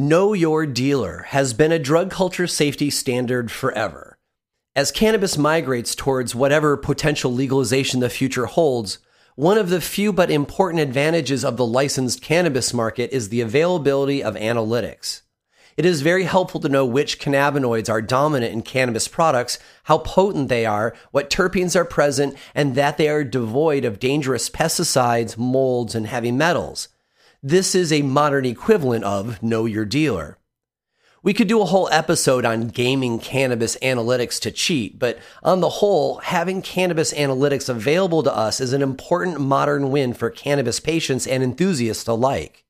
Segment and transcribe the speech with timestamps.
[0.00, 4.16] Know Your Dealer has been a drug culture safety standard forever.
[4.76, 8.98] As cannabis migrates towards whatever potential legalization the future holds,
[9.34, 14.22] one of the few but important advantages of the licensed cannabis market is the availability
[14.22, 15.22] of analytics.
[15.76, 20.48] It is very helpful to know which cannabinoids are dominant in cannabis products, how potent
[20.48, 25.96] they are, what terpenes are present, and that they are devoid of dangerous pesticides, molds,
[25.96, 26.86] and heavy metals.
[27.42, 30.38] This is a modern equivalent of Know Your Dealer.
[31.22, 35.68] We could do a whole episode on gaming cannabis analytics to cheat, but on the
[35.68, 41.28] whole, having cannabis analytics available to us is an important modern win for cannabis patients
[41.28, 42.64] and enthusiasts alike.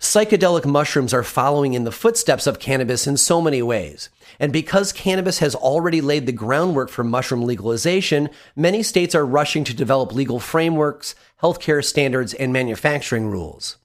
[0.00, 4.10] Psychedelic mushrooms are following in the footsteps of cannabis in so many ways.
[4.38, 9.64] And because cannabis has already laid the groundwork for mushroom legalization, many states are rushing
[9.64, 13.78] to develop legal frameworks, healthcare standards, and manufacturing rules.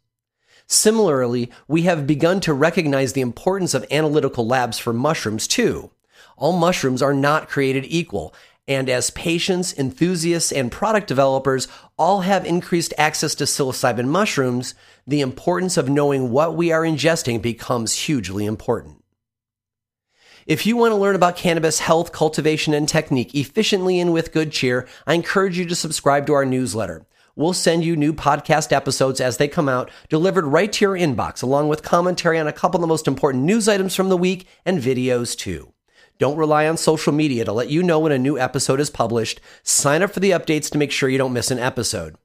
[0.68, 5.92] Similarly, we have begun to recognize the importance of analytical labs for mushrooms too.
[6.38, 8.34] All mushrooms are not created equal,
[8.68, 11.68] and as patients, enthusiasts, and product developers
[11.98, 14.74] all have increased access to psilocybin mushrooms,
[15.06, 19.01] the importance of knowing what we are ingesting becomes hugely important.
[20.48, 24.52] If you want to learn about cannabis health, cultivation, and technique efficiently and with good
[24.52, 27.06] cheer, I encourage you to subscribe to our newsletter.
[27.36, 31.44] We'll send you new podcast episodes as they come out, delivered right to your inbox,
[31.44, 34.48] along with commentary on a couple of the most important news items from the week
[34.66, 35.74] and videos too.
[36.18, 39.40] Don't rely on social media to let you know when a new episode is published.
[39.62, 42.16] Sign up for the updates to make sure you don't miss an episode.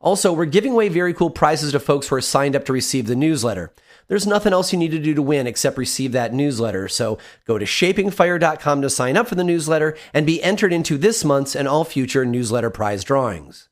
[0.00, 3.06] Also, we're giving away very cool prizes to folks who are signed up to receive
[3.06, 3.72] the newsletter.
[4.10, 6.88] There's nothing else you need to do to win except receive that newsletter.
[6.88, 7.16] So
[7.46, 11.54] go to shapingfire.com to sign up for the newsletter and be entered into this month's
[11.54, 13.68] and all future newsletter prize drawings.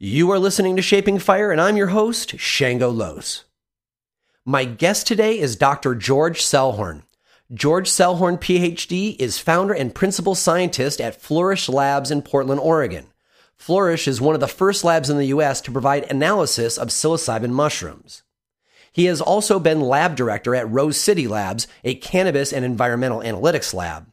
[0.00, 3.44] You are listening to Shaping Fire, and I'm your host, Shango Los.
[4.44, 5.94] My guest today is Dr.
[5.94, 7.02] George Selhorn.
[7.54, 13.06] George Selhorn, PhD, is founder and principal scientist at Flourish Labs in Portland, Oregon.
[13.54, 15.60] Flourish is one of the first labs in the U.S.
[15.60, 18.24] to provide analysis of psilocybin mushrooms.
[18.98, 23.72] He has also been lab director at Rose City Labs, a cannabis and environmental analytics
[23.72, 24.10] lab.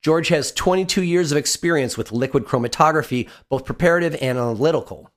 [0.00, 5.10] George has 22 years of experience with liquid chromatography, both preparative and analytical.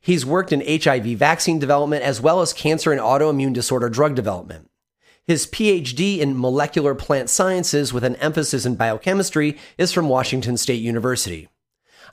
[0.00, 4.70] He's worked in HIV vaccine development as well as cancer and autoimmune disorder drug development.
[5.26, 10.80] His PhD in molecular plant sciences with an emphasis in biochemistry is from Washington State
[10.80, 11.50] University.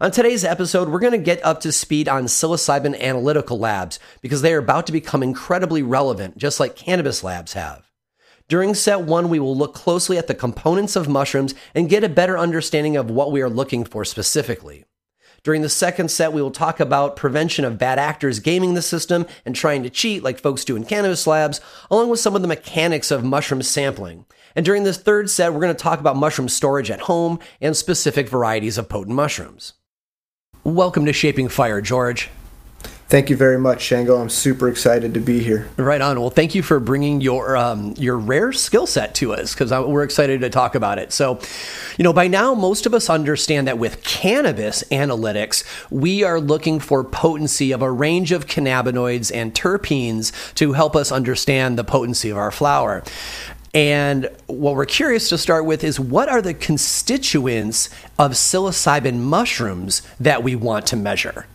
[0.01, 4.41] On today's episode, we're going to get up to speed on psilocybin analytical labs because
[4.41, 7.91] they are about to become incredibly relevant, just like cannabis labs have.
[8.47, 12.09] During set one, we will look closely at the components of mushrooms and get a
[12.09, 14.85] better understanding of what we are looking for specifically.
[15.43, 19.25] During the second set, we will talk about prevention of bad actors gaming the system
[19.45, 21.59] and trying to cheat like folks do in cannabis labs,
[21.91, 24.25] along with some of the mechanics of mushroom sampling.
[24.55, 27.75] And during this third set, we're going to talk about mushroom storage at home and
[27.75, 29.73] specific varieties of potent mushrooms.
[30.69, 32.29] Welcome to Shaping Fire, George.
[33.07, 34.17] Thank you very much, Shango.
[34.17, 35.67] I'm super excited to be here.
[35.77, 36.19] Right on.
[36.19, 40.03] Well, thank you for bringing your um, your rare skill set to us because we're
[40.03, 41.11] excited to talk about it.
[41.11, 41.39] So,
[41.97, 46.79] you know, by now most of us understand that with cannabis analytics, we are looking
[46.79, 52.29] for potency of a range of cannabinoids and terpenes to help us understand the potency
[52.29, 53.03] of our flower.
[53.73, 60.01] And what we're curious to start with is what are the constituents of psilocybin mushrooms
[60.19, 61.45] that we want to measure?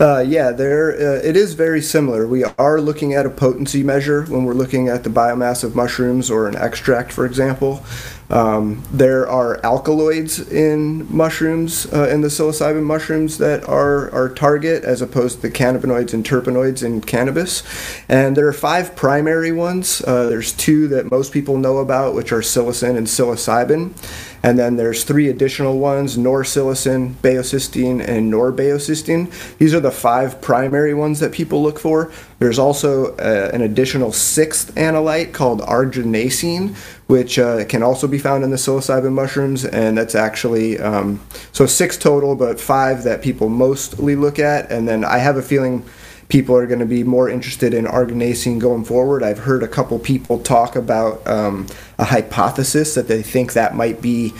[0.00, 2.26] Uh, yeah, there uh, it is very similar.
[2.26, 6.30] We are looking at a potency measure when we're looking at the biomass of mushrooms
[6.30, 7.82] or an extract, for example.
[8.30, 14.84] Um, there are alkaloids in mushrooms, uh, in the psilocybin mushrooms, that are our target,
[14.84, 17.62] as opposed to the cannabinoids and terpenoids in cannabis.
[18.08, 20.02] And there are five primary ones.
[20.06, 23.94] Uh, there's two that most people know about, which are psilocin and psilocybin.
[24.42, 29.56] And then there's three additional ones norpsilocin, baeocystin, and norbaeocystin.
[29.58, 32.12] These are the five primary ones that people look for.
[32.38, 36.76] There's also uh, an additional sixth analyte called aeruginascin,
[37.08, 41.20] which uh, can also be found in the psilocybin mushrooms, and that's actually um,
[41.52, 44.70] so six total, but five that people mostly look at.
[44.70, 45.84] And then I have a feeling
[46.28, 49.22] people are going to be more interested in aeruginascin going forward.
[49.22, 51.66] I've heard a couple people talk about um,
[51.98, 54.32] a hypothesis that they think that might be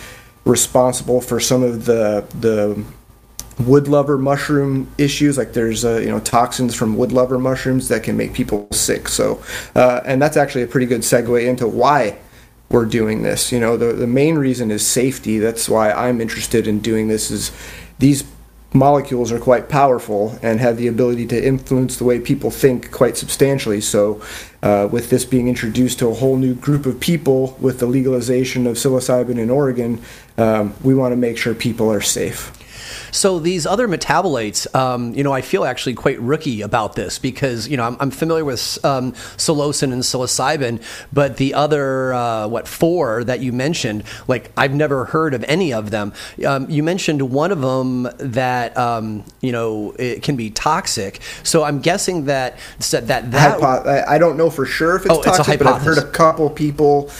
[0.45, 2.83] responsible for some of the the
[3.59, 8.03] wood lover mushroom issues like there's uh, you know toxins from wood lover mushrooms that
[8.03, 9.41] can make people sick so
[9.75, 12.17] uh, and that's actually a pretty good segue into why
[12.69, 16.67] we're doing this you know the, the main reason is safety that's why i'm interested
[16.67, 17.51] in doing this is
[17.99, 18.23] these
[18.73, 23.17] molecules are quite powerful and have the ability to influence the way people think quite
[23.17, 23.81] substantially.
[23.81, 24.21] So,
[24.61, 28.67] uh, with this being introduced to a whole new group of people with the legalization
[28.67, 30.01] of psilocybin in Oregon,
[30.37, 32.51] um, we want to make sure people are safe.
[33.11, 37.67] So these other metabolites, um, you know, I feel actually quite rookie about this because
[37.67, 40.81] you know I'm, I'm familiar with um, psilocin and psilocybin,
[41.11, 45.73] but the other uh, what four that you mentioned, like I've never heard of any
[45.73, 46.13] of them.
[46.45, 51.21] Um, you mentioned one of them that um, you know it can be toxic.
[51.43, 52.57] So I'm guessing that
[52.89, 55.81] that that, Hypo- I don't know for sure if it's oh, toxic, it's but I've
[55.81, 57.11] heard a couple people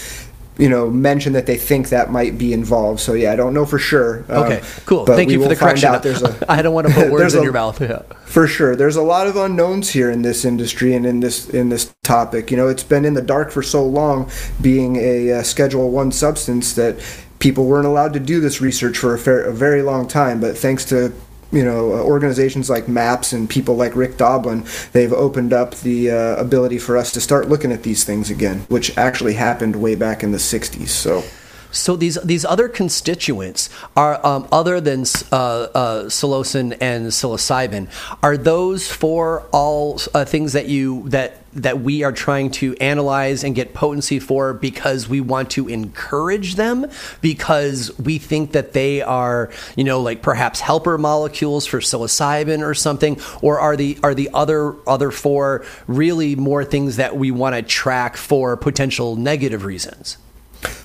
[0.60, 3.00] you know, mention that they think that might be involved.
[3.00, 4.26] So yeah, I don't know for sure.
[4.28, 5.06] Um, okay, cool.
[5.06, 5.98] Thank you for the correction.
[6.02, 7.80] There's a, I don't want to put words in a, your mouth.
[7.80, 8.02] Yeah.
[8.26, 11.70] For sure, there's a lot of unknowns here in this industry and in this in
[11.70, 12.52] this topic.
[12.52, 14.30] You know, it's been in the dark for so long,
[14.62, 17.00] being a, a Schedule One substance that
[17.40, 20.42] people weren't allowed to do this research for a, fair, a very long time.
[20.42, 21.14] But thanks to
[21.52, 26.36] you know organizations like MAPS and people like Rick Doblin, they've opened up the uh,
[26.36, 30.24] ability for us to start looking at these things again, which actually happened way back
[30.24, 30.90] in the '60s.
[30.90, 31.24] So.
[31.72, 35.02] So these these other constituents are um, other than
[35.32, 37.90] uh, uh, psilocin and psilocybin.
[38.24, 43.44] Are those for all uh, things that you that that we are trying to analyze
[43.44, 46.86] and get potency for because we want to encourage them
[47.22, 52.74] because we think that they are you know like perhaps helper molecules for psilocybin or
[52.74, 57.56] something or are the are the other other four really more things that we want
[57.56, 60.18] to track for potential negative reasons?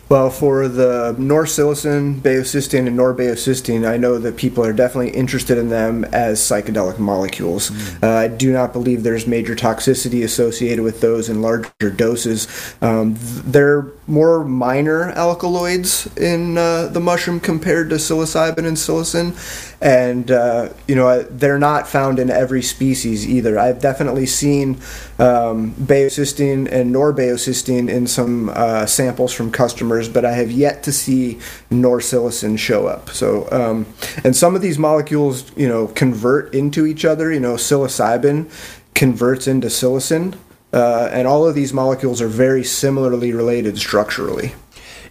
[0.08, 5.70] Well, for the norpsilocin, baeocystin, and norbaeocystin, I know that people are definitely interested in
[5.70, 7.70] them as psychedelic molecules.
[7.70, 8.02] Mm.
[8.02, 12.46] Uh, I do not believe there's major toxicity associated with those in larger doses.
[12.82, 19.34] Um, they're more minor alkaloids in uh, the mushroom compared to psilocybin and psilocin,
[19.80, 23.58] and uh, you know they're not found in every species either.
[23.58, 24.74] I've definitely seen
[25.18, 30.92] um, baeocystin and norbaeocystin in some uh, samples from customers, but I have yet to
[30.92, 31.38] see
[31.70, 33.10] norpsilocin show up.
[33.10, 33.86] So, um,
[34.22, 37.32] and some of these molecules, you know, convert into each other.
[37.32, 38.50] You know, psilocybin
[38.94, 40.36] converts into psilocin.
[40.74, 44.52] Uh, and all of these molecules are very similarly related structurally.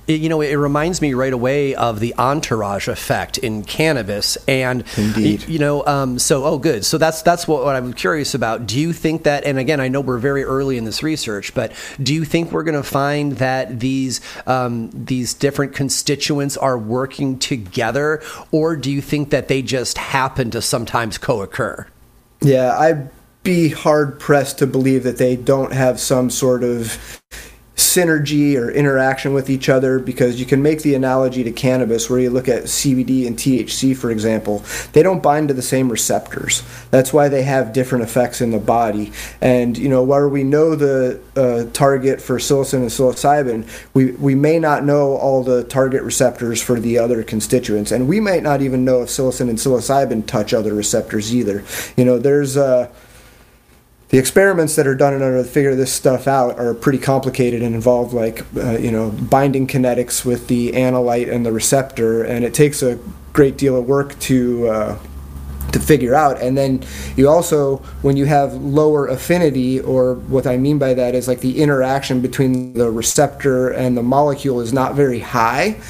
[0.08, 4.84] It, you know, it reminds me right away of the entourage effect in cannabis, and
[4.98, 6.84] indeed, you know, um, so oh, good.
[6.84, 8.68] So that's that's what, what, I'm curious about.
[8.68, 9.46] Do you think that?
[9.46, 11.72] And again, I know we're very early in this research, but
[12.02, 17.40] do you think we're going to find that these um, these different constituents are working
[17.40, 18.22] together,
[18.52, 21.88] or do you think that they just happen to sometimes co-occur?
[22.42, 23.08] Yeah, I
[23.44, 27.22] be hard pressed to believe that they don't have some sort of
[27.76, 32.20] synergy or interaction with each other because you can make the analogy to cannabis where
[32.20, 34.64] you look at CBD and THC for example.
[34.94, 36.64] They don't bind to the same receptors.
[36.92, 39.12] That's why they have different effects in the body.
[39.42, 44.36] And you know while we know the uh, target for psilocin and psilocybin we we
[44.36, 47.92] may not know all the target receptors for the other constituents.
[47.92, 51.64] And we might not even know if psilocin and psilocybin touch other receptors either.
[51.98, 52.90] You know there's uh
[54.10, 57.64] the experiments that are done in order to figure this stuff out are pretty complicated
[57.64, 62.46] and involve like uh, you know binding kinetics with the analyte and the receptor, and
[62.46, 63.00] it takes a
[63.32, 65.00] great deal of work to uh,
[65.74, 66.42] to figure out.
[66.42, 66.84] And then
[67.18, 71.42] you also, when you have lower affinity, or what I mean by that is like
[71.42, 75.82] the interaction between the receptor and the molecule is not very high.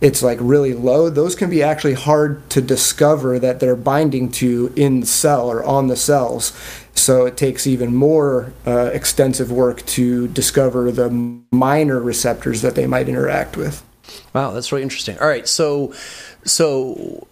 [0.00, 1.10] It's like really low.
[1.10, 5.62] Those can be actually hard to discover that they're binding to in the cell or
[5.62, 6.52] on the cells.
[6.94, 11.10] So it takes even more uh, extensive work to discover the
[11.50, 13.82] minor receptors that they might interact with.
[14.34, 15.18] Wow, that's really interesting.
[15.18, 15.94] All right, so
[16.44, 17.26] so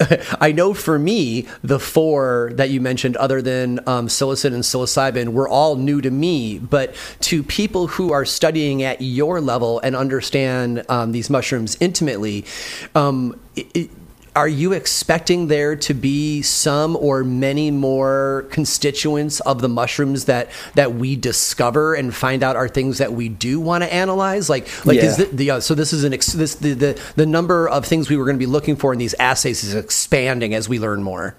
[0.40, 5.30] I know for me, the four that you mentioned, other than um, psilocin and psilocybin,
[5.30, 6.58] were all new to me.
[6.58, 12.44] But to people who are studying at your level and understand um, these mushrooms intimately,
[12.94, 13.90] um, it,
[14.36, 20.50] are you expecting there to be some or many more constituents of the mushrooms that
[20.74, 24.66] that we discover and find out are things that we do want to analyze like
[24.84, 25.04] like yeah.
[25.04, 27.84] is the, the uh, so this is an ex, this the, the the number of
[27.84, 30.78] things we were going to be looking for in these assays is expanding as we
[30.78, 31.34] learn more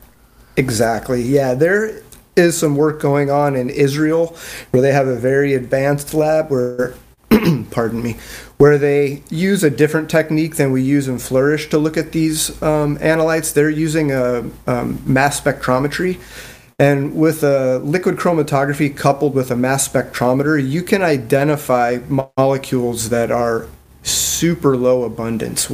[0.55, 2.01] exactly yeah there
[2.35, 4.35] is some work going on in Israel
[4.71, 6.93] where they have a very advanced lab where
[7.71, 8.17] pardon me,
[8.57, 12.61] where they use a different technique than we use in Flourish to look at these
[12.61, 13.53] um, analytes.
[13.53, 16.19] They're using a um, mass spectrometry.
[16.77, 21.99] And with a liquid chromatography coupled with a mass spectrometer, you can identify
[22.37, 23.67] molecules that are
[24.05, 25.69] super low abundance.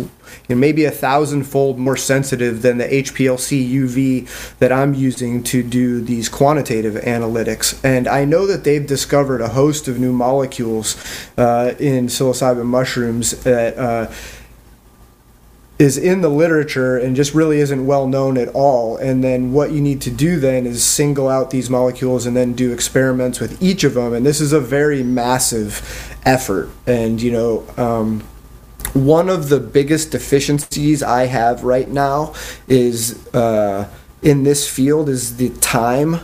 [0.50, 6.02] And maybe a thousandfold more sensitive than the HPLC UV that I'm using to do
[6.02, 7.80] these quantitative analytics.
[7.84, 10.96] And I know that they've discovered a host of new molecules
[11.38, 13.78] uh, in psilocybin mushrooms that.
[13.78, 14.12] Uh,
[15.82, 18.98] is in the literature and just really isn't well known at all.
[18.98, 22.54] And then what you need to do then is single out these molecules and then
[22.54, 24.14] do experiments with each of them.
[24.14, 26.70] And this is a very massive effort.
[26.86, 28.22] And, you know, um,
[28.94, 32.36] one of the biggest deficiencies I have right now
[32.68, 33.90] is uh,
[34.22, 36.20] in this field is the time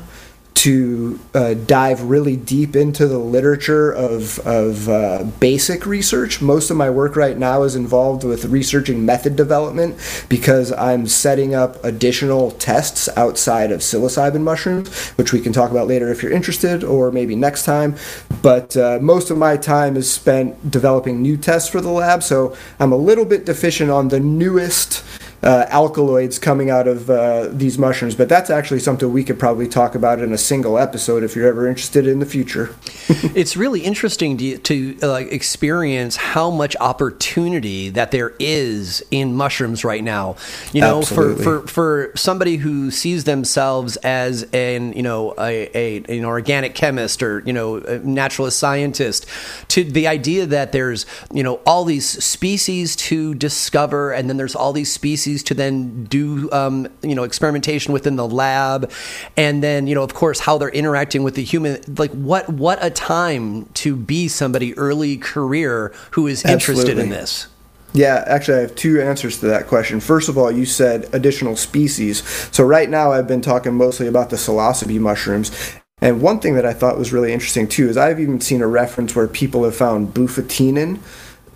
[0.58, 6.42] to uh, dive really deep into the literature of, of uh, basic research.
[6.42, 9.96] Most of my work right now is involved with researching method development
[10.30, 15.88] because I'm setting up additional tests outside of psilocybin mushrooms, which we can talk about
[15.88, 17.96] later if you're interested, or maybe next time.
[18.42, 22.58] But uh, most of my time is spent developing new tests for the lab, so
[22.80, 25.04] I'm a little bit deficient on the newest
[25.44, 28.16] uh, alkaloids coming out of uh, these mushrooms.
[28.16, 31.48] But that's actually something we could probably talk about in a single episode if you're
[31.48, 32.76] ever interested in the future.
[33.36, 39.84] it's really interesting to, to uh, experience how much opportunity that there is in mushrooms
[39.84, 40.36] right now.
[40.74, 46.18] You know, for, for for somebody who sees themselves as an you know a, a
[46.18, 49.26] an organic chemist or you know a naturalist scientist,
[49.70, 54.56] to the idea that there's you know all these species to discover, and then there's
[54.56, 58.92] all these species species to then do um, you know experimentation within the lab,
[59.36, 61.82] and then you know of course how they're interacting with the human.
[61.98, 67.04] Like what what a time to be somebody early career who is interested Absolutely.
[67.04, 67.48] in this.
[67.94, 70.00] Yeah, actually, I have two answers to that question.
[70.00, 72.22] First of all, you said additional species.
[72.52, 75.52] So, right now, I've been talking mostly about the psilocybe mushrooms.
[76.00, 78.68] And one thing that I thought was really interesting, too, is I've even seen a
[78.68, 81.00] reference where people have found bufotenin,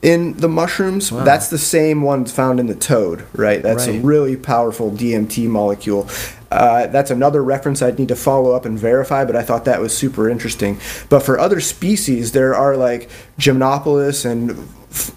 [0.01, 1.11] in the mushrooms.
[1.11, 1.23] Wow.
[1.23, 3.61] That's the same one found in the toad, right?
[3.61, 3.97] That's right.
[3.97, 6.09] a really powerful DMT molecule.
[6.51, 9.79] Uh, that's another reference I'd need to follow up and verify, but I thought that
[9.79, 10.79] was super interesting.
[11.07, 14.51] But for other species, there are like Gymnopilus and
[14.91, 15.15] f-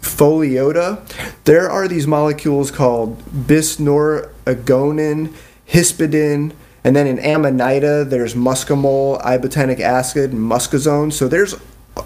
[0.00, 1.06] Pholiota.
[1.44, 5.34] There are these molecules called bisnoryangonin,
[5.68, 6.52] hispidin,
[6.84, 11.12] and then in Amanita, there's muscimol, ibotenic acid, and muscazone.
[11.12, 11.56] So there's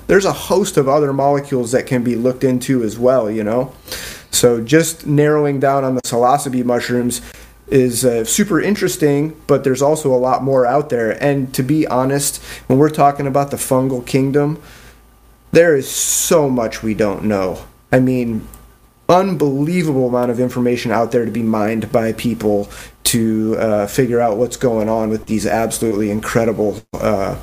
[0.07, 3.73] there's a host of other molecules that can be looked into as well, you know?
[4.31, 7.21] So just narrowing down on the psilocybe mushrooms
[7.69, 11.23] is uh, super interesting, but there's also a lot more out there.
[11.23, 14.61] And to be honest, when we're talking about the fungal kingdom,
[15.53, 17.65] there is so much we don't know.
[17.93, 18.47] I mean,
[19.09, 22.69] unbelievable amount of information out there to be mined by people
[23.05, 27.37] to uh, figure out what's going on with these absolutely incredible uh,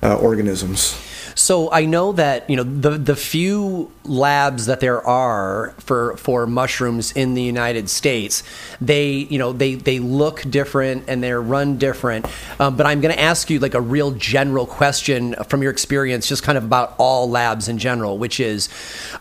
[0.00, 0.96] uh organisms.
[1.38, 6.48] So I know that you know the the few labs that there are for for
[6.48, 8.42] mushrooms in the United States,
[8.80, 12.26] they you know they they look different and they're run different.
[12.58, 16.26] Um, but I'm going to ask you like a real general question from your experience,
[16.26, 18.68] just kind of about all labs in general, which is,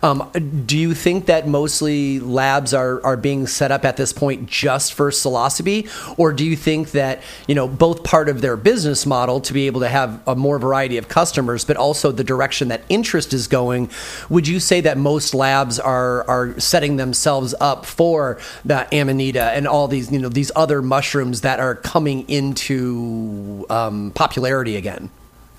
[0.01, 0.31] um,
[0.65, 4.95] do you think that mostly labs are are being set up at this point just
[4.95, 9.39] for psilocybe, or do you think that you know both part of their business model
[9.41, 12.69] to be able to have a more variety of customers, but also also the direction
[12.69, 13.89] that interest is going,
[14.29, 19.67] would you say that most labs are are setting themselves up for the amanita and
[19.67, 25.09] all these you know these other mushrooms that are coming into um, popularity again?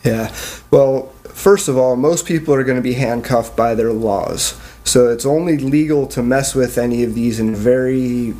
[0.04, 0.32] Yeah.
[0.70, 4.58] Well, first of all, most people are going to be handcuffed by their laws.
[4.84, 8.34] So it's only legal to mess with any of these in very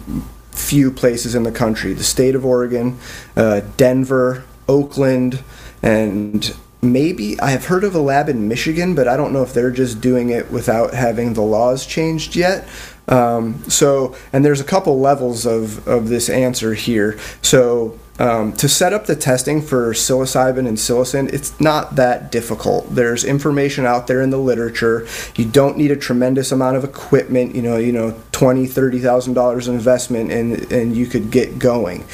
[0.53, 2.99] few places in the country the state of Oregon,
[3.37, 5.43] uh, Denver, Oakland,
[5.83, 9.53] and maybe I have heard of a lab in Michigan, but I don't know if
[9.53, 12.69] they're just doing it without having the laws changed yet.
[13.09, 17.19] Um, so, and there's a couple levels of, of this answer here.
[17.43, 22.95] So, um, to set up the testing for psilocybin and psilocin, it's not that difficult.
[22.95, 25.07] There's information out there in the literature.
[25.37, 27.55] You don't need a tremendous amount of equipment.
[27.55, 32.05] You know, you know, twenty, thirty thousand dollars investment, and and you could get going.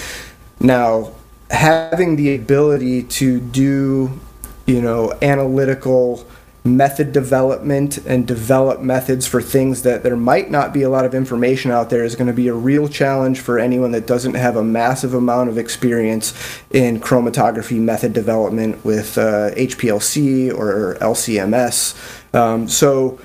[0.60, 1.12] Now,
[1.50, 4.20] having the ability to do
[4.66, 6.26] you know, analytical
[6.66, 11.14] method development and develop methods for things that there might not be a lot of
[11.14, 14.56] information out there is going to be a real challenge for anyone that doesn't have
[14.56, 16.32] a massive amount of experience
[16.70, 22.34] in chromatography method development with uh, HPLC or LCMS.
[22.34, 23.20] Um, so,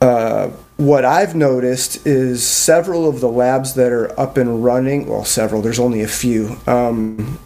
[0.00, 5.24] uh, what I've noticed is several of the labs that are up and running, well,
[5.24, 6.56] several, there's only a few.
[6.66, 7.38] Um,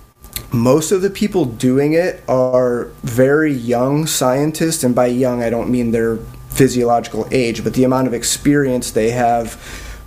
[0.57, 5.71] most of the people doing it are very young scientists, and by young, I don't
[5.71, 9.61] mean they're physiological age, but the amount of experience they have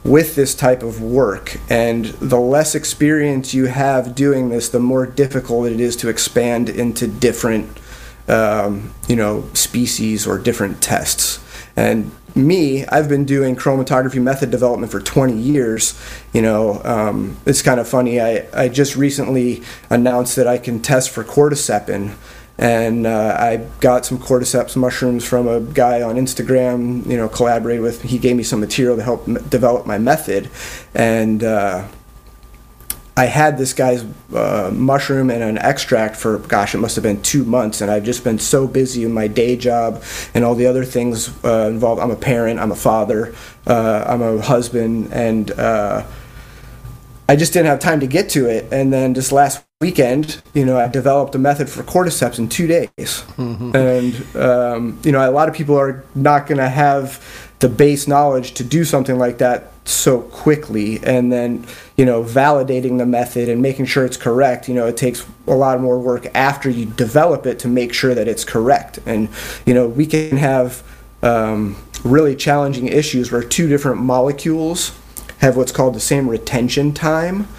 [0.04, 1.58] with this type of work.
[1.70, 6.70] And the less experience you have doing this, the more difficult it is to expand
[6.70, 7.80] into different,
[8.28, 11.40] um, you know, species or different tests.
[11.76, 16.00] And me, I've been doing chromatography method development for 20 years.
[16.34, 18.20] You know, um, it's kind of funny.
[18.22, 22.16] I, I just recently announced that I can test for cordycepin
[22.60, 27.06] and uh, I got some cordyceps mushrooms from a guy on Instagram.
[27.08, 28.02] You know, collaborated with.
[28.02, 30.50] He gave me some material to help m- develop my method,
[30.94, 31.88] and uh,
[33.20, 37.22] I had this guy's uh, mushroom and an extract for gosh, it must have been
[37.22, 40.02] two months, and I've just been so busy in my day job
[40.34, 42.02] and all the other things uh, involved.
[42.02, 43.36] I'm a parent, I'm a father,
[43.68, 46.06] uh, I'm a husband, and uh,
[47.28, 48.72] I just didn't have time to get to it.
[48.72, 52.68] And then just last weekend, you know, I developed a method for cordyceps in two
[52.68, 52.90] days.
[52.98, 53.76] Mm-hmm.
[53.76, 57.22] And, um, you know, a lot of people are not going to have
[57.60, 61.00] the base knowledge to do something like that so quickly.
[61.04, 61.66] And then,
[62.00, 65.54] you know, validating the method and making sure it's correct, you know, it takes a
[65.54, 69.00] lot more work after you develop it to make sure that it's correct.
[69.06, 69.28] And,
[69.66, 70.82] you know, we can have
[71.22, 71.76] um,
[72.06, 74.98] really challenging issues where two different molecules
[75.40, 77.50] have what's called the same retention time.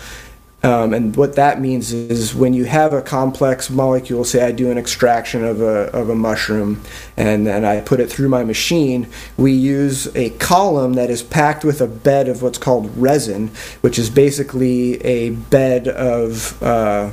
[0.62, 4.70] Um, and what that means is when you have a complex molecule, say I do
[4.70, 6.82] an extraction of a, of a mushroom
[7.16, 11.64] and then I put it through my machine, we use a column that is packed
[11.64, 13.48] with a bed of what's called resin,
[13.80, 17.10] which is basically a bed of uh,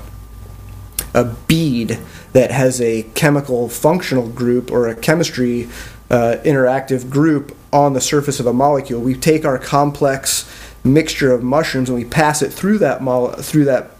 [1.13, 1.99] a bead
[2.33, 5.69] that has a chemical functional group or a chemistry
[6.09, 9.01] uh, interactive group on the surface of a molecule.
[9.01, 10.49] We take our complex
[10.88, 13.91] mixture of mushrooms and we pass it through that mo- through that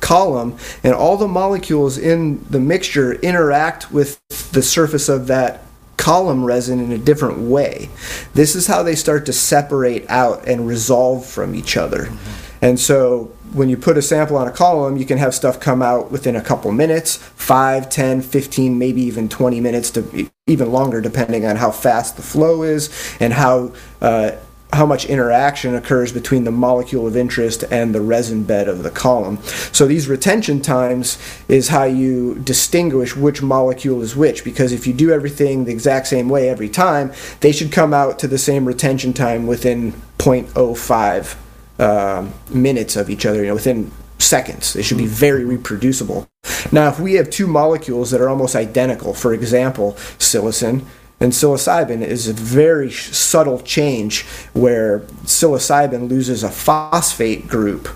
[0.00, 4.20] column and all the molecules in the mixture interact with
[4.52, 5.62] the surface of that
[5.96, 7.90] column resin in a different way.
[8.34, 12.04] This is how they start to separate out and resolve from each other.
[12.04, 12.64] Mm-hmm.
[12.64, 15.82] And so when you put a sample on a column, you can have stuff come
[15.82, 21.00] out within a couple minutes 5, 10, 15, maybe even 20 minutes to even longer,
[21.00, 24.32] depending on how fast the flow is and how uh,
[24.72, 28.90] how much interaction occurs between the molecule of interest and the resin bed of the
[28.90, 29.38] column.
[29.72, 34.92] So these retention times is how you distinguish which molecule is which because if you
[34.92, 38.66] do everything the exact same way every time, they should come out to the same
[38.66, 41.36] retention time within 0.05
[41.78, 44.72] uh, minutes of each other, you know, within seconds.
[44.72, 46.28] They should be very reproducible.
[46.72, 50.84] Now, if we have two molecules that are almost identical, for example, psilocin
[51.20, 57.88] and psilocybin is a very subtle change where psilocybin loses a phosphate group,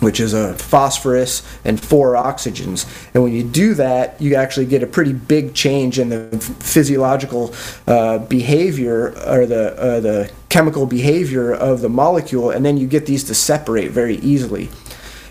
[0.00, 2.86] which is a phosphorus and four oxygens.
[3.14, 7.54] And when you do that, you actually get a pretty big change in the physiological
[7.86, 13.06] uh, behavior or the, uh, the chemical behavior of the molecule, and then you get
[13.06, 14.68] these to separate very easily.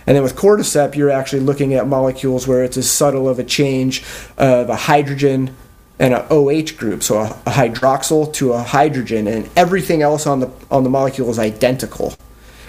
[0.07, 3.43] And then with cordyceps, you're actually looking at molecules where it's as subtle of a
[3.43, 4.03] change
[4.37, 5.55] of a hydrogen
[5.99, 10.39] and a OH group, so a, a, hydroxyl to a hydrogen, and everything else on
[10.39, 12.15] the on the molecule is identical.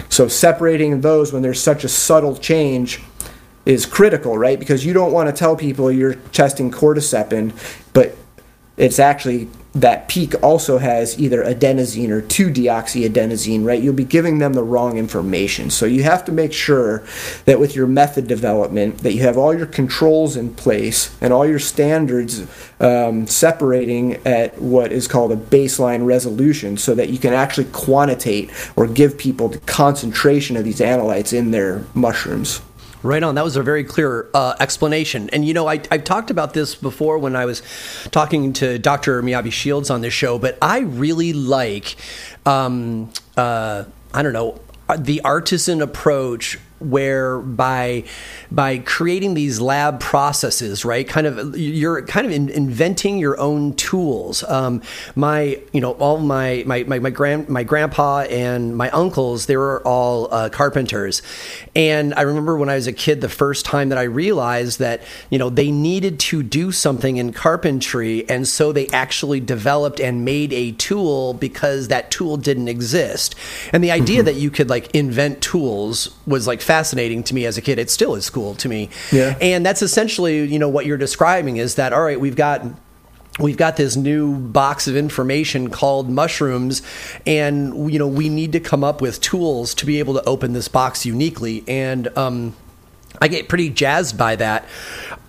[0.09, 3.01] So separating those when there's such a subtle change
[3.65, 4.59] is critical, right?
[4.59, 7.53] Because you don't want to tell people you're testing cordycepin,
[7.93, 8.15] but
[8.75, 13.81] it's actually that peak also has either adenosine or 2-deoxyadenosine, right?
[13.81, 15.69] You'll be giving them the wrong information.
[15.69, 17.03] So you have to make sure
[17.45, 21.47] that with your method development that you have all your controls in place and all
[21.47, 22.45] your standards
[22.81, 28.51] um, separating at what is called a baseline resolution so that you can actually quantitate
[28.75, 32.61] or give people the concentration of these analytes in their mushrooms.
[33.03, 33.33] Right on.
[33.35, 35.29] That was a very clear uh, explanation.
[35.31, 37.63] And you know, I, have talked about this before when I was
[38.11, 39.21] talking to Dr.
[39.23, 41.95] Miyabi Shields on this show, but I really like,
[42.45, 44.61] um, uh, I don't know,
[44.97, 48.03] the artisan approach where by
[48.51, 53.73] by creating these lab processes right kind of you're kind of in, inventing your own
[53.75, 54.43] tools.
[54.43, 54.81] Um,
[55.15, 59.57] my you know all my my my, my grand my grandpa and my uncles they
[59.57, 61.21] were all uh, carpenters.
[61.75, 65.01] And i remember when i was a kid the first time that i realized that
[65.29, 70.25] you know they needed to do something in carpentry and so they actually developed and
[70.25, 73.35] made a tool because that tool didn't exist.
[73.73, 74.25] And the idea mm-hmm.
[74.25, 77.77] that you could like invent tools was like fascinating to me as a kid.
[77.79, 78.89] It still is cool to me.
[79.11, 79.37] Yeah.
[79.41, 82.65] And that's essentially, you know, what you're describing is that all right, we've got
[83.39, 86.81] we've got this new box of information called mushrooms
[87.25, 90.51] and you know we need to come up with tools to be able to open
[90.51, 92.53] this box uniquely and um,
[93.21, 94.65] i get pretty jazzed by that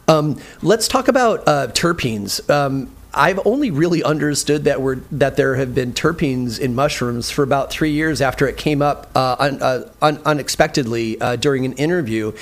[0.09, 5.57] um, let's talk about uh, terpenes um, I've only really understood that we're that there
[5.57, 9.62] have been terpenes in mushrooms for about three years after it came up uh, un,
[9.62, 12.33] uh, un, unexpectedly uh, during an interview,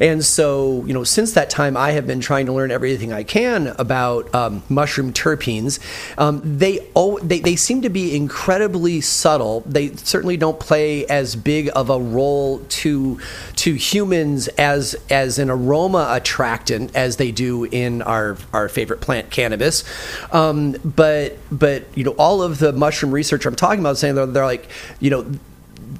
[0.00, 3.24] and so you know since that time I have been trying to learn everything I
[3.24, 5.80] can about um, mushroom terpenes.
[6.18, 9.62] Um, they, oh, they they seem to be incredibly subtle.
[9.66, 13.18] They certainly don't play as big of a role to
[13.56, 19.30] to humans as as an aroma attractant as they do in our our favorite plant
[19.30, 19.82] cannabis.
[20.30, 24.14] Um, but but you know all of the mushroom research I'm talking about is saying
[24.14, 24.68] they're, they're like
[25.00, 25.26] you know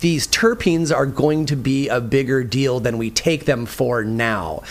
[0.01, 4.63] these terpenes are going to be a bigger deal than we take them for now.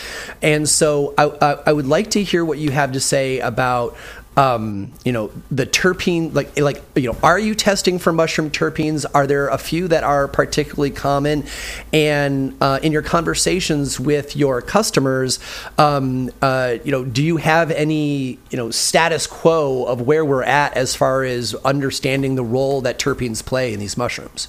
[0.42, 3.96] And so I, I, I, would like to hear what you have to say about
[4.36, 9.04] um, you know the terpene like like you know are you testing for mushroom terpenes?
[9.14, 11.44] Are there a few that are particularly common?
[11.92, 15.38] And uh, in your conversations with your customers
[15.78, 20.42] um, uh, you know do you have any you know status quo of where we're
[20.42, 24.48] at as far as understanding the role that terpenes play in these mushrooms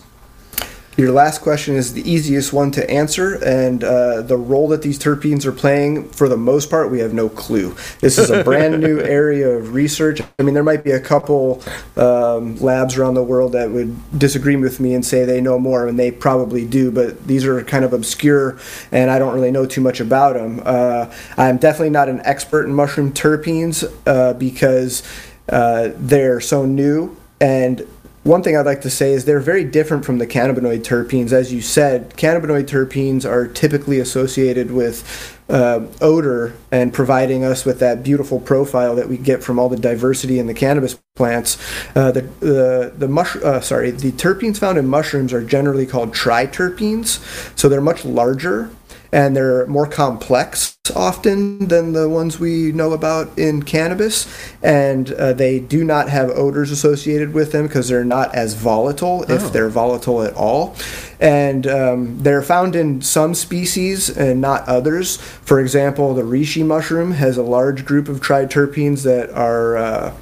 [0.98, 5.00] your last question is the easiest one to answer, and uh, the role that these
[5.00, 7.76] terpenes are playing, for the most part, we have no clue.
[8.00, 10.22] This is a brand new area of research.
[10.40, 11.64] I mean, there might be a couple
[11.98, 15.88] um, labs around the world that would disagree with me and say they know more,
[15.88, 18.60] and they probably do, but these are kind of obscure,
[18.92, 20.62] and I don't really know too much about them.
[20.64, 25.04] Uh, I'm definitely not an expert in mushroom terpenes uh, because
[25.50, 27.86] uh, they're so new and
[28.24, 31.34] one thing I'd like to say is they're very different from the cannabinoid terpenes.
[31.34, 37.80] As you said, cannabinoid terpenes are typically associated with uh, odor and providing us with
[37.80, 41.58] that beautiful profile that we get from all the diversity in the cannabis plants.
[41.96, 46.14] Uh, the the the mush uh, sorry the terpenes found in mushrooms are generally called
[46.14, 47.20] triterpenes,
[47.60, 48.70] so they're much larger
[49.14, 54.28] and they're more complex often than the ones we know about in cannabis.
[54.64, 59.24] And uh, they do not have odors associated with them because they're not as volatile,
[59.30, 59.34] oh.
[59.34, 60.76] if they're volatile at all.
[61.20, 65.18] And um, they're found in some species and not others.
[65.18, 69.78] For example, the reishi mushroom has a large group of triterpenes that are.
[69.78, 70.16] Uh,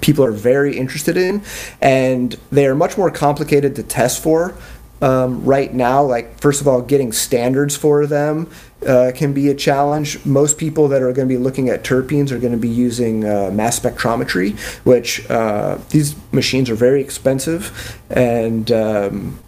[0.00, 1.40] people are very interested in,
[1.80, 4.56] and they are much more complicated to test for
[5.04, 6.02] um, right now.
[6.02, 8.50] Like, first of all, getting standards for them
[8.86, 10.24] uh, can be a challenge.
[10.24, 13.24] Most people that are going to be looking at terpenes are going to be using
[13.24, 19.38] uh, mass spectrometry, which uh, these machines are very expensive and um,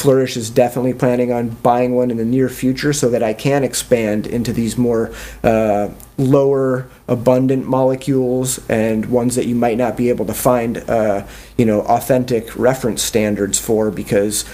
[0.00, 3.64] Flourish is definitely planning on buying one in the near future so that I can
[3.64, 10.08] expand into these more uh, lower abundant molecules and ones that you might not be
[10.08, 14.44] able to find, uh, you know, authentic reference standards for because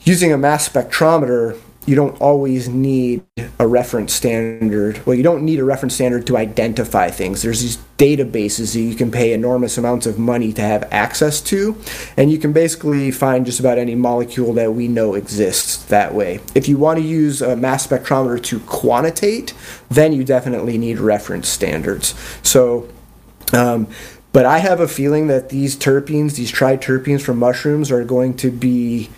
[0.00, 3.24] using a mass spectrometer you don't always need
[3.58, 5.04] a reference standard.
[5.04, 7.42] Well, you don't need a reference standard to identify things.
[7.42, 11.76] There's these databases that you can pay enormous amounts of money to have access to,
[12.16, 16.40] and you can basically find just about any molecule that we know exists that way.
[16.54, 19.52] If you want to use a mass spectrometer to quantitate,
[19.90, 22.14] then you definitely need reference standards.
[22.42, 22.88] So,
[23.52, 23.88] um,
[24.32, 28.50] but I have a feeling that these terpenes, these triterpenes from mushrooms, are going to
[28.50, 29.10] be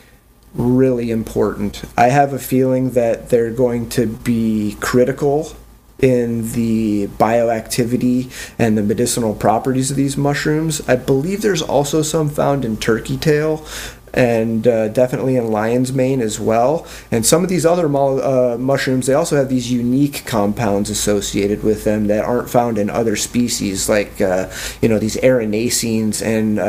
[0.55, 1.83] really important.
[1.97, 5.53] I have a feeling that they're going to be critical
[5.99, 10.87] in the bioactivity and the medicinal properties of these mushrooms.
[10.89, 13.67] I believe there's also some found in turkey tail
[14.13, 16.87] and uh, definitely in lion's mane as well.
[17.11, 21.65] And some of these other mo- uh, mushrooms, they also have these unique compounds associated
[21.65, 26.61] with them that aren't found in other species, like uh, you know these erinacines and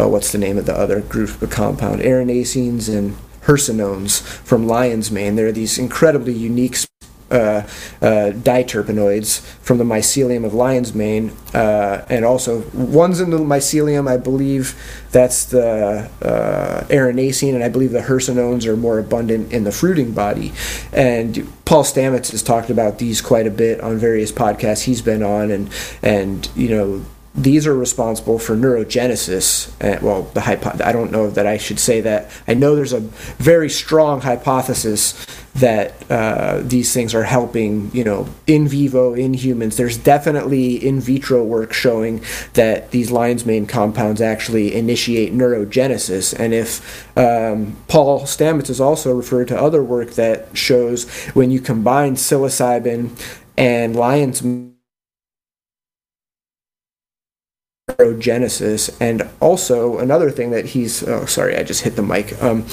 [0.00, 2.00] uh, what's the name of the other group of compound?
[2.00, 5.36] Erinacines and hericenones from lion's mane.
[5.36, 6.76] They're these incredibly unique
[7.30, 7.62] uh,
[8.02, 14.08] uh, diterpenoids from the mycelium of lion's mane, uh, and also one's in the mycelium.
[14.08, 14.74] I believe
[15.12, 20.52] that's the uh, and I believe the hericenones are more abundant in the fruiting body.
[20.92, 25.22] And Paul Stamets has talked about these quite a bit on various podcasts he's been
[25.22, 25.70] on, and
[26.02, 29.70] and you know these are responsible for neurogenesis.
[29.82, 32.30] Uh, well, the hypo- I don't know that I should say that.
[32.48, 38.26] I know there's a very strong hypothesis that uh, these things are helping, you know,
[38.46, 39.76] in vivo in humans.
[39.76, 42.22] There's definitely in vitro work showing
[42.54, 46.38] that these lion's mane compounds actually initiate neurogenesis.
[46.38, 51.60] And if um, Paul Stamets has also referred to other work that shows when you
[51.60, 53.10] combine psilocybin
[53.56, 54.42] and lion's
[58.04, 58.96] neurogenesis.
[59.00, 62.40] And also, another thing that he's, oh, sorry, I just hit the mic.
[62.42, 62.66] Um,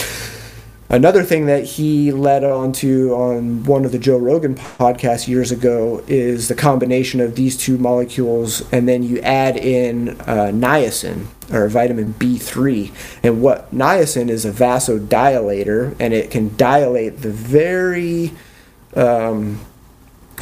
[0.90, 5.52] Another thing that he led on to on one of the Joe Rogan podcasts years
[5.52, 11.26] ago is the combination of these two molecules, and then you add in uh, niacin
[11.52, 13.20] or vitamin B3.
[13.22, 18.32] And what niacin is a vasodilator, and it can dilate the very
[18.96, 19.60] um,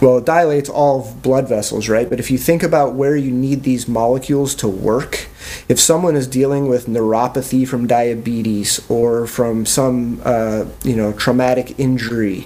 [0.01, 2.09] well, it dilates all blood vessels, right?
[2.09, 5.27] But if you think about where you need these molecules to work,
[5.69, 11.79] if someone is dealing with neuropathy from diabetes or from some, uh, you know, traumatic
[11.79, 12.45] injury,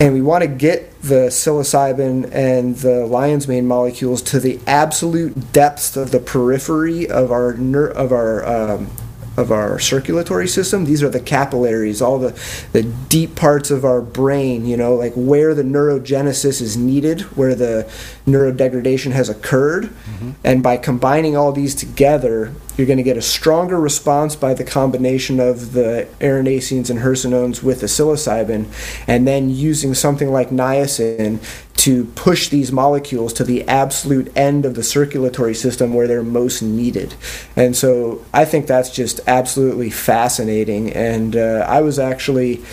[0.00, 5.52] and we want to get the psilocybin and the lion's mane molecules to the absolute
[5.52, 8.90] depths of the periphery of our ner- of our um,
[9.36, 10.84] of our circulatory system.
[10.84, 12.38] These are the capillaries, all the,
[12.72, 17.54] the deep parts of our brain, you know, like where the neurogenesis is needed, where
[17.54, 17.90] the
[18.26, 19.84] neurodegradation has occurred.
[19.84, 20.30] Mm-hmm.
[20.44, 24.64] And by combining all these together, you're going to get a stronger response by the
[24.64, 28.66] combination of the erinacines and hericenones with the psilocybin,
[29.06, 31.38] and then using something like niacin
[31.76, 36.62] to push these molecules to the absolute end of the circulatory system where they're most
[36.62, 37.14] needed.
[37.56, 40.92] And so I think that's just absolutely fascinating.
[40.92, 42.64] And uh, I was actually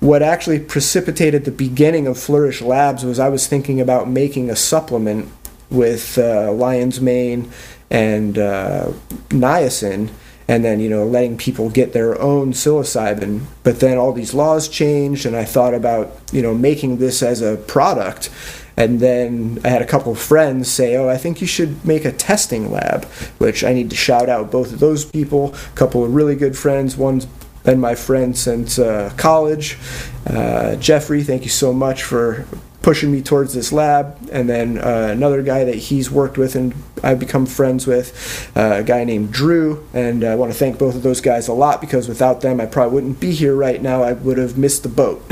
[0.00, 4.56] what actually precipitated the beginning of Flourish Labs was I was thinking about making a
[4.56, 5.28] supplement
[5.70, 7.50] with uh, lion's mane
[7.92, 8.90] and uh,
[9.28, 10.10] niacin
[10.48, 13.42] and then you know letting people get their own psilocybin.
[13.62, 17.40] But then all these laws changed and i thought about you know making this as
[17.40, 18.30] a product.
[18.74, 22.06] And then i had a couple of friends say oh i think you should make
[22.06, 23.04] a testing lab
[23.38, 25.54] which i need to shout out both of those people.
[25.54, 26.96] A couple of really good friends.
[26.96, 27.26] One's
[27.64, 29.78] been my friend since uh, college.
[30.26, 32.46] Uh, jeffrey thank you so much for
[32.82, 34.28] pushing me towards this lab.
[34.30, 38.76] And then uh, another guy that he's worked with and I've become friends with, uh,
[38.80, 39.86] a guy named Drew.
[39.94, 42.66] And I want to thank both of those guys a lot because without them, I
[42.66, 44.02] probably wouldn't be here right now.
[44.02, 45.22] I would have missed the boat.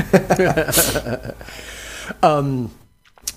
[2.23, 2.71] um,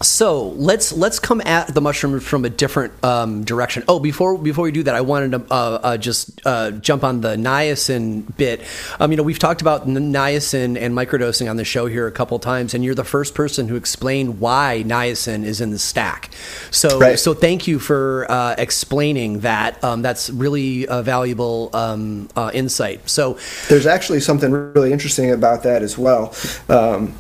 [0.05, 3.85] so let's let's come at the mushroom from a different um, direction.
[3.89, 7.21] Oh, before before we do that, I wanted to uh, uh, just uh, jump on
[7.21, 8.63] the niacin bit.
[9.01, 12.39] Um, you know, we've talked about niacin and microdosing on the show here a couple
[12.39, 16.31] times, and you're the first person who explained why niacin is in the stack.
[16.71, 17.19] So right.
[17.19, 19.83] so thank you for uh, explaining that.
[19.83, 23.09] Um, that's really a valuable um, uh, insight.
[23.09, 23.39] So
[23.69, 26.35] there's actually something really interesting about that as well
[26.69, 27.15] um,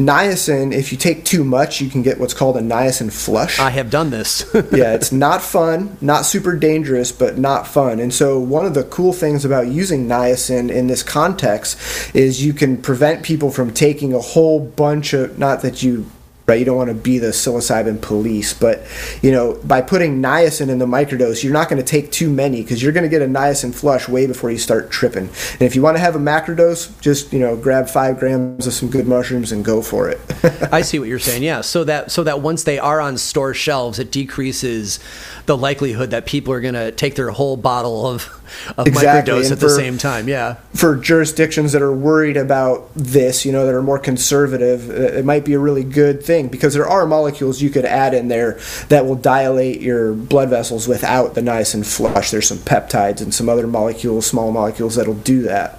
[0.00, 3.58] niacin, if you take too much, you can get what's called a niacin flush.
[3.58, 4.44] I have done this.
[4.54, 8.00] yeah, it's not fun, not super dangerous, but not fun.
[8.00, 11.78] And so, one of the cool things about using niacin in this context
[12.14, 16.10] is you can prevent people from taking a whole bunch of, not that you
[16.50, 16.58] right?
[16.58, 18.84] You don't want to be the psilocybin police, but
[19.22, 22.60] you know, by putting niacin in the microdose, you're not going to take too many
[22.60, 25.28] because you're going to get a niacin flush way before you start tripping.
[25.28, 28.72] And if you want to have a macrodose, just you know, grab five grams of
[28.72, 30.20] some good mushrooms and go for it.
[30.72, 31.44] I see what you're saying.
[31.44, 34.98] Yeah, so that so that once they are on store shelves, it decreases
[35.46, 38.28] the likelihood that people are going to take their whole bottle of,
[38.76, 39.34] of exactly.
[39.34, 40.28] microdose and at for, the same time.
[40.28, 40.54] Yeah.
[40.74, 45.44] For jurisdictions that are worried about this, you know, that are more conservative, it might
[45.44, 49.06] be a really good thing because there are molecules you could add in there that
[49.06, 52.30] will dilate your blood vessels without the niacin flush.
[52.30, 55.78] There's some peptides and some other molecules, small molecules that'll do that.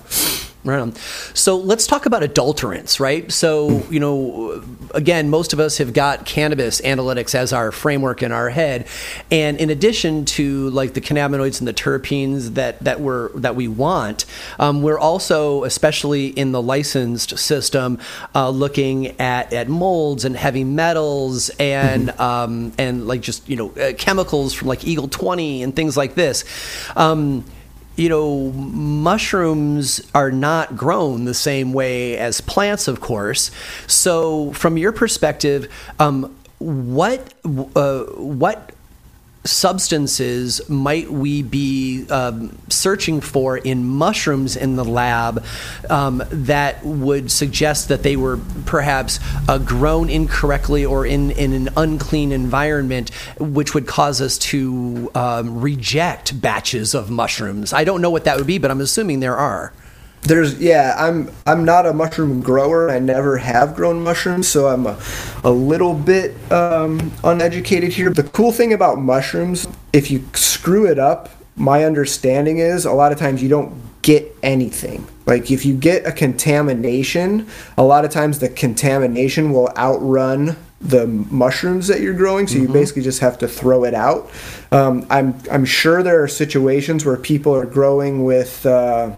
[0.63, 0.93] Right on.
[1.33, 3.31] So let's talk about adulterants, right?
[3.31, 8.31] So, you know, again, most of us have got cannabis analytics as our framework in
[8.31, 8.87] our head.
[9.31, 13.67] And in addition to like the cannabinoids and the terpenes that, that we're that we
[13.67, 14.25] want,
[14.59, 17.97] um, we're also, especially in the licensed system,
[18.35, 22.21] uh, looking at, at molds and heavy metals and mm-hmm.
[22.21, 26.13] um, and like just, you know, uh, chemicals from like Eagle 20 and things like
[26.13, 26.45] this.
[26.95, 27.45] Um,
[27.95, 33.51] you know, mushrooms are not grown the same way as plants, of course.
[33.87, 37.33] So, from your perspective, um, what
[37.75, 38.71] uh, what
[39.43, 45.43] substances might we be um, searching for in mushrooms in the lab
[45.89, 51.69] um, that would suggest that they were perhaps uh, grown incorrectly or in, in an
[51.75, 57.73] unclean environment, which would cause us to um, reject batches of mushrooms?
[57.73, 59.73] I don't know what that would be, but I'm assuming there are.
[60.23, 62.91] There's yeah, I'm I'm not a mushroom grower.
[62.91, 65.01] I never have grown mushrooms, so I'm a,
[65.43, 68.11] a little bit um, uneducated here.
[68.11, 73.11] The cool thing about mushrooms, if you screw it up, my understanding is a lot
[73.11, 75.07] of times you don't get anything.
[75.25, 81.07] Like if you get a contamination, a lot of times the contamination will outrun the
[81.07, 82.67] mushrooms that you're growing, so mm-hmm.
[82.67, 84.29] you basically just have to throw it out.
[84.71, 88.65] Um, I'm I'm sure there are situations where people are growing with.
[88.65, 89.15] Uh,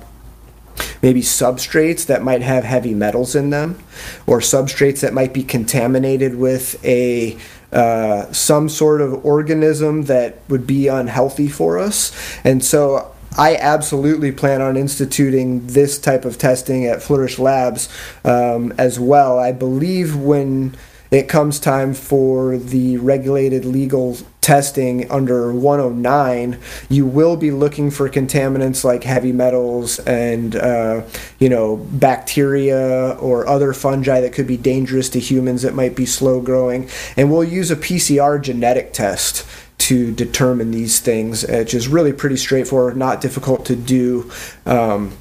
[1.01, 3.83] maybe substrates that might have heavy metals in them,
[4.25, 7.37] or substrates that might be contaminated with a
[7.71, 12.11] uh, some sort of organism that would be unhealthy for us.
[12.43, 17.89] And so I absolutely plan on instituting this type of testing at Flourish Labs
[18.23, 19.39] um, as well.
[19.39, 20.75] I believe when
[21.09, 28.09] it comes time for the regulated legal testing under 109, you will be looking for
[28.09, 31.01] contaminants like heavy metals and uh,
[31.39, 36.05] you know bacteria or other fungi that could be dangerous to humans that might be
[36.05, 39.47] slow growing, and we'll use a PCR genetic test
[39.79, 44.29] to determine these things, which is really pretty straightforward, not difficult to do.
[44.65, 45.17] Um,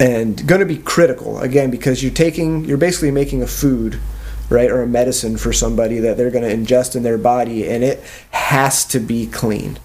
[0.00, 3.98] and going to be critical again because you're taking you're basically making a food
[4.48, 7.82] right, or a medicine for somebody that they're going to ingest in their body, and
[7.84, 9.78] it has to be clean.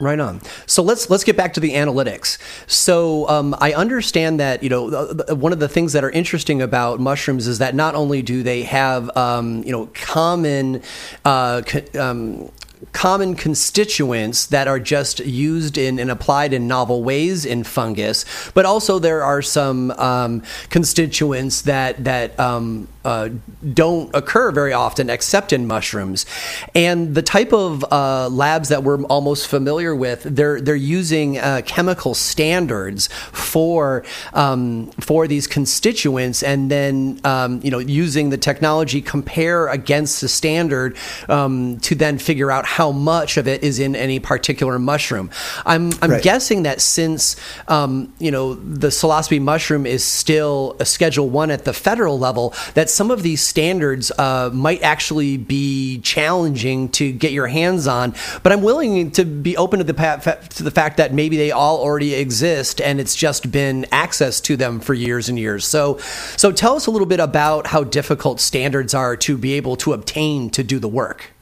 [0.00, 0.40] Right on.
[0.64, 2.38] So let's let's get back to the analytics.
[2.66, 7.00] So um, I understand that you know one of the things that are interesting about
[7.00, 10.80] mushrooms is that not only do they have um, you know common
[11.26, 11.60] uh,
[11.98, 12.50] um,
[12.92, 18.24] common constituents that are just used in and applied in novel ways in fungus,
[18.54, 23.30] but also there are some um, constituents that that um, uh,
[23.72, 26.26] don't occur very often except in mushrooms.
[26.74, 31.62] And the type of uh, labs that we're almost familiar with, they're they're using uh,
[31.64, 39.00] chemical standards for um, for these constituents, and then um, you know using the technology
[39.00, 40.96] compare against the standard
[41.28, 45.30] um, to then figure out how much of it is in any particular mushroom.
[45.64, 46.22] I'm I'm right.
[46.22, 47.36] guessing that since
[47.68, 52.52] um, you know the psilocybe mushroom is still a Schedule One at the federal level,
[52.74, 58.14] that some of these standards uh, might actually be challenging to get your hands on.
[58.42, 61.78] But I'm willing to be open to the to the fact that maybe they all
[61.78, 65.64] already exist and it's just been access to them for years and years.
[65.64, 65.98] So,
[66.36, 69.92] so tell us a little bit about how difficult standards are to be able to
[69.92, 71.32] obtain to do the work.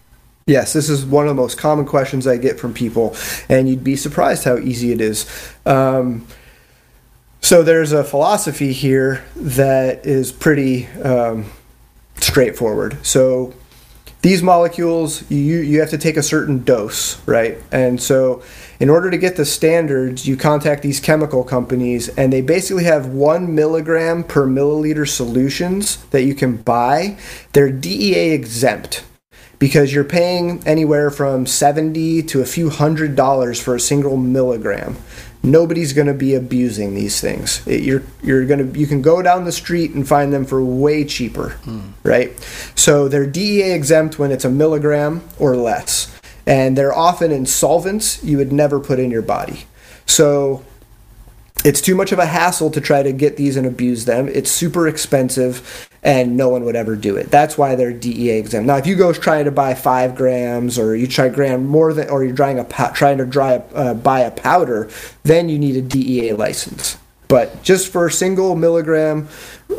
[0.46, 3.14] Yes, this is one of the most common questions I get from people,
[3.50, 5.26] and you'd be surprised how easy it is.
[5.66, 6.26] Um,
[7.48, 11.50] so there's a philosophy here that is pretty um,
[12.16, 12.98] straightforward.
[13.06, 13.54] So
[14.20, 17.56] these molecules, you you have to take a certain dose, right?
[17.72, 18.42] And so
[18.78, 23.06] in order to get the standards, you contact these chemical companies, and they basically have
[23.06, 27.16] one milligram per milliliter solutions that you can buy.
[27.54, 29.06] They're DEA exempt
[29.58, 34.98] because you're paying anywhere from 70 to a few hundred dollars for a single milligram
[35.42, 37.66] nobody's going to be abusing these things.
[37.66, 40.62] It, you're you're going to you can go down the street and find them for
[40.62, 41.92] way cheaper, mm.
[42.02, 42.38] right?
[42.74, 46.14] So they're DEA exempt when it's a milligram or less,
[46.46, 49.66] and they're often in solvents you would never put in your body.
[50.06, 50.64] So
[51.64, 54.28] it's too much of a hassle to try to get these and abuse them.
[54.28, 57.30] It's super expensive, and no one would ever do it.
[57.30, 58.66] That's why they're DEA exempt.
[58.66, 62.08] Now, if you go trying to buy five grams, or you try gram more than,
[62.10, 64.88] or you're trying a trying to dry uh, buy a powder,
[65.24, 66.96] then you need a DEA license.
[67.28, 69.28] But just for single milligram,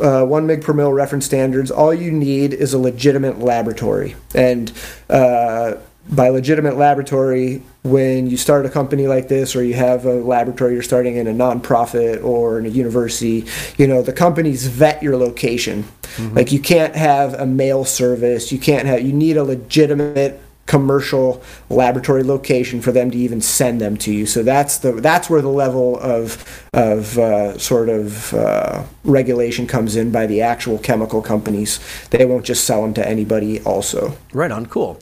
[0.00, 4.14] uh, one mg per mil reference standards, all you need is a legitimate laboratory.
[4.34, 4.72] And
[5.08, 5.74] uh,
[6.10, 10.74] by legitimate laboratory, when you start a company like this or you have a laboratory
[10.74, 13.46] you're starting in a nonprofit or in a university
[13.78, 15.84] you know the companies vet your location.
[16.16, 16.36] Mm-hmm.
[16.36, 18.50] like you can't have a mail service.
[18.50, 23.80] You can't have you need a legitimate commercial laboratory location for them to even send
[23.80, 24.26] them to you.
[24.26, 29.96] So that's the that's where the level of of uh, sort of uh, regulation comes
[29.96, 31.80] in by the actual chemical companies.
[32.10, 34.16] They won't just sell them to anybody also.
[34.32, 34.66] Right on.
[34.66, 35.00] Cool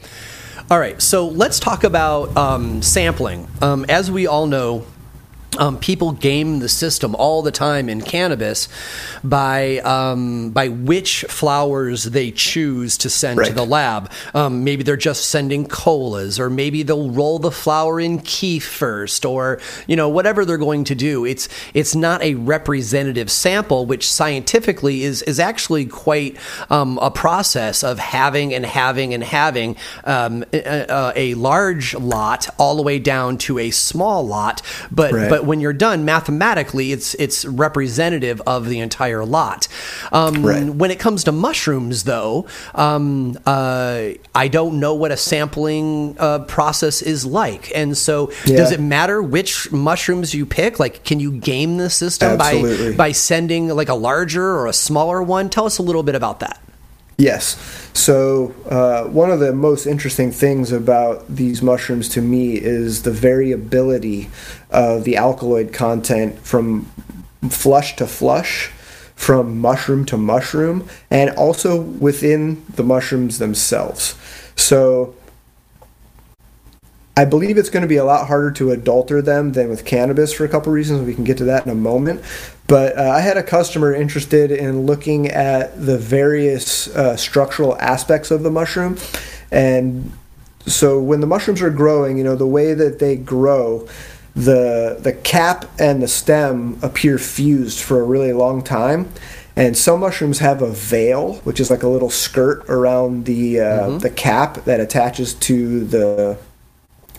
[0.70, 3.48] all right, so let's talk about um, sampling.
[3.62, 4.84] Um, as we all know,
[5.56, 8.68] um, people game the system all the time in cannabis
[9.24, 13.48] by um, by which flowers they choose to send right.
[13.48, 14.10] to the lab.
[14.34, 19.24] Um, maybe they're just sending colas, or maybe they'll roll the flower in kief first,
[19.24, 21.24] or you know whatever they're going to do.
[21.24, 26.36] It's it's not a representative sample, which scientifically is is actually quite
[26.70, 32.76] um, a process of having and having and having um, a, a, large lot all
[32.76, 35.30] the way down to a small lot, but right.
[35.30, 39.68] but but when you're done mathematically, it's it's representative of the entire lot.
[40.10, 40.68] Um, right.
[40.68, 46.40] When it comes to mushrooms, though, um, uh, I don't know what a sampling uh,
[46.40, 48.56] process is like, and so yeah.
[48.56, 50.80] does it matter which mushrooms you pick?
[50.80, 55.22] Like, can you game the system by by sending like a larger or a smaller
[55.22, 55.50] one?
[55.50, 56.60] Tell us a little bit about that.
[57.20, 57.56] Yes.
[57.94, 63.10] So, uh, one of the most interesting things about these mushrooms to me is the
[63.10, 64.30] variability
[64.70, 66.84] of the alkaloid content from
[67.50, 68.70] flush to flush
[69.16, 74.14] from mushroom to mushroom and also within the mushrooms themselves.
[74.54, 75.16] So
[77.18, 80.32] I believe it's going to be a lot harder to adulter them than with cannabis
[80.32, 81.04] for a couple reasons.
[81.04, 82.22] We can get to that in a moment.
[82.68, 88.30] But uh, I had a customer interested in looking at the various uh, structural aspects
[88.30, 88.98] of the mushroom.
[89.50, 90.12] And
[90.64, 93.88] so when the mushrooms are growing, you know, the way that they grow,
[94.36, 99.12] the the cap and the stem appear fused for a really long time.
[99.56, 103.64] And some mushrooms have a veil, which is like a little skirt around the uh,
[103.64, 103.98] mm-hmm.
[103.98, 106.38] the cap that attaches to the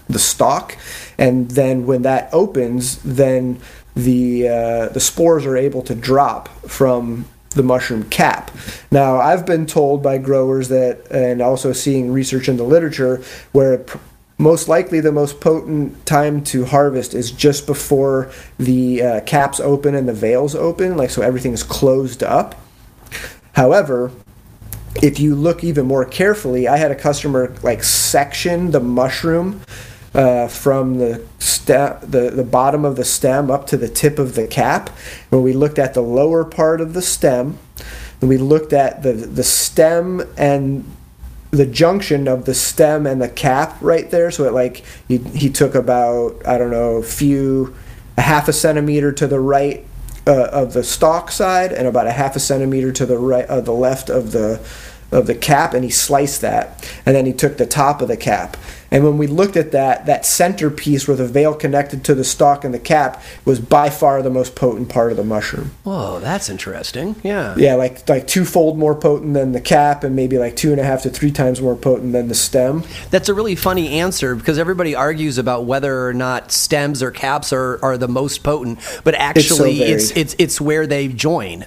[0.10, 0.76] the stalk,
[1.18, 3.60] and then when that opens, then
[3.96, 8.52] the uh, the spores are able to drop from the mushroom cap.
[8.92, 13.86] Now, I've been told by growers that, and also seeing research in the literature, where
[14.38, 19.96] most likely the most potent time to harvest is just before the uh, caps open
[19.96, 22.56] and the veils open, like so everything's closed up.
[23.54, 24.12] However,
[25.02, 29.62] if you look even more carefully, I had a customer like section the mushroom
[30.14, 34.36] uh, from the, stem, the the bottom of the stem up to the tip of
[34.36, 34.90] the cap.
[35.30, 37.58] When we looked at the lower part of the stem,
[38.20, 40.86] and we looked at the the stem and
[41.52, 44.30] the junction of the stem and the cap right there.
[44.32, 47.76] So it like he, he took about I don't know a few
[48.18, 49.86] a half a centimeter to the right
[50.28, 53.60] uh, of the stalk side and about a half a centimeter to the right of
[53.60, 54.60] uh, the left of the
[55.12, 58.18] of the cap and he sliced that and then he took the top of the
[58.18, 58.58] cap
[58.92, 62.24] and when we looked at that, that center piece where the veil connected to the
[62.24, 65.72] stalk and the cap was by far the most potent part of the mushroom.
[65.84, 67.16] Whoa, that's interesting.
[67.24, 67.56] Yeah.
[67.58, 70.84] Yeah, like like twofold more potent than the cap, and maybe like two and a
[70.84, 72.84] half to three times more potent than the stem.
[73.12, 77.54] That's a really funny answer because everybody argues about whether or not stems or caps
[77.54, 81.66] are, are the most potent, but actually it's so it's, it's it's where they join.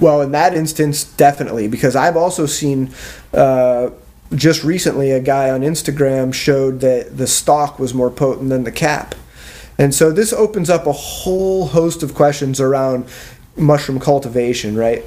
[0.00, 2.92] Well, in that instance, definitely, because I've also seen.
[3.32, 3.90] Uh,
[4.34, 8.72] just recently a guy on Instagram showed that the stalk was more potent than the
[8.72, 9.14] cap.
[9.78, 13.06] And so this opens up a whole host of questions around
[13.56, 15.04] mushroom cultivation, right?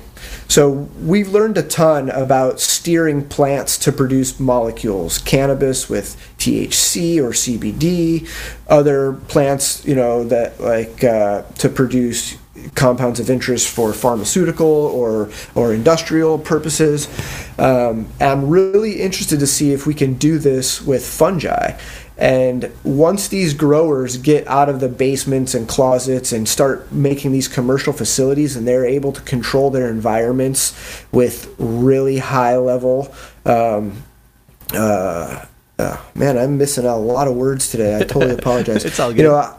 [0.47, 0.69] So
[1.01, 8.27] we've learned a ton about steering plants to produce molecules, cannabis with THC or CBD,
[8.67, 12.37] other plants, you know, that like uh, to produce
[12.75, 17.07] compounds of interest for pharmaceutical or or industrial purposes.
[17.57, 21.77] Um, I'm really interested to see if we can do this with fungi.
[22.17, 27.47] And once these growers get out of the basements and closets and start making these
[27.47, 33.13] commercial facilities and they're able to control their environments with really high level,
[33.45, 34.01] um,
[34.73, 35.45] uh,
[35.77, 37.97] uh, man, I'm missing a lot of words today.
[37.97, 38.83] I totally apologize.
[38.83, 39.17] it's all good.
[39.17, 39.55] You know,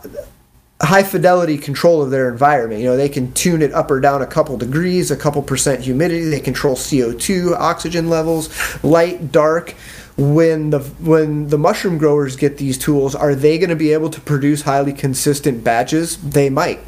[0.81, 2.81] high fidelity control of their environment.
[2.81, 5.83] You know, they can tune it up or down a couple degrees, a couple percent
[5.83, 6.24] humidity.
[6.24, 8.49] They control CO2, oxygen levels,
[8.85, 9.74] light, dark.
[10.16, 14.11] When the when the mushroom growers get these tools, are they going to be able
[14.11, 16.16] to produce highly consistent batches?
[16.16, 16.81] They might.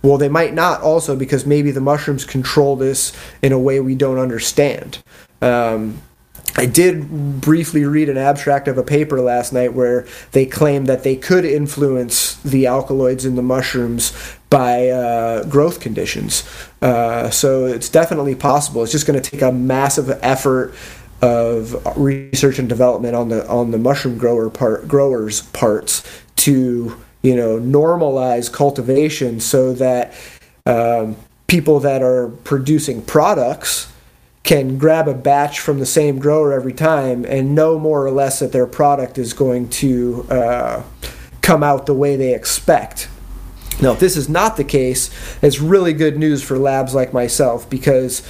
[0.00, 3.12] Well, they might not also because maybe the mushrooms control this
[3.42, 5.02] in a way we don't understand.
[5.42, 6.00] Um,
[6.56, 11.04] I did briefly read an abstract of a paper last night where they claimed that
[11.04, 14.12] they could influence the alkaloids in the mushrooms
[14.50, 16.48] by uh, growth conditions.
[16.80, 18.82] Uh, so it's definitely possible.
[18.82, 20.74] It's just going to take a massive effort
[21.20, 26.04] of research and development on the on the mushroom grower part growers parts
[26.36, 30.14] to you know normalize cultivation so that
[30.64, 31.16] um,
[31.48, 33.92] people that are producing products
[34.48, 38.38] can grab a batch from the same grower every time and know more or less
[38.38, 40.82] that their product is going to uh,
[41.42, 43.10] come out the way they expect.
[43.82, 45.10] Now, if this is not the case,
[45.42, 48.26] it's really good news for labs like myself because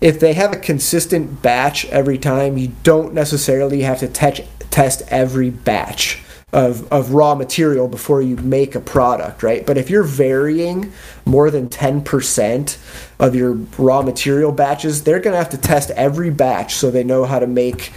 [0.00, 5.02] if they have a consistent batch every time, you don't necessarily have to te- test
[5.08, 9.66] every batch of, of raw material before you make a product, right?
[9.66, 10.92] But if you're varying
[11.26, 12.78] more than 10%
[13.18, 17.04] of your raw material batches, they're going to have to test every batch so they
[17.04, 17.92] know how to make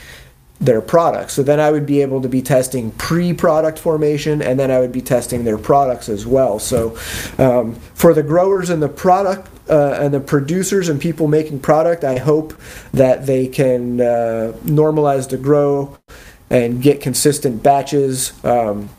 [0.59, 1.31] their product.
[1.31, 4.79] So then I would be able to be testing pre product formation and then I
[4.79, 6.59] would be testing their products as well.
[6.59, 6.97] So
[7.39, 12.03] um, for the growers and the product uh, and the producers and people making product,
[12.03, 12.53] I hope
[12.93, 15.97] that they can uh, normalize the grow
[16.51, 18.33] and get consistent batches.
[18.43, 18.89] Um,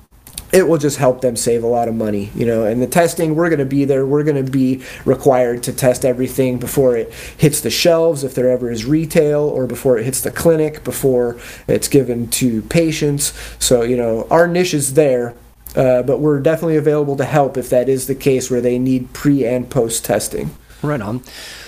[0.53, 2.65] it will just help them save a lot of money, you know.
[2.65, 4.05] And the testing, we're going to be there.
[4.05, 8.51] We're going to be required to test everything before it hits the shelves, if there
[8.51, 11.39] ever is retail, or before it hits the clinic, before
[11.69, 13.33] it's given to patients.
[13.59, 15.35] So, you know, our niche is there.
[15.75, 19.11] Uh, but we're definitely available to help if that is the case where they need
[19.15, 20.51] pre and post testing.
[20.83, 21.23] Right on.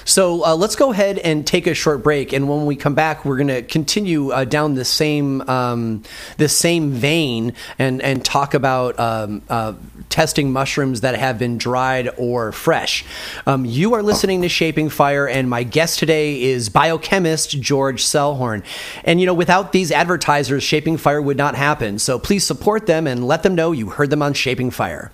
[0.05, 3.25] So uh, let's go ahead and take a short break, and when we come back,
[3.25, 6.03] we're going to continue uh, down the same um,
[6.37, 9.75] the same vein and and talk about um, uh,
[10.09, 13.05] testing mushrooms that have been dried or fresh.
[13.47, 18.65] Um, you are listening to Shaping Fire, and my guest today is biochemist George Selhorn.
[19.05, 22.01] And you know, without these advertisers, Shaping Fire would not happen.
[22.01, 25.13] So please support them and let them know you heard them on Shaping Fire.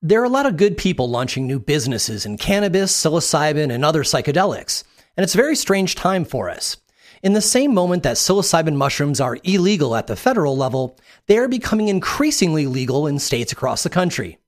[0.00, 4.04] There are a lot of good people launching new businesses in cannabis, psilocybin, and other
[4.04, 4.84] psychedelics,
[5.16, 6.76] and it's a very strange time for us.
[7.20, 10.96] In the same moment that psilocybin mushrooms are illegal at the federal level,
[11.26, 14.38] they are becoming increasingly legal in states across the country.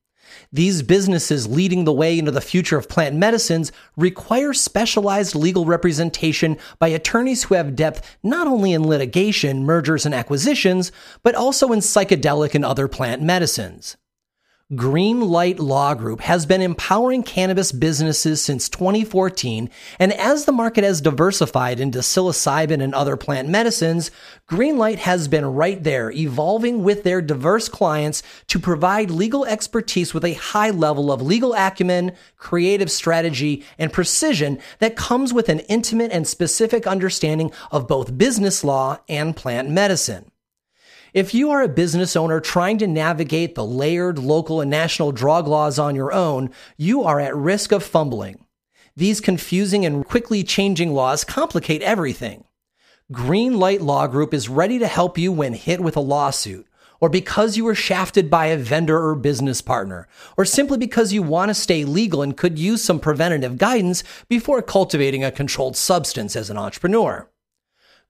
[0.52, 6.58] These businesses leading the way into the future of plant medicines require specialized legal representation
[6.78, 10.92] by attorneys who have depth not only in litigation, mergers, and acquisitions,
[11.24, 13.96] but also in psychedelic and other plant medicines.
[14.76, 19.68] Green Light Law Group has been empowering cannabis businesses since 2014,
[19.98, 24.12] and as the market has diversified into psilocybin and other plant medicines,
[24.48, 30.24] Greenlight has been right there, evolving with their diverse clients to provide legal expertise with
[30.24, 36.12] a high level of legal acumen, creative strategy, and precision that comes with an intimate
[36.12, 40.30] and specific understanding of both business law and plant medicine.
[41.12, 45.48] If you are a business owner trying to navigate the layered local and national drug
[45.48, 48.44] laws on your own, you are at risk of fumbling.
[48.94, 52.44] These confusing and quickly changing laws complicate everything.
[53.10, 56.68] Green Light Law Group is ready to help you when hit with a lawsuit,
[57.00, 60.06] or because you were shafted by a vendor or business partner,
[60.36, 64.62] or simply because you want to stay legal and could use some preventative guidance before
[64.62, 67.28] cultivating a controlled substance as an entrepreneur.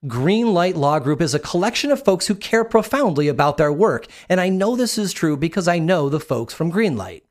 [0.07, 4.07] Green Light Law Group is a collection of folks who care profoundly about their work,
[4.27, 7.21] and I know this is true because I know the folks from Greenlight.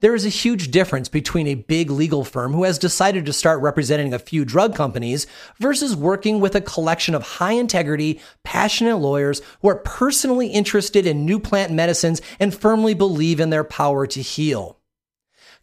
[0.00, 3.60] There is a huge difference between a big legal firm who has decided to start
[3.60, 5.28] representing a few drug companies
[5.60, 11.24] versus working with a collection of high integrity, passionate lawyers who are personally interested in
[11.24, 14.79] new plant medicines and firmly believe in their power to heal.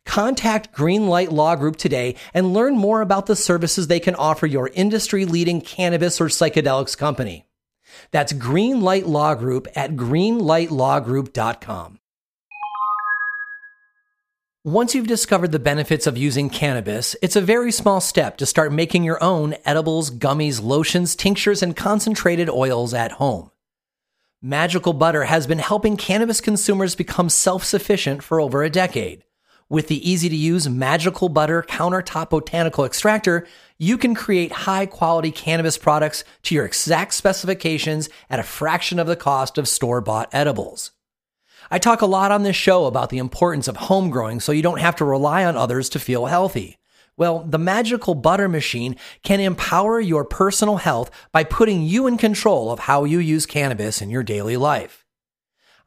[0.08, 4.70] Contact Greenlight Law Group today and learn more about the services they can offer your
[4.70, 7.46] industry leading cannabis or psychedelics company.
[8.12, 12.00] That's Greenlight Law Group at greenlightlawgroup.com.
[14.64, 18.72] Once you've discovered the benefits of using cannabis, it's a very small step to start
[18.72, 23.52] making your own edibles, gummies, lotions, tinctures, and concentrated oils at home.
[24.42, 29.24] Magical Butter has been helping cannabis consumers become self sufficient for over a decade.
[29.70, 33.46] With the easy to use Magical Butter countertop botanical extractor,
[33.78, 39.08] you can create high quality cannabis products to your exact specifications at a fraction of
[39.08, 40.92] the cost of store bought edibles.
[41.70, 44.62] I talk a lot on this show about the importance of home growing so you
[44.62, 46.78] don't have to rely on others to feel healthy.
[47.18, 52.72] Well, the magical butter machine can empower your personal health by putting you in control
[52.72, 55.07] of how you use cannabis in your daily life.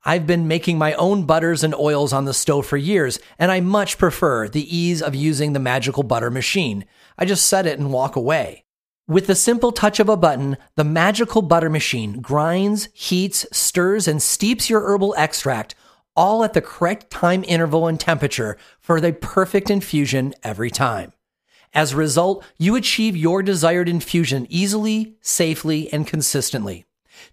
[0.05, 3.61] I've been making my own butters and oils on the stove for years, and I
[3.61, 6.87] much prefer the ease of using the magical butter machine.
[7.19, 8.65] I just set it and walk away.
[9.07, 14.23] With the simple touch of a button, the magical butter machine grinds, heats, stirs, and
[14.23, 15.75] steeps your herbal extract
[16.17, 21.13] all at the correct time interval and temperature for the perfect infusion every time.
[21.73, 26.85] As a result, you achieve your desired infusion easily, safely, and consistently.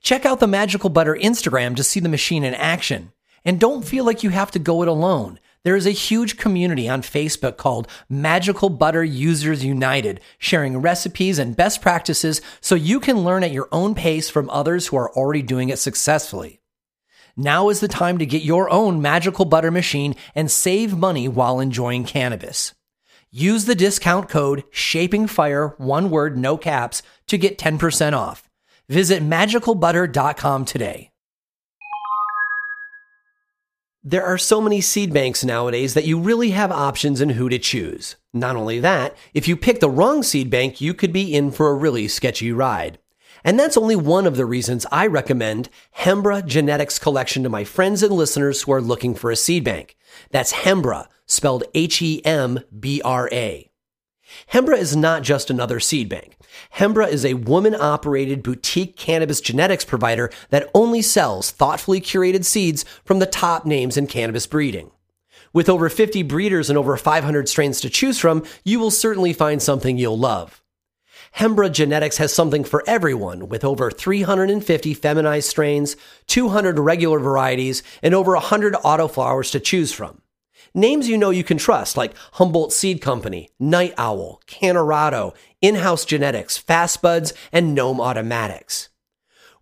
[0.02, 3.12] Check out the Magical Butter Instagram to see the machine in action.
[3.46, 5.40] And don't feel like you have to go it alone.
[5.64, 11.56] There is a huge community on Facebook called Magical Butter Users United, sharing recipes and
[11.56, 15.42] best practices so you can learn at your own pace from others who are already
[15.42, 16.62] doing it successfully.
[17.36, 21.60] Now is the time to get your own magical butter machine and save money while
[21.60, 22.74] enjoying cannabis.
[23.30, 28.47] Use the discount code SHAPINGFIRE, one word, no caps, to get 10% off.
[28.90, 31.12] Visit magicalbutter.com today.
[34.02, 37.60] There are so many seed banks nowadays that you really have options in who to
[37.60, 38.16] choose.
[38.34, 41.68] Not only that, if you pick the wrong seed bank, you could be in for
[41.68, 43.00] a really sketchy ride.
[43.44, 45.68] And that's only one of the reasons I recommend
[45.98, 49.98] Hembra Genetics Collection to my friends and listeners who are looking for a seed bank.
[50.32, 53.67] That's Hembra, spelled H-E-M-B-R-A.
[54.54, 56.38] Hembra is not just another seed bank.
[56.76, 62.86] Hembra is a woman operated boutique cannabis genetics provider that only sells thoughtfully curated seeds
[63.04, 64.92] from the top names in cannabis breeding.
[65.54, 69.62] With over 50 breeders and over 500 strains to choose from, you will certainly find
[69.62, 70.62] something you'll love.
[71.38, 75.96] Hembra Genetics has something for everyone with over 350 feminized strains,
[76.28, 80.22] 200 regular varieties, and over 100 autoflowers to choose from.
[80.78, 86.56] Names you know you can trust like Humboldt Seed Company, Night Owl, Cannarado, In-House Genetics,
[86.56, 88.90] Fast Buds, and Gnome Automatics.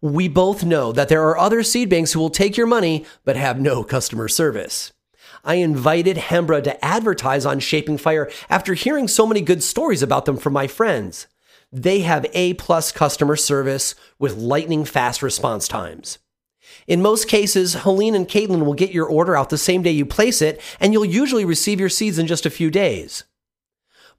[0.02, 3.38] We both know that there are other seed banks who will take your money but
[3.38, 4.92] have no customer service.
[5.46, 10.26] I invited Hembra to advertise on Shaping Fire after hearing so many good stories about
[10.26, 11.28] them from my friends.
[11.72, 16.18] They have A plus customer service with lightning fast response times.
[16.88, 20.06] In most cases, Helene and Caitlin will get your order out the same day you
[20.06, 23.24] place it, and you'll usually receive your seeds in just a few days.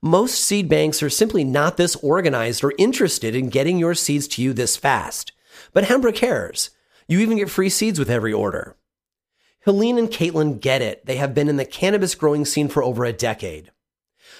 [0.01, 4.41] Most seed banks are simply not this organized or interested in getting your seeds to
[4.41, 5.31] you this fast.
[5.73, 6.69] But Hembra cares.
[7.07, 8.75] You even get free seeds with every order.
[9.61, 11.05] Helene and Caitlin get it.
[11.05, 13.71] They have been in the cannabis growing scene for over a decade.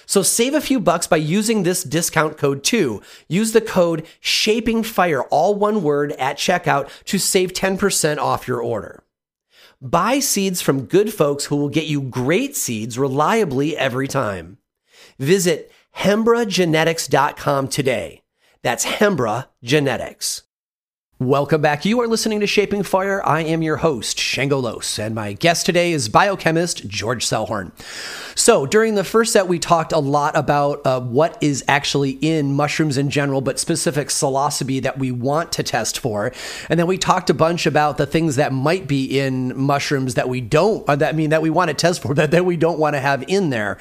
[0.08, 3.02] So save a few bucks by using this discount code too.
[3.28, 8.62] Use the code Shaping Fire, all one word, at checkout to save 10% off your
[8.62, 9.04] order.
[9.82, 14.56] Buy seeds from good folks who will get you great seeds reliably every time.
[15.18, 18.22] Visit HembraGenetics.com today.
[18.62, 20.47] That's Hembra Genetics.
[21.20, 21.84] Welcome back.
[21.84, 23.20] You are listening to Shaping Fire.
[23.26, 27.72] I am your host, Shango Los, and my guest today is biochemist George Selhorn.
[28.38, 32.54] So, during the first set, we talked a lot about uh, what is actually in
[32.54, 36.30] mushrooms in general, but specific psilocybe that we want to test for.
[36.68, 40.28] And then we talked a bunch about the things that might be in mushrooms that
[40.28, 42.56] we don't, uh, that I mean, that we want to test for, that, that we
[42.56, 43.78] don't want to have in there.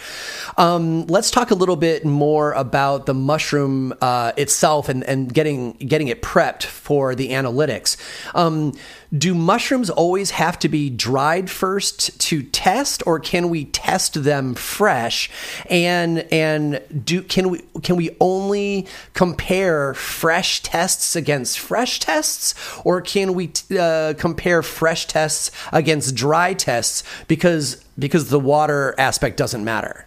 [0.57, 5.73] Um, let's talk a little bit more about the mushroom uh, itself and, and getting
[5.73, 7.97] getting it prepped for the analytics.
[8.36, 8.73] Um,
[9.15, 14.53] do mushrooms always have to be dried first to test, or can we test them
[14.53, 15.30] fresh?
[15.69, 22.53] And and do can we can we only compare fresh tests against fresh tests,
[22.84, 29.38] or can we uh, compare fresh tests against dry tests because because the water aspect
[29.38, 30.05] doesn't matter?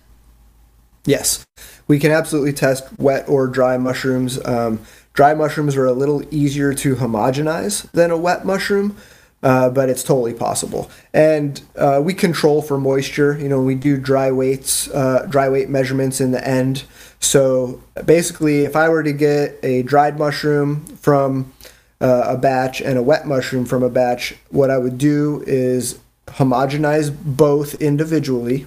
[1.06, 1.46] Yes,
[1.88, 4.44] we can absolutely test wet or dry mushrooms.
[4.44, 4.80] Um,
[5.20, 8.96] dry mushrooms are a little easier to homogenize than a wet mushroom,
[9.42, 10.90] uh, but it's totally possible.
[11.12, 13.38] And uh, we control for moisture.
[13.38, 16.84] You know, we do dry weights, uh, dry weight measurements in the end.
[17.18, 21.52] So basically, if I were to get a dried mushroom from
[22.00, 25.98] uh, a batch and a wet mushroom from a batch, what I would do is
[26.28, 28.64] homogenize both individually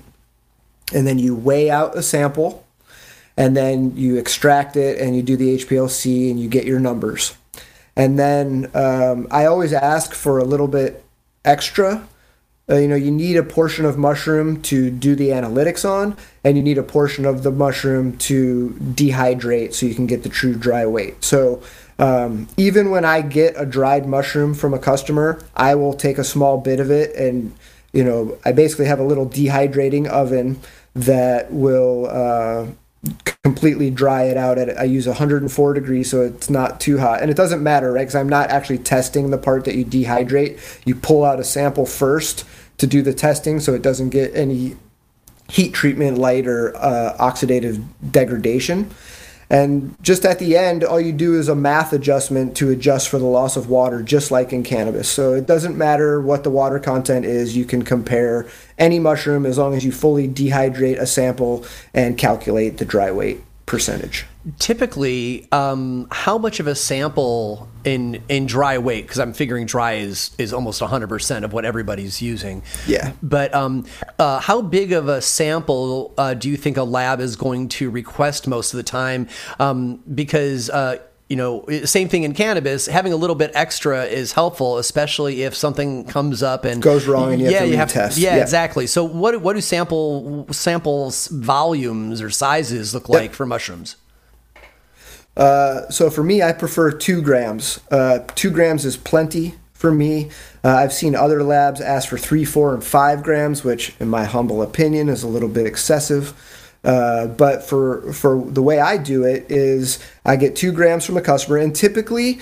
[0.93, 2.62] and then you weigh out a sample
[3.38, 7.36] and then you extract it and you do the HPLC and you get your numbers.
[7.96, 11.04] And then um, I always ask for a little bit
[11.46, 12.08] extra.
[12.70, 16.56] Uh, you know, you need a portion of mushroom to do the analytics on, and
[16.56, 20.56] you need a portion of the mushroom to dehydrate so you can get the true
[20.56, 21.24] dry weight.
[21.24, 21.62] So
[22.00, 26.24] um, even when I get a dried mushroom from a customer, I will take a
[26.24, 27.54] small bit of it and
[27.94, 30.60] you know, I basically have a little dehydrating oven
[30.96, 32.68] that will uh,
[33.43, 37.22] completely dry it out at I use 104 degrees so it's not too hot.
[37.22, 40.60] And it doesn't matter right because I'm not actually testing the part that you dehydrate.
[40.86, 42.45] You pull out a sample first
[42.78, 44.78] to do the testing so it doesn't get any
[45.49, 48.89] heat treatment light or uh, oxidative degradation
[49.50, 53.20] and just at the end, all you do is a math adjustment to adjust for
[53.20, 55.10] the loss of water, just like in cannabis.
[55.10, 59.58] So it doesn't matter what the water content is, you can compare any mushroom as
[59.58, 64.26] long as you fully dehydrate a sample and calculate the dry weight percentage.
[64.59, 69.93] Typically um, how much of a sample in in dry weight because i'm figuring dry
[69.93, 72.61] is is almost 100% of what everybody's using.
[72.88, 73.14] Yeah.
[73.22, 73.86] But um,
[74.20, 77.89] uh, how big of a sample uh, do you think a lab is going to
[77.89, 79.28] request most of the time?
[79.59, 80.97] Um, because uh,
[81.34, 82.86] you know, same thing in cannabis.
[82.86, 87.34] Having a little bit extra is helpful, especially if something comes up and goes wrong
[87.34, 88.18] and you yeah, have to you have test.
[88.20, 88.86] Yeah, yeah, exactly.
[88.86, 93.34] So, what what do sample samples volumes or sizes look like yep.
[93.34, 93.96] for mushrooms?
[95.36, 97.80] Uh, so for me, I prefer two grams.
[97.90, 100.30] Uh, two grams is plenty for me.
[100.64, 104.26] Uh, I've seen other labs ask for three, four, and five grams, which, in my
[104.26, 106.40] humble opinion, is a little bit excessive.
[106.84, 111.16] Uh, but for for the way I do it is I get two grams from
[111.16, 112.40] a customer, and typically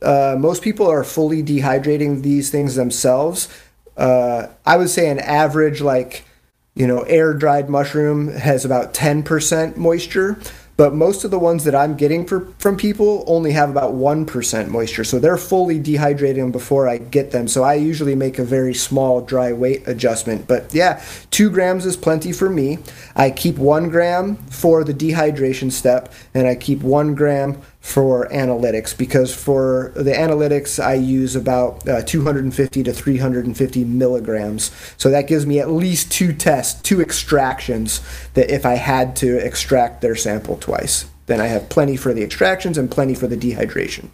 [0.00, 3.48] uh, most people are fully dehydrating these things themselves.
[3.96, 6.24] Uh, I would say an average like
[6.76, 10.38] you know air dried mushroom has about ten percent moisture.
[10.76, 14.68] But most of the ones that I'm getting for, from people only have about 1%
[14.68, 15.04] moisture.
[15.04, 17.46] So they're fully dehydrating before I get them.
[17.46, 20.48] So I usually make a very small dry weight adjustment.
[20.48, 22.78] But yeah, two grams is plenty for me.
[23.14, 28.96] I keep one gram for the dehydration step, and I keep one gram for analytics
[28.96, 34.70] because for the analytics I use about uh, 250 to 350 milligrams.
[34.96, 38.00] So that gives me at least two tests, two extractions
[38.32, 42.22] that if I had to extract their sample twice, then I have plenty for the
[42.22, 44.08] extractions and plenty for the dehydration.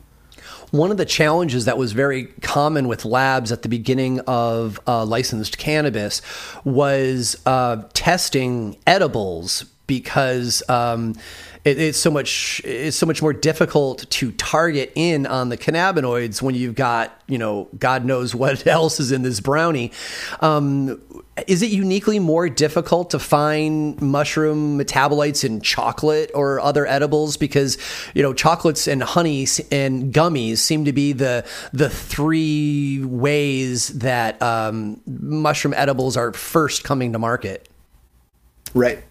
[0.72, 5.04] One of the challenges that was very common with labs at the beginning of uh,
[5.04, 6.22] licensed cannabis
[6.64, 11.14] was uh, testing edibles because um,
[11.64, 16.40] it, it's so much it's so much more difficult to target in on the cannabinoids
[16.40, 19.92] when you've got you know God knows what else is in this brownie.
[20.40, 21.00] Um,
[21.46, 27.36] is it uniquely more difficult to find mushroom metabolites in chocolate or other edibles?
[27.36, 27.78] Because
[28.14, 34.40] you know chocolates and honey and gummies seem to be the the three ways that
[34.42, 37.68] um, mushroom edibles are first coming to market.
[38.72, 39.02] Right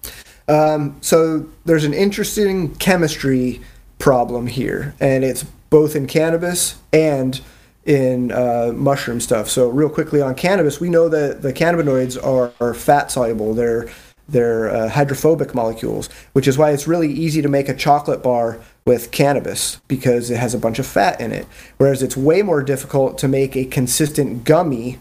[0.49, 3.61] um, so there's an interesting chemistry
[3.99, 7.39] problem here, and it's both in cannabis and
[7.85, 9.47] in uh, mushroom stuff.
[9.47, 13.53] So real quickly on cannabis, we know that the cannabinoids are, are fat soluble.
[13.53, 13.89] They're
[14.27, 18.59] they're uh, hydrophobic molecules, which is why it's really easy to make a chocolate bar
[18.85, 21.47] with cannabis because it has a bunch of fat in it.
[21.77, 24.99] Whereas it's way more difficult to make a consistent gummy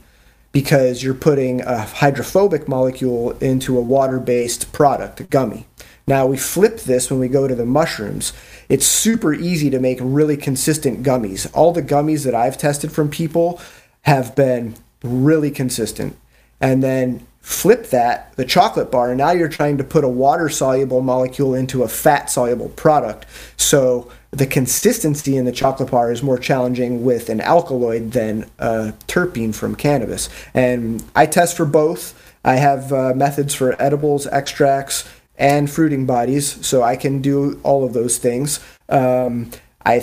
[0.53, 5.67] because you're putting a hydrophobic molecule into a water based product, a gummy.
[6.07, 8.33] Now we flip this when we go to the mushrooms.
[8.69, 11.51] It's super easy to make really consistent gummies.
[11.55, 13.61] All the gummies that I've tested from people
[14.03, 16.17] have been really consistent.
[16.61, 20.49] And then flip that, the chocolate bar, and now you're trying to put a water
[20.49, 23.27] soluble molecule into a fat soluble product.
[23.57, 28.93] So the consistency in the chocolate bar is more challenging with an alkaloid than a
[29.07, 30.29] terpene from cannabis.
[30.53, 32.15] And I test for both.
[32.45, 37.85] I have uh, methods for edibles, extracts, and fruiting bodies, so I can do all
[37.85, 38.61] of those things.
[38.89, 39.51] Um,
[39.85, 40.01] I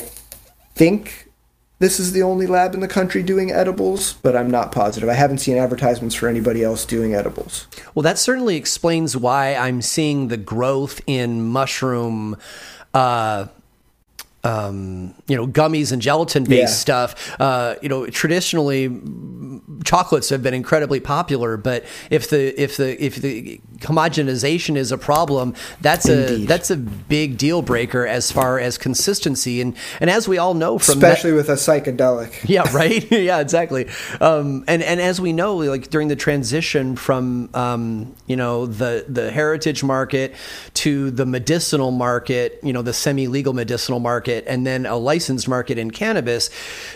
[0.76, 1.30] think
[1.80, 5.10] this is the only lab in the country doing edibles, but I'm not positive.
[5.10, 7.68] I haven't seen advertisements for anybody else doing edibles.
[7.94, 12.38] Well, that certainly explains why I'm seeing the growth in mushroom.
[12.94, 13.48] Uh,
[14.46, 16.68] um, you know, gummies and gelatin based yeah.
[16.68, 17.42] stuff.
[17.42, 19.02] Uh, you know, traditionally
[19.84, 24.98] chocolates have been incredibly popular, but if the if the if the homogenization is a
[24.98, 26.44] problem, that's Indeed.
[26.44, 29.62] a that's a big deal breaker as far as consistency.
[29.62, 32.34] And and as we all know from especially with a psychedelic.
[32.56, 33.12] Yeah, right.
[33.12, 33.88] yeah, exactly.
[34.22, 39.06] Um, and and as we know, like during the transition from um, you know the
[39.10, 40.36] the heritage market
[40.76, 44.98] to the medicinal market, you know the semi legal medicinal market market and then a
[44.98, 46.50] licensed market in cannabis,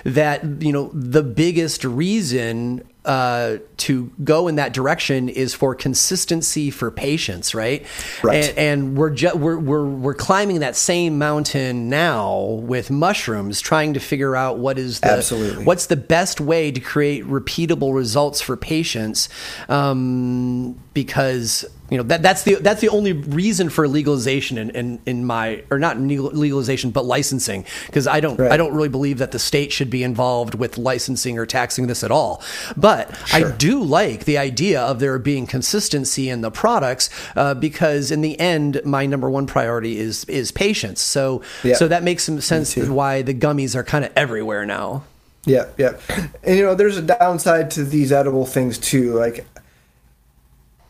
[0.04, 6.70] that you know the biggest reason uh, to go in that direction is for consistency
[6.70, 7.86] for patients, right?
[8.22, 8.50] Right.
[8.50, 13.94] And, and we're, ju- we're we're we're climbing that same mountain now with mushrooms, trying
[13.94, 15.66] to figure out what is the Absolutely.
[15.66, 19.30] what's the best way to create repeatable results for patients,
[19.70, 25.02] um, because you know that that's the that's the only reason for legalization in, in,
[25.06, 28.52] in my or not legalization but licensing because I don't right.
[28.52, 32.04] I don't really believe that the state should be involved with licensing or taxing this
[32.04, 32.44] at all.
[32.78, 33.48] But sure.
[33.48, 38.22] I do like the idea of there being consistency in the products uh, because in
[38.22, 41.02] the end my number one priority is is patients.
[41.02, 41.76] So yeah.
[41.76, 45.04] so that makes some sense why the gummies are kind of everywhere now.
[45.46, 45.98] Yeah, yeah.
[46.44, 49.14] And you know, there's a downside to these edible things too.
[49.14, 49.46] Like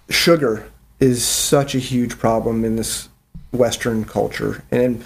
[0.10, 0.70] sugar
[1.00, 3.10] is such a huge problem in this
[3.52, 5.04] Western culture, and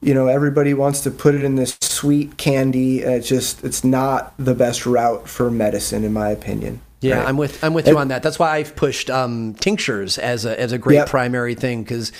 [0.00, 3.02] you know everybody wants to put it in this sweet candy.
[3.02, 6.80] And it's just it's not the best route for medicine, in my opinion.
[7.00, 7.28] Yeah, right?
[7.28, 8.24] I'm with I'm with you on that.
[8.24, 11.08] That's why I've pushed um, tinctures as a as a great yep.
[11.08, 12.10] primary thing because,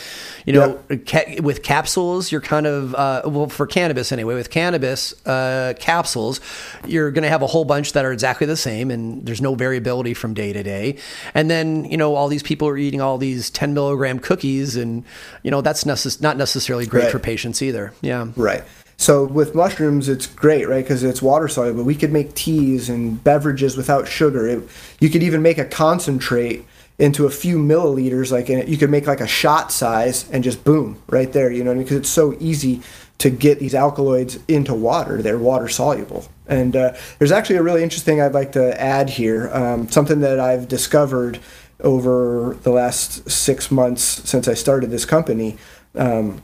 [0.47, 1.05] you know, yep.
[1.05, 4.37] ca- with capsules you're kind of uh, well for cannabis anyway.
[4.37, 6.41] With cannabis uh, capsules,
[6.87, 9.57] you're going to have a whole bunch that are exactly the same, and there's no
[9.57, 10.97] variability from day to day.
[11.35, 15.03] And then you know all these people are eating all these 10 milligram cookies, and
[15.43, 17.12] you know that's necess- not necessarily great right.
[17.12, 17.93] for patients either.
[18.01, 18.62] Yeah, right.
[18.99, 20.84] So with mushrooms, it's great, right?
[20.84, 21.84] Because it's water soluble.
[21.84, 24.46] We could make teas and beverages without sugar.
[24.49, 24.68] It,
[24.99, 26.66] you could even make a concentrate
[26.99, 28.32] into a few milliliters.
[28.32, 31.51] Like you could make like a shot size and just boom, right there.
[31.51, 32.01] You know, because I mean?
[32.01, 32.82] it's so easy
[33.18, 35.22] to get these alkaloids into water.
[35.22, 36.26] They're water soluble.
[36.49, 39.49] And uh, there's actually a really interesting I'd like to add here.
[39.53, 41.38] Um, something that I've discovered
[41.80, 45.57] over the last six months since I started this company.
[45.94, 46.42] Um,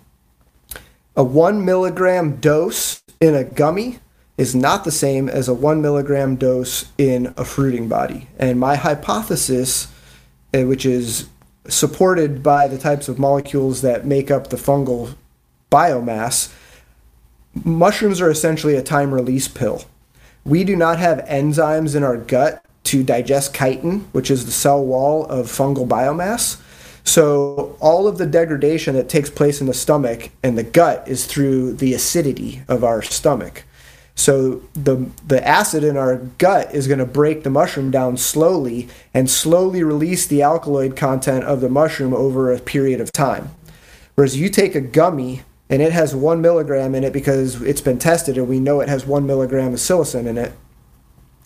[1.16, 3.98] a one milligram dose in a gummy
[4.36, 8.28] is not the same as a one milligram dose in a fruiting body.
[8.38, 9.88] And my hypothesis,
[10.52, 11.28] eh, which is
[11.68, 15.14] supported by the types of molecules that make up the fungal
[15.70, 16.52] biomass,
[17.64, 19.84] mushrooms are essentially a time release pill.
[20.44, 24.84] We do not have enzymes in our gut to digest chitin, which is the cell
[24.84, 26.60] wall of fungal biomass.
[27.04, 31.26] So all of the degradation that takes place in the stomach and the gut is
[31.26, 33.64] through the acidity of our stomach.
[34.16, 38.88] So the the acid in our gut is going to break the mushroom down slowly
[39.12, 43.50] and slowly release the alkaloid content of the mushroom over a period of time.
[44.14, 47.98] Whereas you take a gummy and it has one milligram in it because it's been
[47.98, 50.52] tested and we know it has one milligram of psilocin in it,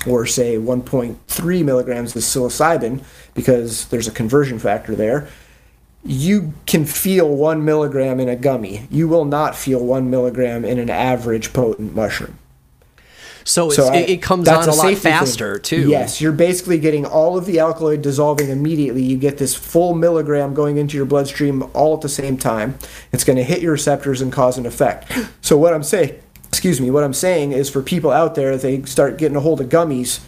[0.06, 3.02] or say 1.3 milligrams of psilocybin
[3.34, 5.28] because there's a conversion factor there.
[6.04, 8.86] You can feel one milligram in a gummy.
[8.90, 12.38] You will not feel one milligram in an average potent mushroom.
[13.48, 15.62] So, so I, it, comes on a, a lot faster thing.
[15.62, 15.88] too.
[15.88, 19.02] Yes, you're basically getting all of the alkaloid dissolving immediately.
[19.02, 22.78] You get this full milligram going into your bloodstream all at the same time.
[23.10, 25.10] It's going to hit your receptors and cause an effect.
[25.40, 28.82] So what I'm saying, excuse me, what I'm saying is for people out there, they
[28.82, 30.20] start getting a hold of gummies,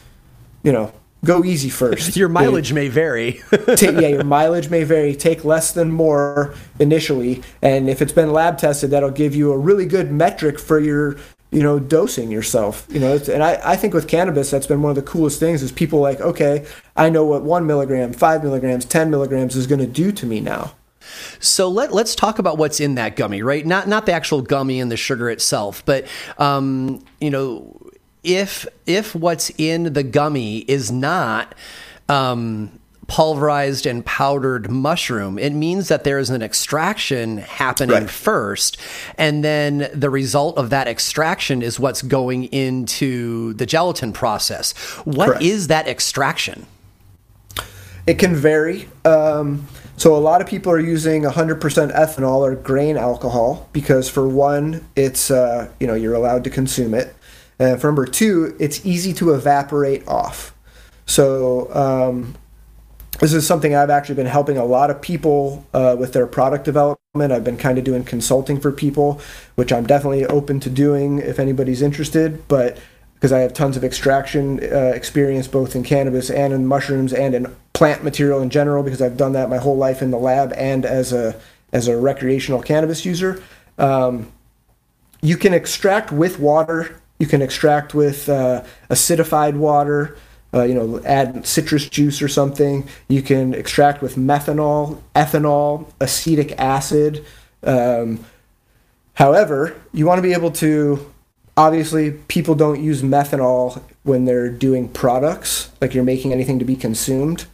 [0.62, 0.94] you know,
[1.24, 2.16] go easy first.
[2.16, 3.42] your mileage may vary.
[3.76, 5.14] take, yeah, your mileage may vary.
[5.14, 9.58] Take less than more initially, and if it's been lab tested, that'll give you a
[9.58, 11.16] really good metric for your
[11.50, 12.86] you know, dosing yourself.
[12.88, 15.62] You know, and I, I think with cannabis, that's been one of the coolest things
[15.62, 16.66] is people like, okay,
[16.96, 20.40] I know what one milligram, five milligrams, 10 milligrams is going to do to me
[20.40, 20.74] now.
[21.40, 23.64] So let let's talk about what's in that gummy, right?
[23.64, 26.06] Not not the actual gummy and the sugar itself, but
[26.38, 27.89] um, you know,
[28.22, 31.54] if if what's in the gummy is not
[32.08, 35.36] um, pulverized and powdered mushroom.
[35.38, 38.10] It means that there is an extraction happening right.
[38.10, 38.78] first,
[39.18, 44.72] and then the result of that extraction is what's going into the gelatin process.
[45.04, 45.42] What Correct.
[45.42, 46.66] is that extraction?
[48.06, 48.88] It can vary.
[49.04, 49.66] Um,
[49.96, 51.58] so a lot of people are using 100%
[51.94, 56.94] ethanol or grain alcohol because for one, it's uh, you know you're allowed to consume
[56.94, 57.14] it,
[57.60, 60.54] and for number two, it's easy to evaporate off.
[61.04, 62.34] So um,
[63.20, 66.64] this is something I've actually been helping a lot of people uh, with their product
[66.64, 66.98] development.
[67.14, 69.20] I've been kind of doing consulting for people,
[69.56, 72.48] which I'm definitely open to doing if anybody's interested.
[72.48, 72.78] But
[73.14, 77.34] because I have tons of extraction uh, experience both in cannabis and in mushrooms and
[77.34, 80.54] in plant material in general, because I've done that my whole life in the lab
[80.56, 81.38] and as a
[81.72, 83.42] as a recreational cannabis user.
[83.76, 84.32] Um,
[85.20, 86.99] you can extract with water.
[87.20, 90.16] You can extract with uh, acidified water
[90.52, 92.88] uh, you know, add citrus juice or something.
[93.08, 97.24] You can extract with methanol, ethanol, acetic acid.
[97.62, 98.24] Um,
[99.14, 101.10] however, you want to be able to.
[101.56, 106.74] Obviously, people don't use methanol when they're doing products, like you're making anything to be
[106.74, 107.44] consumed.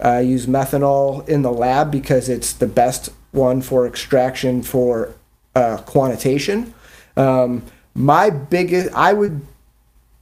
[0.00, 5.14] I use methanol in the lab because it's the best one for extraction for
[5.54, 6.74] uh, quantitation.
[7.16, 7.62] Um,
[7.96, 9.40] my biggest, I would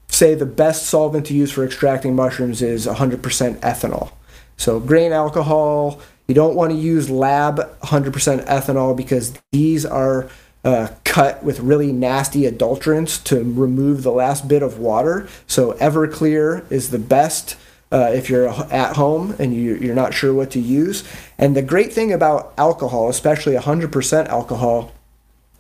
[0.09, 3.21] say the best solvent to use for extracting mushrooms is 100%
[3.61, 4.13] ethanol.
[4.57, 10.31] So grain alcohol, you don't want to use lab 100% ethanol because these are
[10.65, 15.29] uh, cut with really nasty adulterants to remove the last bit of water.
[15.47, 17.57] So Everclear is the best
[17.93, 21.05] uh, if you're at home and you, you're not sure what to use.
[21.39, 24.93] And the great thing about alcohol, especially 100% alcohol,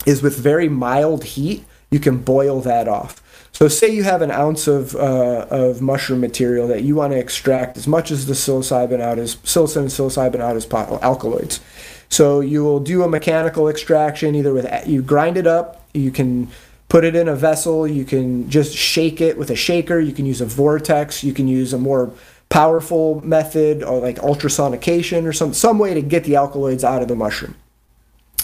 [0.06, 1.64] is with very mild heat,
[1.94, 3.22] you can boil that off.
[3.52, 7.18] So, say you have an ounce of, uh, of mushroom material that you want to
[7.20, 10.66] extract as much as the psilocybin out as psilocin and psilocybin out as
[11.00, 11.60] alkaloids.
[12.08, 16.48] So, you will do a mechanical extraction either with you grind it up, you can
[16.88, 20.26] put it in a vessel, you can just shake it with a shaker, you can
[20.26, 22.12] use a vortex, you can use a more
[22.48, 27.06] powerful method or like ultrasonication or some some way to get the alkaloids out of
[27.06, 27.54] the mushroom.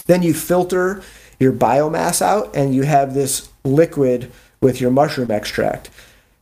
[0.05, 1.03] Then you filter
[1.41, 4.31] your biomass out and you have this liquid
[4.61, 5.89] with your mushroom extract.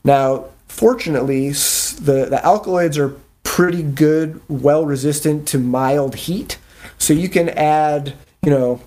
[0.03, 6.57] Now, fortunately, the, the alkaloids are pretty good, well resistant to mild heat.
[6.97, 8.81] So you can add, you know,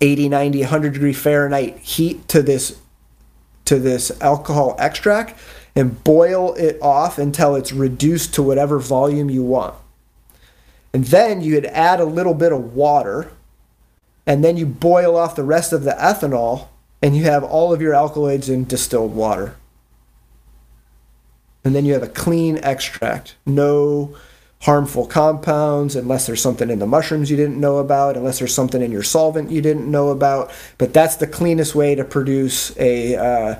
[0.00, 2.80] 80, 90, 100 degree Fahrenheit heat to this
[3.64, 5.36] to this alcohol extract
[5.74, 9.74] and boil it off until it's reduced to whatever volume you want.
[10.94, 13.32] And then you'd add a little bit of water
[14.26, 16.68] and then you boil off the rest of the ethanol
[17.00, 19.56] and you have all of your alkaloids in distilled water.
[21.64, 24.16] And then you have a clean extract, no
[24.62, 28.82] harmful compounds, unless there's something in the mushrooms you didn't know about, unless there's something
[28.82, 30.50] in your solvent you didn't know about.
[30.78, 33.56] But that's the cleanest way to produce a, uh,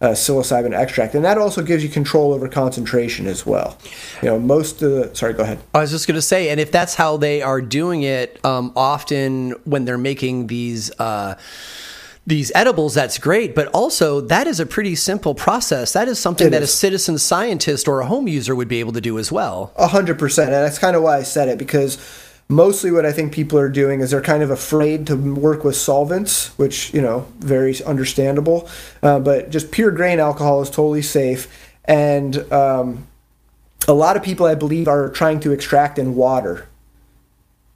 [0.00, 3.76] a psilocybin extract, and that also gives you control over concentration as well.
[4.22, 5.14] You know, most of the.
[5.14, 5.58] Sorry, go ahead.
[5.74, 8.72] I was just going to say, and if that's how they are doing it, um,
[8.76, 10.90] often when they're making these.
[10.98, 11.36] Uh,
[12.26, 15.94] these edibles, that's great, but also that is a pretty simple process.
[15.94, 16.68] That is something it that is.
[16.68, 19.72] a citizen scientist or a home user would be able to do as well.
[19.76, 21.96] A hundred percent, and that's kind of why I said it because
[22.50, 25.76] mostly what I think people are doing is they're kind of afraid to work with
[25.76, 28.68] solvents, which you know, very understandable.
[29.02, 31.48] Uh, but just pure grain alcohol is totally safe,
[31.84, 33.06] and um,
[33.88, 36.68] a lot of people, I believe, are trying to extract in water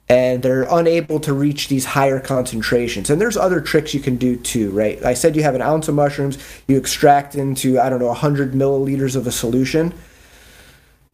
[0.07, 3.09] and they're unable to reach these higher concentrations.
[3.09, 5.03] And there's other tricks you can do too, right?
[5.03, 8.53] I said you have an ounce of mushrooms, you extract into, I don't know, 100
[8.53, 9.93] milliliters of a solution.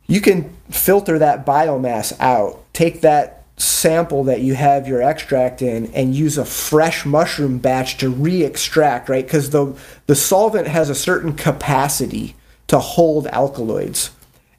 [0.08, 5.86] You can filter that biomass out, take that sample that you have your extract in
[5.94, 9.76] and use a fresh mushroom batch to re-extract right because the
[10.08, 12.36] the solvent has a certain capacity
[12.68, 14.12] to hold alkaloids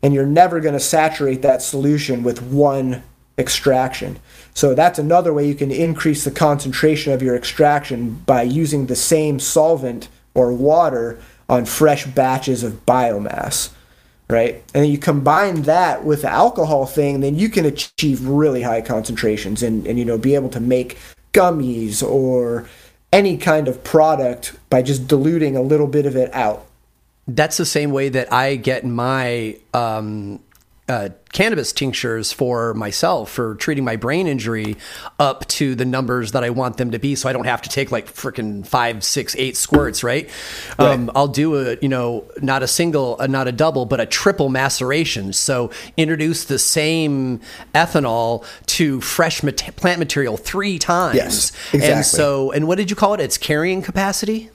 [0.03, 3.03] and you're never going to saturate that solution with one
[3.38, 4.18] extraction.
[4.55, 8.96] So that's another way you can increase the concentration of your extraction by using the
[8.96, 13.70] same solvent or water on fresh batches of biomass.
[14.29, 14.55] Right?
[14.75, 18.81] And then you combine that with the alcohol thing, then you can achieve really high
[18.81, 20.97] concentrations and, and you know be able to make
[21.33, 22.68] gummies or
[23.12, 26.66] any kind of product by just diluting a little bit of it out.
[27.29, 30.41] That's the same way that I get my um,
[30.93, 34.76] uh, cannabis tinctures for myself for treating my brain injury
[35.18, 37.70] up to the numbers that I want them to be, so I don't have to
[37.70, 40.05] take like freaking five, six, eight squirts.
[40.05, 40.28] Right?
[40.78, 40.90] right.
[40.90, 44.07] Um, I'll do a you know not a single, uh, not a double, but a
[44.07, 45.32] triple maceration.
[45.32, 47.40] So introduce the same
[47.74, 51.16] ethanol to fresh mat- plant material three times.
[51.16, 51.88] Yes, exactly.
[51.88, 53.20] And so, and what did you call it?
[53.20, 54.51] Its carrying capacity.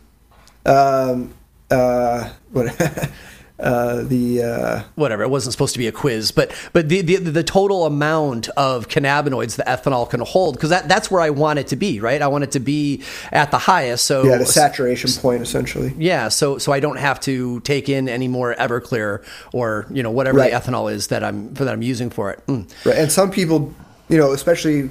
[0.68, 1.34] Um.
[1.72, 2.30] Uh.
[2.52, 3.12] What?
[3.60, 7.16] uh, the uh, whatever it wasn't supposed to be a quiz, but but the the,
[7.18, 11.58] the total amount of cannabinoids the ethanol can hold because that that's where I want
[11.58, 12.22] it to be, right?
[12.22, 14.06] I want it to be at the highest.
[14.06, 15.94] So yeah, the saturation point essentially.
[15.98, 20.12] Yeah, so so I don't have to take in any more Everclear or you know
[20.12, 20.52] whatever right.
[20.52, 22.46] the ethanol is that I'm that I'm using for it.
[22.46, 22.70] Mm.
[22.86, 23.74] Right, and some people,
[24.10, 24.90] you know, especially.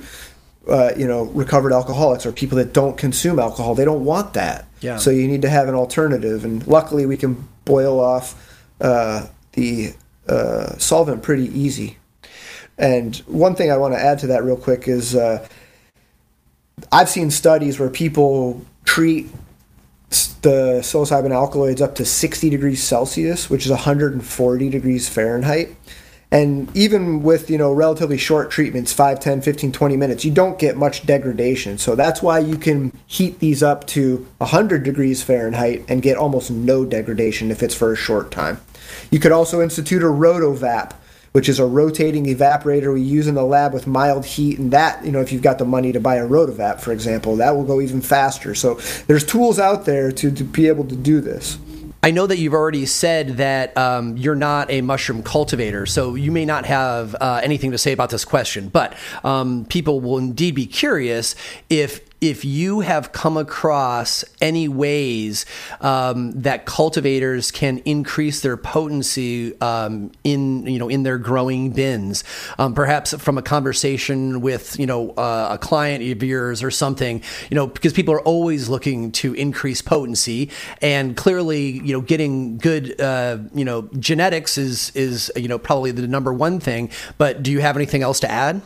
[0.68, 4.66] Uh, you know, recovered alcoholics or people that don't consume alcohol, they don't want that.
[4.80, 4.96] Yeah.
[4.96, 8.34] So you need to have an alternative, and luckily we can boil off
[8.80, 9.94] uh, the
[10.28, 11.98] uh, solvent pretty easy.
[12.78, 15.46] And one thing I want to add to that real quick is uh,
[16.92, 19.28] I've seen studies where people treat
[20.42, 25.74] the psilocybin alkaloids up to 60 degrees Celsius, which is 140 degrees Fahrenheit.
[26.30, 30.58] And even with, you know, relatively short treatments, 5, 10, 15, 20 minutes, you don't
[30.58, 31.78] get much degradation.
[31.78, 36.50] So that's why you can heat these up to 100 degrees Fahrenheit and get almost
[36.50, 38.60] no degradation if it's for a short time.
[39.10, 40.92] You could also institute a rotovap,
[41.32, 44.58] which is a rotating evaporator we use in the lab with mild heat.
[44.58, 47.36] And that, you know, if you've got the money to buy a rotovap, for example,
[47.36, 48.54] that will go even faster.
[48.54, 51.58] So there's tools out there to, to be able to do this.
[52.02, 56.30] I know that you've already said that um, you're not a mushroom cultivator, so you
[56.30, 60.54] may not have uh, anything to say about this question, but um, people will indeed
[60.54, 61.34] be curious
[61.68, 65.44] if if you have come across any ways
[65.80, 72.24] um, that cultivators can increase their potency um, in you know in their growing bins,
[72.58, 77.22] um, perhaps from a conversation with you know uh, a client of yours or something,
[77.50, 80.50] you know because people are always looking to increase potency,
[80.80, 85.90] and clearly you know getting good uh, you know genetics is is you know probably
[85.90, 86.90] the number one thing.
[87.18, 88.62] But do you have anything else to add?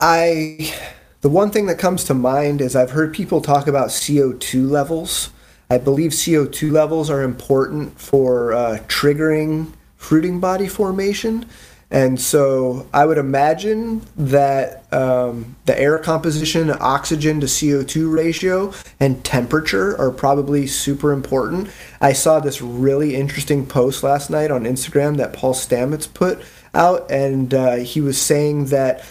[0.00, 0.72] I
[1.20, 5.30] the one thing that comes to mind is I've heard people talk about CO2 levels.
[5.70, 11.44] I believe CO2 levels are important for uh, triggering fruiting body formation.
[11.90, 19.24] And so I would imagine that um, the air composition, oxygen to CO2 ratio, and
[19.24, 21.70] temperature are probably super important.
[22.00, 26.40] I saw this really interesting post last night on Instagram that Paul Stamets put
[26.74, 29.02] out, and uh, he was saying that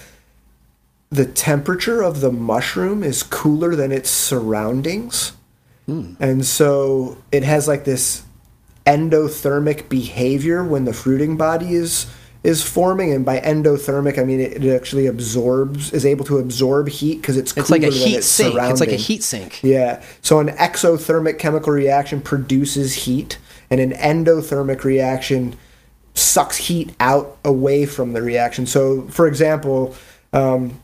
[1.10, 5.34] the temperature of the mushroom is cooler than its surroundings.
[5.88, 6.20] Mm.
[6.20, 8.24] And so it has like this
[8.86, 12.12] endothermic behavior when the fruiting body is
[12.44, 16.88] is forming and by endothermic I mean it, it actually absorbs is able to absorb
[16.88, 18.56] heat because it's it's like a heat sink.
[18.56, 19.62] It's like a heat sink.
[19.64, 20.02] Yeah.
[20.22, 23.38] So an exothermic chemical reaction produces heat
[23.70, 25.58] and an endothermic reaction
[26.14, 28.66] sucks heat out away from the reaction.
[28.66, 29.96] So, for example,
[30.34, 30.80] um,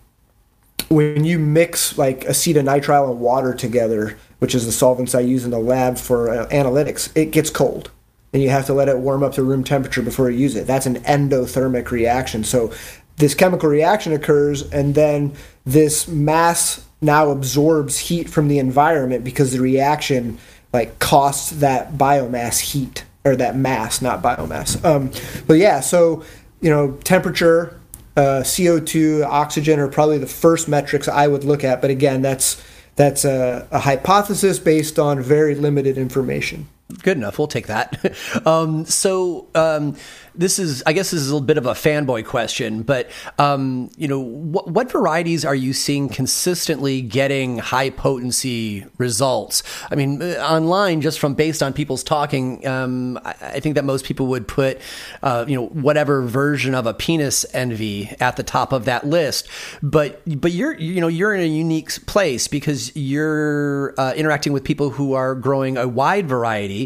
[0.89, 5.51] when you mix like acetonitrile and water together, which is the solvents I use in
[5.51, 7.91] the lab for uh, analytics, it gets cold.
[8.33, 10.65] And you have to let it warm up to room temperature before you use it.
[10.65, 12.43] That's an endothermic reaction.
[12.43, 12.73] So
[13.17, 15.33] this chemical reaction occurs, and then
[15.65, 20.39] this mass now absorbs heat from the environment because the reaction
[20.71, 24.83] like costs that biomass heat or that mass, not biomass.
[24.83, 25.11] Um,
[25.45, 26.23] but yeah, so
[26.61, 27.79] you know, temperature,
[28.15, 31.81] uh, CO2, oxygen are probably the first metrics I would look at.
[31.81, 32.63] But again, that's
[32.95, 36.67] that's a, a hypothesis based on very limited information.
[37.01, 37.37] Good enough.
[37.37, 38.15] We'll take that.
[38.45, 39.95] um, so um,
[40.35, 43.89] this is, I guess, this is a little bit of a fanboy question, but um,
[43.97, 49.63] you know, what, what varieties are you seeing consistently getting high potency results?
[49.91, 53.85] I mean, uh, online, just from based on people's talking, um, I, I, think that
[53.85, 54.79] most people would put,
[55.21, 59.47] uh, you know, whatever version of a penis envy at the top of that list.
[59.81, 64.63] But but you're you know you're in a unique place because you're uh, interacting with
[64.63, 66.82] people who are growing a wide variety,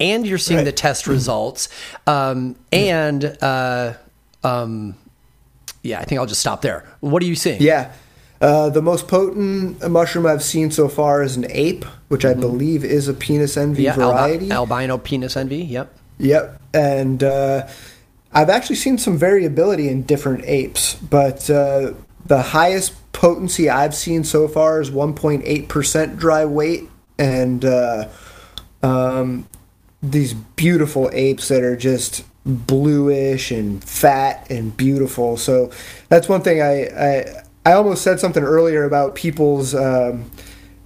[0.00, 0.64] and you're seeing right.
[0.64, 1.68] the test results.
[2.06, 3.94] Um, and uh,
[4.44, 4.94] um,
[5.82, 6.84] yeah, I think I'll just stop there.
[7.00, 7.62] What are you seeing?
[7.62, 7.92] Yeah.
[8.40, 12.40] Uh, the most potent mushroom I've seen so far is an ape, which I mm-hmm.
[12.40, 14.50] believe is a penis envy yeah, variety.
[14.52, 15.58] albino penis envy.
[15.58, 15.92] Yep.
[16.18, 16.60] Yep.
[16.72, 17.66] And uh,
[18.32, 21.94] I've actually seen some variability in different apes, but uh,
[22.26, 26.88] the highest potency I've seen so far is 1.8% dry weight,
[27.18, 28.08] and uh,
[28.82, 29.48] um,
[30.02, 35.36] these beautiful apes that are just bluish and fat and beautiful.
[35.36, 35.70] So
[36.08, 40.30] that's one thing I I, I almost said something earlier about people's um,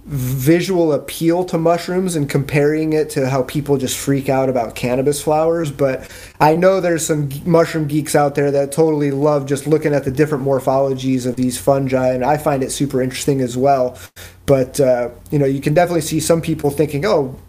[0.05, 5.21] visual appeal to mushrooms and comparing it to how people just freak out about cannabis
[5.21, 5.71] flowers.
[5.71, 10.03] But I know there's some mushroom geeks out there that totally love just looking at
[10.03, 13.97] the different morphologies of these fungi, and I find it super interesting as well.
[14.45, 17.39] But uh, you know, you can definitely see some people thinking, "Oh,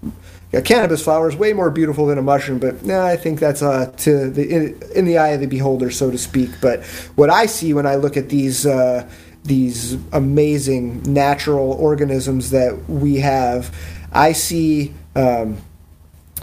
[0.55, 3.63] a cannabis flower is way more beautiful than a mushroom, but nah, I think that's
[3.63, 6.51] uh, to the in, in, the eye of the beholder, so to speak.
[6.61, 6.85] But
[7.17, 9.09] what I see when I look at these uh,
[9.45, 13.75] these amazing natural organisms that we have,
[14.13, 15.59] I see um,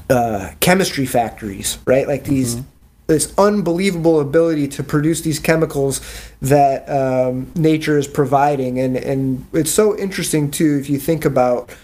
[0.09, 2.07] uh, chemistry factories, right?
[2.07, 2.55] Like these.
[2.55, 2.67] Mm-hmm.
[3.07, 5.99] This unbelievable ability to produce these chemicals
[6.41, 11.75] that um, nature is providing, and and it's so interesting too if you think about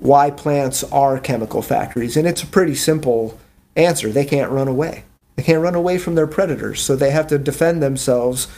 [0.00, 2.16] why plants are chemical factories.
[2.16, 3.38] And it's a pretty simple
[3.76, 4.08] answer.
[4.10, 5.04] They can't run away.
[5.36, 8.48] They can't run away from their predators, so they have to defend themselves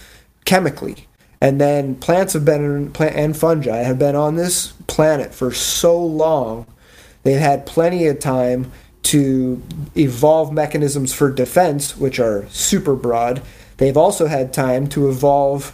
[0.44, 1.06] chemically.
[1.40, 6.66] And then plants have been and fungi have been on this planet for so long.
[7.24, 8.70] They've had plenty of time
[9.04, 9.60] to
[9.96, 13.42] evolve mechanisms for defense, which are super broad.
[13.78, 15.72] They've also had time to evolve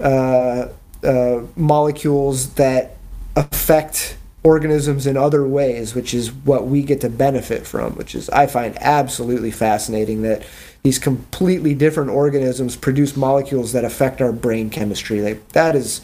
[0.00, 0.68] uh,
[1.04, 2.96] uh, molecules that
[3.36, 8.28] affect organisms in other ways, which is what we get to benefit from, which is
[8.30, 10.44] I find absolutely fascinating that
[10.82, 15.22] these completely different organisms produce molecules that affect our brain chemistry.
[15.22, 16.02] Like that is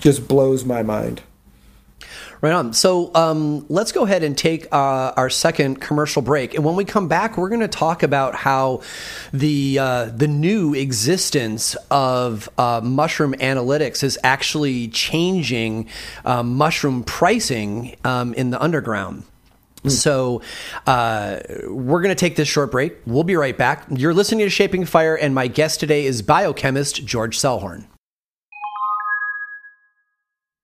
[0.00, 1.22] just blows my mind.
[2.40, 2.72] Right on.
[2.72, 6.84] So um, let's go ahead and take uh, our second commercial break, and when we
[6.84, 8.82] come back, we're going to talk about how
[9.32, 15.88] the uh, the new existence of uh, mushroom analytics is actually changing
[16.24, 19.24] uh, mushroom pricing um, in the underground.
[19.82, 19.90] Mm.
[19.90, 20.42] So,
[20.86, 22.98] uh, we're going to take this short break.
[23.04, 23.84] We'll be right back.
[23.90, 27.86] You're listening to Shaping Fire, and my guest today is biochemist George Selhorn.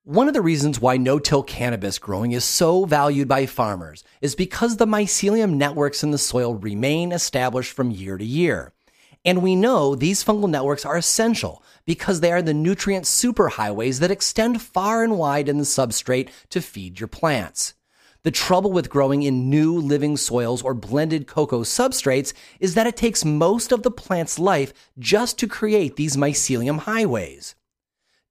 [0.06, 4.76] One of the reasons why no-till cannabis growing is so valued by farmers is because
[4.76, 8.74] the mycelium networks in the soil remain established from year to year.
[9.24, 14.10] And we know these fungal networks are essential because they are the nutrient superhighways that
[14.10, 17.72] extend far and wide in the substrate to feed your plants.
[18.24, 22.98] The trouble with growing in new living soils or blended cocoa substrates is that it
[22.98, 27.54] takes most of the plant's life just to create these mycelium highways.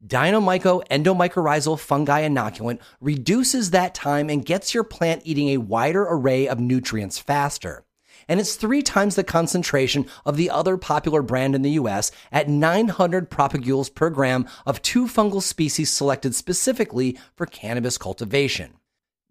[0.05, 6.45] Dynomyco endomycorrhizal fungi inoculant reduces that time and gets your plant eating a wider array
[6.45, 7.85] of nutrients faster.
[8.27, 12.49] And it's three times the concentration of the other popular brand in the US at
[12.49, 18.73] 900 propagules per gram of two fungal species selected specifically for cannabis cultivation.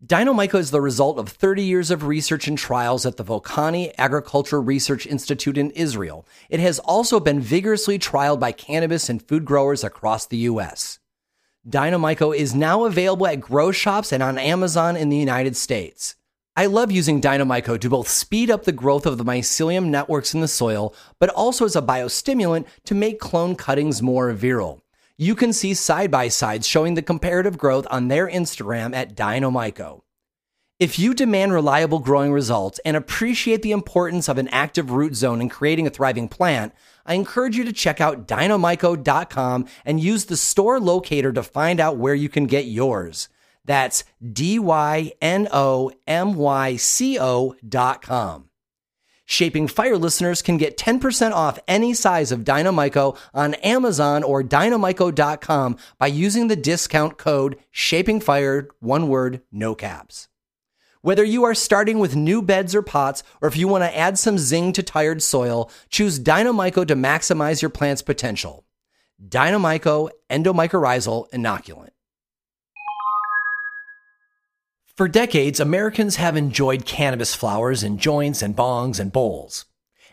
[0.05, 4.61] Dynomyco is the result of 30 years of research and trials at the Volcani Agriculture
[4.61, 6.27] Research Institute in Israel.
[6.51, 10.99] It has also been vigorously trialed by cannabis and food growers across the U.S.
[11.69, 16.17] Dynomyco is now available at grow shops and on Amazon in the United States.
[16.57, 20.41] I love using Dynomyco to both speed up the growth of the mycelium networks in
[20.41, 24.82] the soil, but also as a biostimulant to make clone cuttings more virile.
[25.19, 30.03] You can see side by sides showing the comparative growth on their Instagram at Dynomyco.
[30.81, 35.41] If you demand reliable growing results and appreciate the importance of an active root zone
[35.41, 36.75] in creating a thriving plant,
[37.07, 41.99] I encourage you to check out dynomyco.com and use the store locator to find out
[41.99, 43.29] where you can get yours.
[43.65, 48.49] That's D Y N O M Y C O dot com.
[49.33, 55.79] Shaping Fire listeners can get 10% off any size of Dynomyco on Amazon or dynomyco.com
[55.97, 60.29] by using the discount code SHAPINGFIRE, one word, no caps.
[61.01, 64.19] Whether you are starting with new beds or pots, or if you want to add
[64.19, 68.67] some zing to tired soil, choose Dynomyco to maximize your plant's potential.
[69.27, 71.93] Dynomyco Endomycorrhizal Inoculant.
[74.95, 79.65] For decades, Americans have enjoyed cannabis flowers in joints and bongs and bowls.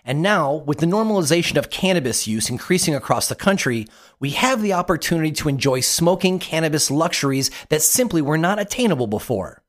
[0.05, 3.87] And now, with the normalization of cannabis use increasing across the country,
[4.21, 9.63] we have the opportunity to enjoy smoking cannabis luxuries that simply were not attainable before.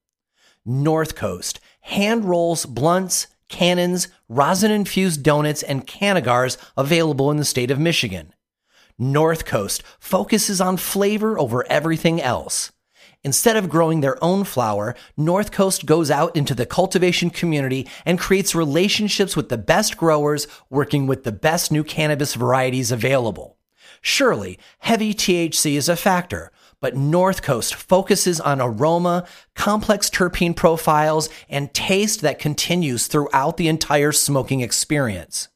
[0.65, 7.73] North Coast hand rolls, blunts, cannons, rosin infused donuts, and cannagars available in the state
[7.73, 8.33] of Michigan.
[8.97, 12.71] North Coast focuses on flavor over everything else.
[13.23, 18.19] Instead of growing their own flower, North Coast goes out into the cultivation community and
[18.19, 23.59] creates relationships with the best growers working with the best new cannabis varieties available.
[24.01, 31.29] Surely, heavy THC is a factor, but North Coast focuses on aroma, complex terpene profiles,
[31.51, 35.49] and taste that continues throughout the entire smoking experience.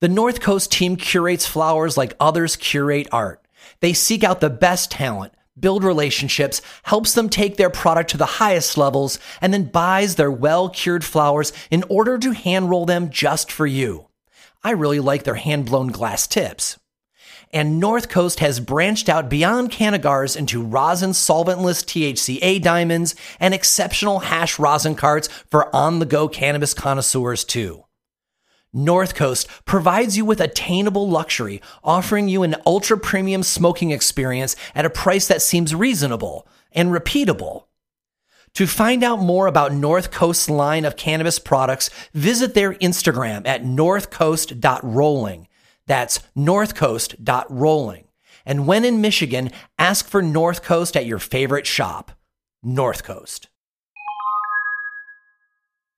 [0.00, 3.46] The North Coast team curates flowers like others curate art.
[3.78, 8.26] They seek out the best talent, build relationships, helps them take their product to the
[8.26, 13.10] highest levels, and then buys their well cured flowers in order to hand roll them
[13.10, 14.06] just for you.
[14.64, 16.78] I really like their hand blown glass tips.
[17.54, 24.20] And North Coast has branched out beyond cannagars into rosin solventless THCA diamonds and exceptional
[24.20, 27.84] hash rosin carts for on the go cannabis connoisseurs too.
[28.72, 34.86] North Coast provides you with attainable luxury, offering you an ultra premium smoking experience at
[34.86, 37.64] a price that seems reasonable and repeatable.
[38.54, 43.62] To find out more about North Coast's line of cannabis products, visit their Instagram at
[43.62, 45.48] northcoast.rolling.
[45.86, 48.04] That's northcoast.rolling.
[48.44, 52.12] And when in Michigan, ask for North Coast at your favorite shop.
[52.62, 53.48] North Coast.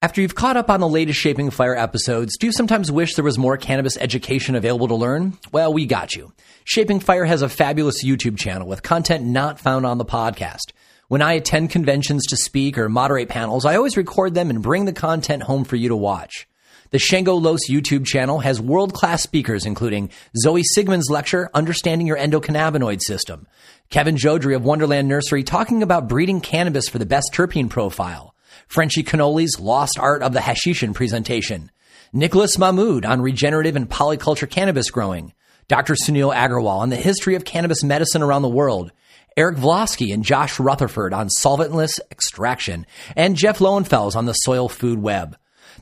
[0.04, 3.24] After you've caught up on the latest Shaping Fire episodes, do you sometimes wish there
[3.24, 5.38] was more cannabis education available to learn?
[5.50, 6.34] Well, we got you.
[6.64, 10.72] Shaping Fire has a fabulous YouTube channel with content not found on the podcast.
[11.08, 14.84] When I attend conventions to speak or moderate panels, I always record them and bring
[14.84, 16.46] the content home for you to watch.
[16.90, 22.18] The Shango Los YouTube channel has world class speakers, including Zoe Sigman's lecture, Understanding Your
[22.18, 23.46] Endocannabinoid System,
[23.88, 28.33] Kevin Jodrey of Wonderland Nursery talking about breeding cannabis for the best terpene profile,
[28.68, 31.70] Frenchy Cannoli's Lost Art of the Hashishin presentation,
[32.12, 35.32] Nicholas Mahmood on regenerative and polyculture cannabis growing,
[35.66, 35.94] Dr.
[35.94, 38.92] Sunil Aggarwal on the history of cannabis medicine around the world,
[39.36, 42.86] Eric Vlosky and Josh Rutherford on solventless extraction,
[43.16, 45.36] and Jeff Lowenfels on the soil food web.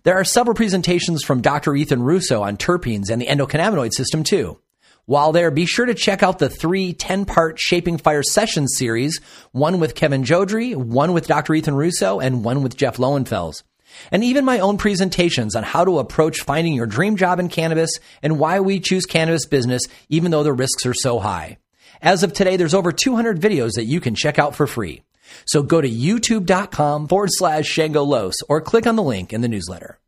[0.05, 1.77] There are several presentations from Dr.
[1.77, 4.59] Ethan Russo on terpenes and the endocannabinoid system too.
[5.07, 9.21] While there, be sure to check out the three 10 part Shaping Fire Sessions series
[9.51, 11.55] one with Kevin Jodrey, one with Dr.
[11.55, 13.65] Ethan Russo, and one with Jeff Lowenfels.
[14.13, 17.91] And even my own presentations on how to approach finding your dream job in cannabis
[18.23, 21.59] and why we choose cannabis business even though the risks are so high.
[22.01, 25.03] As of today, there's over 200 videos that you can check out for free.
[25.47, 29.49] So go to youtube.com forward slash Shango Los or click on the link in the
[29.49, 29.99] newsletter.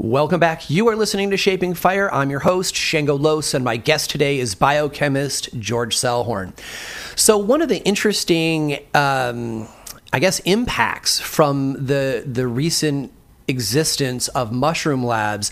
[0.00, 0.70] Welcome back.
[0.70, 2.08] You are listening to Shaping Fire.
[2.14, 6.56] I'm your host, Shango Los, and my guest today is biochemist George Selhorn.
[7.18, 9.66] So, one of the interesting, um,
[10.12, 13.12] I guess, impacts from the the recent
[13.48, 15.50] existence of mushroom labs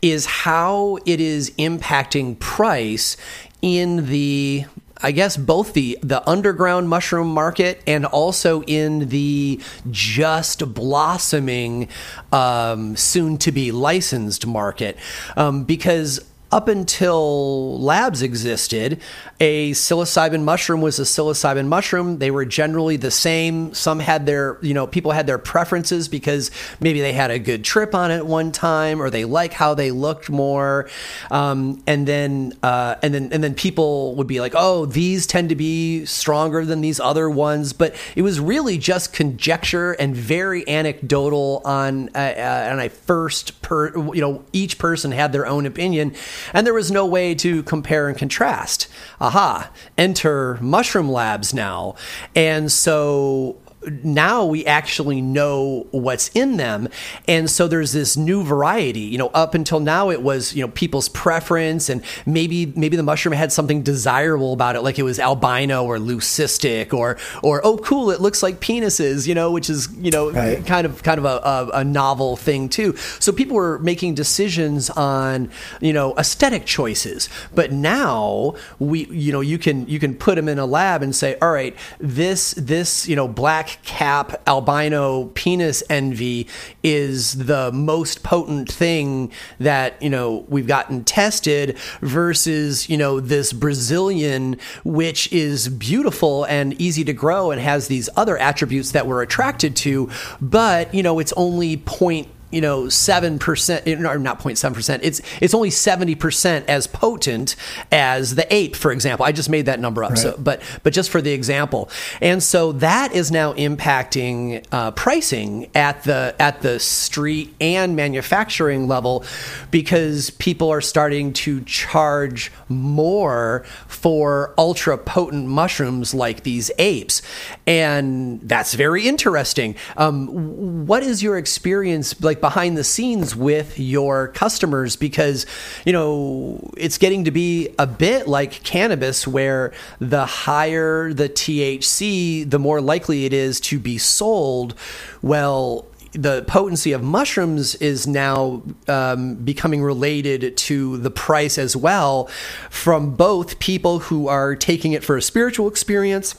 [0.00, 3.18] is how it is impacting price
[3.60, 4.64] in the
[5.02, 9.60] I guess both the the underground mushroom market and also in the
[9.90, 11.88] just blossoming,
[12.32, 14.96] um, soon to be licensed market,
[15.36, 16.20] um, because
[16.52, 19.00] up until labs existed,
[19.40, 22.18] a psilocybin mushroom was a psilocybin mushroom.
[22.18, 23.72] They were generally the same.
[23.72, 27.64] Some had their, you know, people had their preferences because maybe they had a good
[27.64, 30.88] trip on it one time or they like how they looked more.
[31.30, 35.48] Um, and then, uh, and then, and then people would be like, oh, these tend
[35.48, 37.72] to be stronger than these other ones.
[37.72, 43.62] But it was really just conjecture and very anecdotal on, uh, uh, on a first
[43.62, 46.14] per, you know, each person had their own opinion
[46.52, 48.88] and there was no way to compare and contrast.
[49.20, 51.94] Aha, enter mushroom labs now.
[52.34, 53.56] And so
[54.02, 56.88] now we actually know what's in them.
[57.28, 60.68] And so there's this new variety you know up until now it was you know
[60.68, 65.18] people's preference and maybe maybe the mushroom had something desirable about it like it was
[65.18, 69.88] albino or leucistic or or oh cool it looks like penises you know which is
[69.96, 70.64] you know right.
[70.66, 72.96] kind of kind of a, a, a novel thing too.
[72.96, 75.50] So people were making decisions on
[75.80, 77.28] you know aesthetic choices.
[77.54, 81.14] But now we you know you can you can put them in a lab and
[81.14, 86.46] say all right this this you know black cap albino penis envy
[86.82, 93.52] is the most potent thing that you know we've gotten tested versus you know this
[93.52, 99.22] Brazilian which is beautiful and easy to grow and has these other attributes that we're
[99.22, 100.10] attracted to.
[100.40, 105.70] But you know it's only point you know, 7%, or not 0.7%, it's, it's only
[105.70, 107.56] 70% as potent
[107.90, 109.24] as the ape, for example.
[109.24, 110.10] I just made that number up.
[110.10, 110.18] Right.
[110.18, 111.88] So, but, but just for the example.
[112.20, 118.86] And so that is now impacting uh, pricing at the, at the street and manufacturing
[118.86, 119.24] level
[119.70, 127.22] because people are starting to charge more for ultra potent mushrooms like these apes.
[127.66, 129.74] And that's very interesting.
[129.96, 132.41] Um, what is your experience like?
[132.42, 135.46] Behind the scenes with your customers because
[135.86, 142.50] you know it's getting to be a bit like cannabis where the higher the THC
[142.50, 144.74] the more likely it is to be sold.
[145.22, 152.26] Well the potency of mushrooms is now um, becoming related to the price as well
[152.68, 156.34] from both people who are taking it for a spiritual experience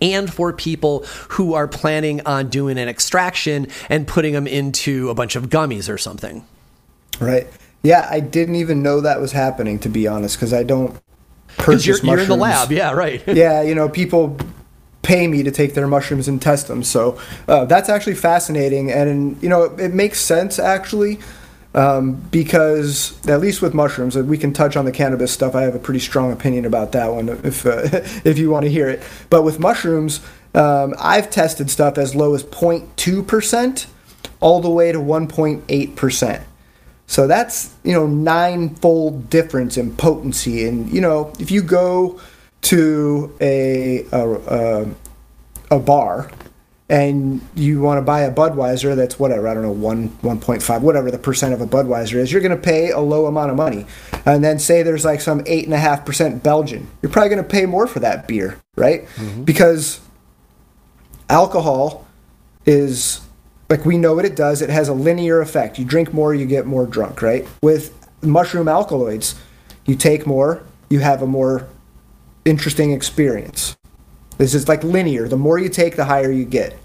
[0.00, 5.14] and for people who are planning on doing an extraction and putting them into a
[5.14, 6.44] bunch of gummies or something.
[7.20, 7.46] Right.
[7.82, 11.00] Yeah, I didn't even know that was happening, to be honest, because I don't
[11.58, 12.06] purchase you're, mushrooms.
[12.06, 13.22] You're in the lab, yeah, right.
[13.26, 14.36] yeah, you know, people
[15.02, 16.84] pay me to take their mushrooms and test them.
[16.84, 21.18] So uh, that's actually fascinating, and you know, it makes sense actually
[21.74, 25.54] um, because at least with mushrooms, we can touch on the cannabis stuff.
[25.54, 27.80] I have a pretty strong opinion about that one, if uh,
[28.24, 29.02] if you want to hear it.
[29.30, 30.20] But with mushrooms,
[30.54, 33.86] um, I've tested stuff as low as 0.2 percent,
[34.40, 36.44] all the way to 1.8 percent.
[37.06, 40.66] So that's you know ninefold difference in potency.
[40.66, 42.20] And you know if you go
[42.62, 44.86] to a a, a,
[45.70, 46.30] a bar
[46.92, 51.10] and you want to buy a Budweiser that's whatever, I don't know, 1 1.5, whatever
[51.10, 53.86] the percent of a Budweiser is, you're going to pay a low amount of money.
[54.26, 58.00] And then say there's like some 8.5% Belgian, you're probably going to pay more for
[58.00, 59.06] that beer, right?
[59.16, 59.44] Mm-hmm.
[59.44, 60.00] Because
[61.30, 62.06] alcohol
[62.66, 63.22] is
[63.70, 65.78] like we know what it does, it has a linear effect.
[65.78, 67.48] You drink more, you get more drunk, right?
[67.62, 69.34] With mushroom alkaloids,
[69.86, 71.66] you take more, you have a more
[72.44, 73.78] interesting experience.
[74.36, 75.26] This is like linear.
[75.26, 76.78] The more you take, the higher you get.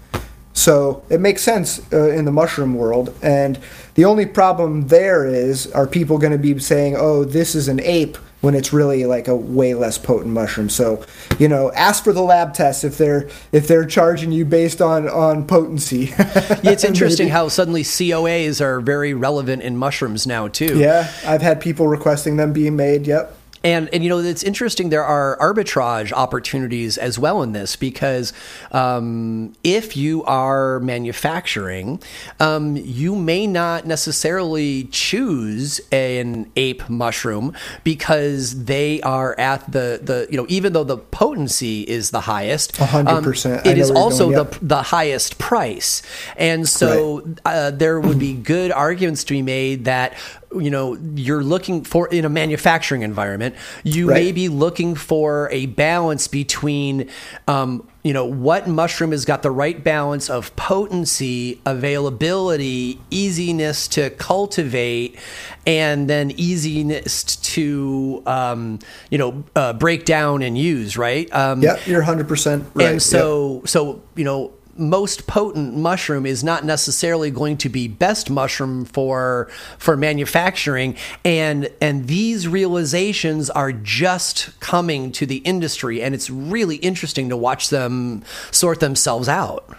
[0.58, 3.14] So it makes sense uh, in the mushroom world.
[3.22, 3.58] And
[3.94, 7.80] the only problem there is are people going to be saying, oh, this is an
[7.80, 10.68] ape when it's really like a way less potent mushroom.
[10.68, 11.04] So,
[11.38, 15.08] you know, ask for the lab tests if they're if they're charging you based on
[15.08, 16.06] on potency.
[16.18, 20.78] yeah, it's interesting how suddenly COAs are very relevant in mushrooms now too.
[20.78, 23.06] Yeah, I've had people requesting them being made.
[23.06, 23.36] Yep.
[23.64, 24.90] And, and you know it's interesting.
[24.90, 28.32] There are arbitrage opportunities as well in this because
[28.72, 32.02] um, if you are manufacturing,
[32.40, 37.54] um, you may not necessarily choose an ape mushroom
[37.84, 42.76] because they are at the the you know even though the potency is the highest,
[42.76, 46.02] hundred um, percent, it is also going, the the highest price.
[46.36, 47.38] And so right.
[47.44, 50.14] uh, there would be good arguments to be made that
[50.54, 53.54] you know you're looking for in a manufacturing environment
[53.84, 54.14] you right.
[54.14, 57.08] may be looking for a balance between
[57.46, 64.08] um, you know what mushroom has got the right balance of potency availability easiness to
[64.10, 65.18] cultivate
[65.66, 68.78] and then easiness to um,
[69.10, 73.56] you know uh, break down and use right um, yeah you're 100% right and so
[73.56, 73.68] yep.
[73.68, 79.48] so you know most potent mushroom is not necessarily going to be best mushroom for
[79.78, 80.96] for manufacturing.
[81.24, 87.36] And and these realizations are just coming to the industry and it's really interesting to
[87.36, 89.76] watch them sort themselves out.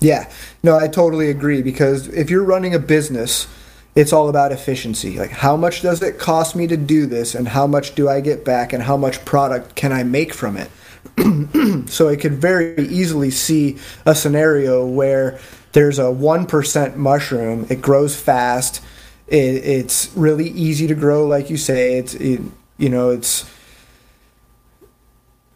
[0.00, 0.30] Yeah.
[0.62, 3.46] No i totally agree because if you're running a business
[3.94, 5.18] it's all about efficiency.
[5.18, 8.20] Like how much does it cost me to do this and how much do i
[8.20, 10.70] get back and how much product can i make from it
[11.86, 15.38] so I could very easily see a scenario where
[15.72, 18.82] there's a 1% mushroom, it grows fast,
[19.26, 21.98] it, it's really easy to grow, like you say.
[21.98, 22.40] It's, it,
[22.76, 23.50] you know, it's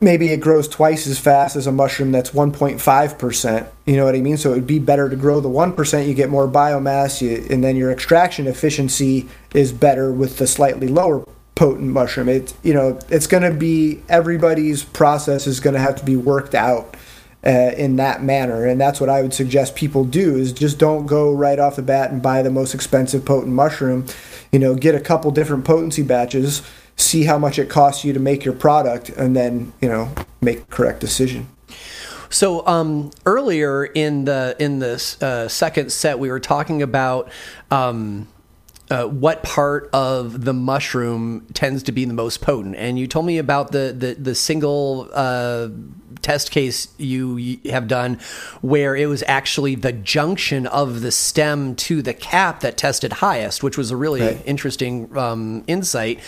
[0.01, 3.69] maybe it grows twice as fast as a mushroom that's 1.5%.
[3.87, 4.37] You know what I mean?
[4.37, 7.63] So it would be better to grow the 1%, you get more biomass, you, and
[7.63, 12.29] then your extraction efficiency is better with the slightly lower potent mushroom.
[12.29, 16.15] It's you know it's going to be everybody's process is going to have to be
[16.15, 16.97] worked out
[17.45, 21.07] uh, in that manner, and that's what I would suggest people do is just don't
[21.07, 24.07] go right off the bat and buy the most expensive potent mushroom.
[24.53, 26.63] You know, get a couple different potency batches,
[26.95, 30.69] see how much it costs you to make your product, and then you know make
[30.71, 31.49] correct decision.
[32.29, 37.31] So um, earlier in the in the uh, second set, we were talking about.
[37.71, 38.29] Um,
[38.91, 42.77] uh, what part of the mushroom tends to be the most potent.
[42.77, 45.69] And you told me about the the, the single uh,
[46.23, 48.19] test case you have done
[48.61, 53.63] where it was actually the junction of the stem to the cap that tested highest,
[53.63, 54.43] which was a really right.
[54.45, 56.21] interesting um, insight.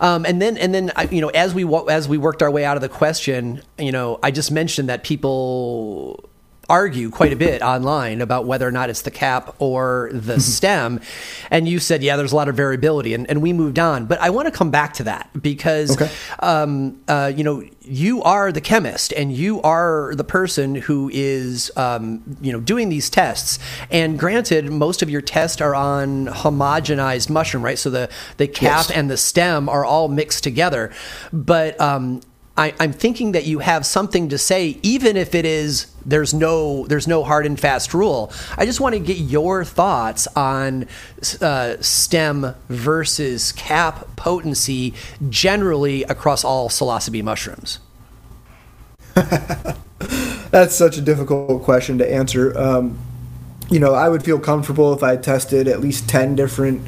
[0.00, 2.76] Um, and then and then you know as we as we worked our way out
[2.76, 6.27] of the question, you know I just mentioned that people
[6.68, 10.40] argue quite a bit online about whether or not it's the cap or the mm-hmm.
[10.40, 11.00] stem.
[11.50, 14.06] And you said, yeah, there's a lot of variability, and, and we moved on.
[14.06, 16.10] But I want to come back to that because, okay.
[16.40, 21.72] um, uh, you know, you are the chemist and you are the person who is,
[21.76, 23.58] um, you know, doing these tests.
[23.90, 27.78] And granted, most of your tests are on homogenized mushroom, right?
[27.78, 28.90] So the, the cap yes.
[28.90, 30.92] and the stem are all mixed together.
[31.32, 32.20] But um,
[32.58, 36.86] I, am thinking that you have something to say, even if it is there's no
[36.86, 38.32] there's no hard and fast rule.
[38.56, 40.88] I just want to get your thoughts on
[41.40, 44.94] uh, stem versus cap potency
[45.28, 47.78] generally across all psilocybe mushrooms.
[50.50, 52.58] That's such a difficult question to answer.
[52.58, 52.98] Um,
[53.70, 56.82] you know, I would feel comfortable if I tested at least ten different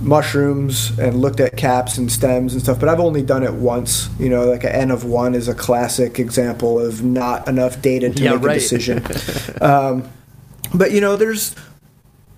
[0.00, 4.08] mushrooms and looked at caps and stems and stuff, but I've only done it once.
[4.18, 8.10] You know, like an N of one is a classic example of not enough data
[8.10, 8.56] to yeah, make right.
[8.56, 9.04] a decision.
[9.60, 10.08] um,
[10.74, 11.54] but you know, there's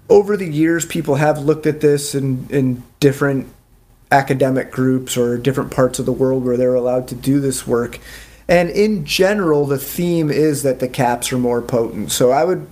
[0.08, 3.46] over the years people have looked at this in in different
[4.12, 7.98] academic groups or different parts of the world where they're allowed to do this work.
[8.48, 12.10] And in general, the theme is that the caps are more potent.
[12.10, 12.66] So I would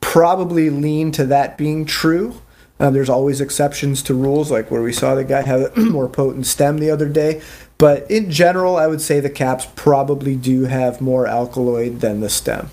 [0.00, 2.40] probably lean to that being true.
[2.82, 6.08] Uh, there's always exceptions to rules, like where we saw the guy have a more
[6.08, 7.40] potent stem the other day.
[7.78, 12.28] But in general, I would say the caps probably do have more alkaloid than the
[12.28, 12.70] stem.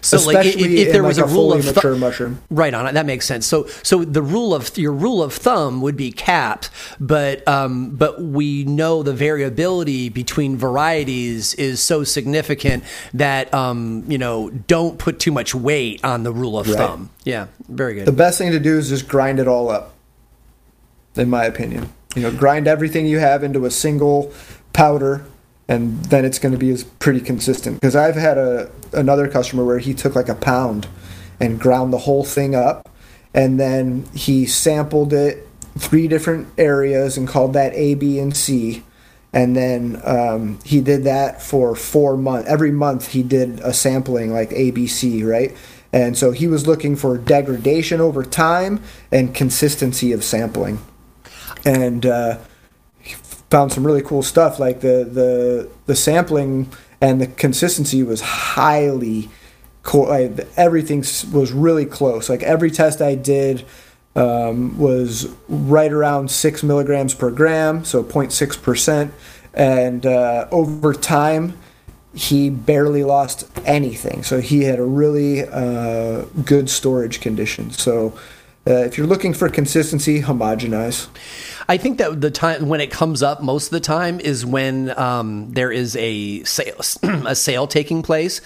[0.00, 2.40] So, Especially like, if, if there was like a, a rule of mature th- mushroom,
[2.50, 3.46] right on it, that makes sense.
[3.46, 6.70] So, so the rule of your rule of thumb would be capped,
[7.00, 12.84] but um, but we know the variability between varieties is so significant
[13.14, 16.76] that um, you know don't put too much weight on the rule of right.
[16.76, 17.10] thumb.
[17.24, 18.06] Yeah, very good.
[18.06, 19.94] The best thing to do is just grind it all up.
[21.16, 24.32] In my opinion, you know, grind everything you have into a single
[24.72, 25.24] powder
[25.68, 27.80] and then it's going to be pretty consistent.
[27.80, 30.88] Because I've had a another customer where he took like a pound
[31.38, 32.88] and ground the whole thing up,
[33.34, 35.46] and then he sampled it
[35.78, 38.82] three different areas and called that A, B, and C.
[39.32, 42.48] And then um, he did that for four months.
[42.48, 45.54] Every month he did a sampling like ABC, right?
[45.92, 48.82] And so he was looking for degradation over time
[49.12, 50.78] and consistency of sampling.
[51.64, 52.38] And uh,
[53.50, 56.70] found some really cool stuff like the the the sampling
[57.00, 59.30] and the consistency was highly
[59.82, 60.12] cool
[60.56, 60.98] everything
[61.32, 62.28] was really close.
[62.28, 63.64] Like every test i did
[64.16, 69.14] um, was right around six milligrams per gram so 0.6 percent.
[69.54, 71.56] And uh, over time
[72.14, 74.22] he barely lost anything.
[74.24, 77.70] So he had a really uh, good storage condition.
[77.70, 78.18] So
[78.66, 81.08] uh, if you're looking for consistency homogenize.
[81.70, 84.98] I think that the time when it comes up most of the time is when
[84.98, 86.80] um, there is a sale
[87.26, 88.40] a sale taking place,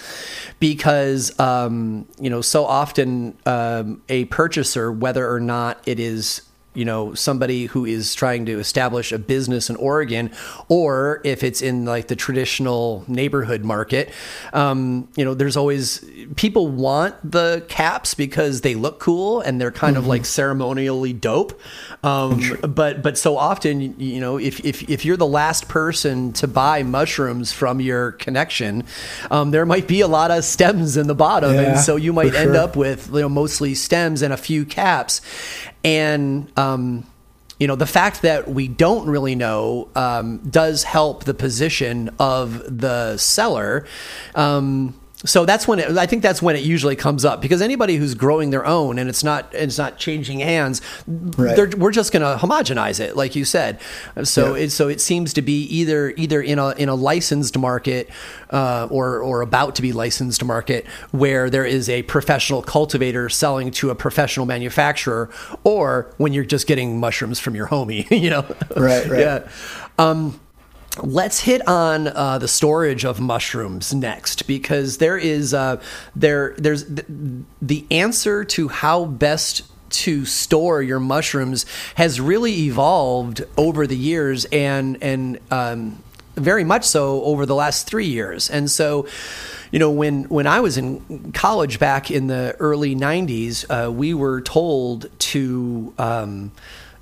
[0.59, 6.41] because um, you know so often um, a purchaser, whether or not it is
[6.73, 10.31] you know somebody who is trying to establish a business in Oregon,
[10.67, 14.11] or if it's in like the traditional neighborhood market,
[14.53, 16.03] um, you know, there's always
[16.35, 20.03] people want the caps because they look cool and they're kind mm-hmm.
[20.03, 21.59] of like ceremonially dope.
[22.03, 26.47] Um, but but so often, you know, if, if if you're the last person to
[26.47, 28.83] buy mushrooms from your connection,
[29.31, 32.13] um, there might be a lot of stems in the bottom, yeah, and so you
[32.13, 32.57] might end sure.
[32.57, 35.21] up with you know mostly stems and a few caps,
[35.83, 37.05] and um,
[37.59, 42.79] you know the fact that we don't really know um, does help the position of
[42.79, 43.85] the seller.
[44.35, 47.95] Um, so that's when it, I think that's when it usually comes up because anybody
[47.95, 51.75] who's growing their own and it's not it's not changing hands, right.
[51.75, 53.79] we're just going to homogenize it, like you said.
[54.23, 54.63] So yeah.
[54.63, 58.09] it so it seems to be either either in a in a licensed market
[58.49, 63.71] uh, or or about to be licensed market where there is a professional cultivator selling
[63.71, 65.29] to a professional manufacturer,
[65.63, 68.45] or when you're just getting mushrooms from your homie, you know.
[68.75, 69.07] Right.
[69.07, 69.19] Right.
[69.19, 69.47] yeah.
[69.97, 70.39] Um,
[71.01, 75.81] Let's hit on uh, the storage of mushrooms next, because there is uh,
[76.15, 77.03] there there's the,
[77.61, 81.65] the answer to how best to store your mushrooms
[81.95, 86.03] has really evolved over the years, and and um,
[86.35, 88.49] very much so over the last three years.
[88.49, 89.07] And so,
[89.71, 94.13] you know, when when I was in college back in the early '90s, uh, we
[94.13, 95.93] were told to.
[95.97, 96.51] Um,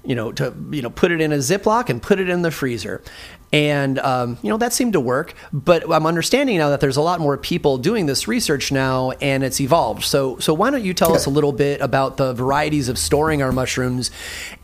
[0.03, 2.49] you know, to you know, put it in a Ziploc and put it in the
[2.49, 3.03] freezer
[3.51, 7.01] and um, you know that seemed to work but i'm understanding now that there's a
[7.01, 10.03] lot more people doing this research now and it's evolved.
[10.03, 13.41] So so why don't you tell us a little bit about the varieties of storing
[13.41, 14.11] our mushrooms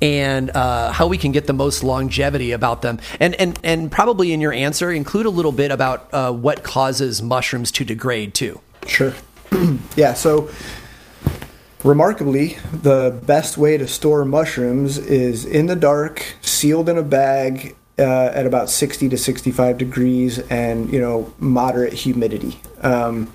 [0.01, 2.99] and uh, how we can get the most longevity about them?
[3.19, 7.21] And and and probably in your answer include a little bit about uh, what causes
[7.21, 8.61] mushrooms to degrade too.
[8.85, 9.13] Sure.
[9.95, 10.49] Yeah so
[11.83, 17.76] Remarkably, the best way to store mushrooms is in the dark, sealed in a bag,
[17.99, 22.59] uh, at about 60 to 65 degrees and you know moderate humidity.
[22.81, 23.33] Um,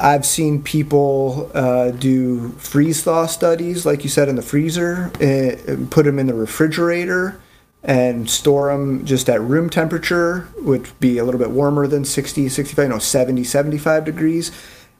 [0.00, 5.90] I've seen people uh, do freeze thaw studies, like you said, in the freezer, and
[5.90, 7.40] put them in the refrigerator
[7.82, 12.04] and store them just at room temperature, which would be a little bit warmer than
[12.04, 14.52] 60, 65, no, 70, 75 degrees.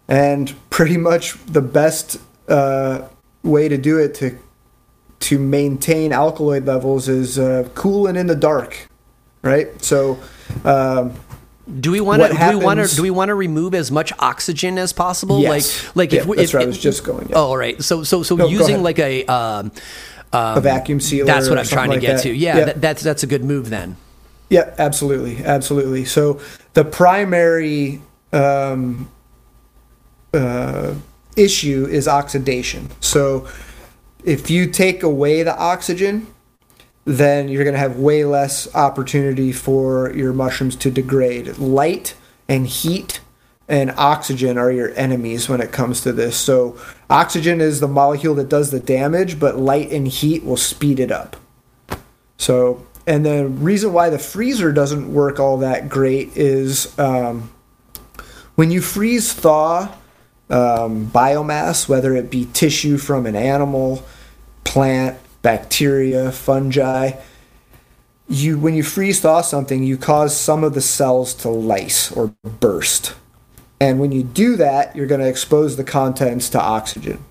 [0.08, 3.08] And pretty much the best uh,
[3.42, 4.38] way to do it to
[5.22, 8.88] to maintain alkaloid levels is uh, cool and in the dark,
[9.42, 9.82] right?
[9.82, 10.18] So.
[10.64, 11.14] Um,
[11.80, 12.28] do we want to?
[12.28, 12.96] Do we want to?
[12.96, 15.40] Do we want to remove as much oxygen as possible?
[15.40, 15.84] Yes.
[15.86, 17.28] Like, like yeah, if, that's if, where I was just going.
[17.28, 17.36] Yeah.
[17.36, 17.80] Oh, all right.
[17.82, 19.70] So, so, so no, using like a um,
[20.32, 21.26] um, a vacuum sealer.
[21.26, 22.22] That's what I'm trying to like get that.
[22.24, 22.34] to.
[22.34, 23.96] Yeah, That, that's that's a good move then.
[24.48, 26.04] Yeah, absolutely, absolutely.
[26.04, 26.40] So
[26.74, 29.10] the primary um,
[30.34, 30.94] uh,
[31.36, 32.90] issue is oxidation.
[33.00, 33.48] So
[34.24, 36.26] if you take away the oxygen,
[37.04, 41.58] then you're going to have way less opportunity for your mushrooms to degrade.
[41.58, 42.14] Light
[42.48, 43.20] and heat
[43.68, 46.36] and oxygen are your enemies when it comes to this.
[46.36, 46.78] So,
[47.08, 51.10] oxygen is the molecule that does the damage, but light and heat will speed it
[51.10, 51.36] up.
[52.36, 57.50] So, and the reason why the freezer doesn't work all that great is um,
[58.54, 59.92] when you freeze thaw
[60.52, 64.04] um, biomass, whether it be tissue from an animal,
[64.64, 67.12] plant, bacteria, fungi.
[68.28, 72.34] You, when you freeze thaw something, you cause some of the cells to lyse or
[72.60, 73.14] burst.
[73.80, 77.24] And when you do that, you're going to expose the contents to oxygen.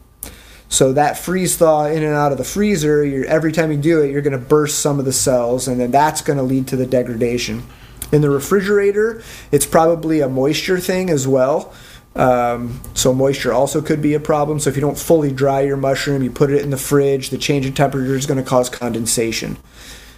[0.67, 4.11] So that freeze thaw in and out of the freezer, every time you do it,
[4.11, 6.75] you're going to burst some of the cells, and then that's going to lead to
[6.75, 7.63] the degradation.
[8.11, 9.21] In the refrigerator,
[9.51, 11.73] it's probably a moisture thing as well.
[12.15, 14.59] Um, so moisture also could be a problem.
[14.59, 17.37] So if you don't fully dry your mushroom, you put it in the fridge, the
[17.37, 19.57] change in temperature is going to cause condensation.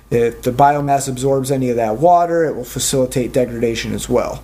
[0.10, 4.44] If the biomass absorbs any of that water, it will facilitate degradation as well.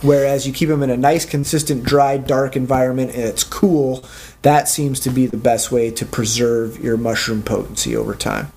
[0.00, 4.04] Whereas you keep them in a nice, consistent, dry, dark environment and it's cool,
[4.42, 8.52] that seems to be the best way to preserve your mushroom potency over time.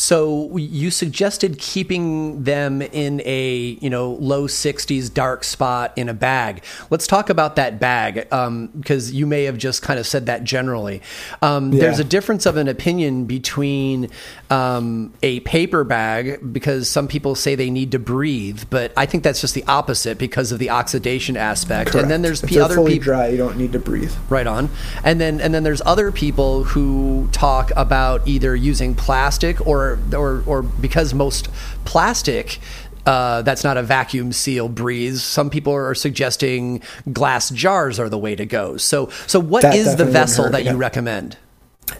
[0.00, 6.14] So you suggested keeping them in a you know low 60s dark spot in a
[6.14, 6.64] bag.
[6.88, 10.42] Let's talk about that bag because um, you may have just kind of said that
[10.42, 11.02] generally.
[11.42, 11.80] Um, yeah.
[11.80, 14.08] There's a difference of an opinion between
[14.48, 19.22] um, a paper bag because some people say they need to breathe, but I think
[19.22, 21.90] that's just the opposite because of the oxidation aspect.
[21.90, 22.04] Correct.
[22.04, 24.14] And then there's if other fully people dry, you don't need to breathe.
[24.30, 24.70] Right on.
[25.04, 30.42] And then and then there's other people who talk about either using plastic or or
[30.46, 31.48] or because most
[31.84, 32.58] plastic
[33.06, 35.22] uh, that's not a vacuum seal breeze.
[35.22, 38.76] Some people are suggesting glass jars are the way to go.
[38.76, 40.72] So, so what that is the vessel hurt, that yeah.
[40.72, 41.38] you recommend?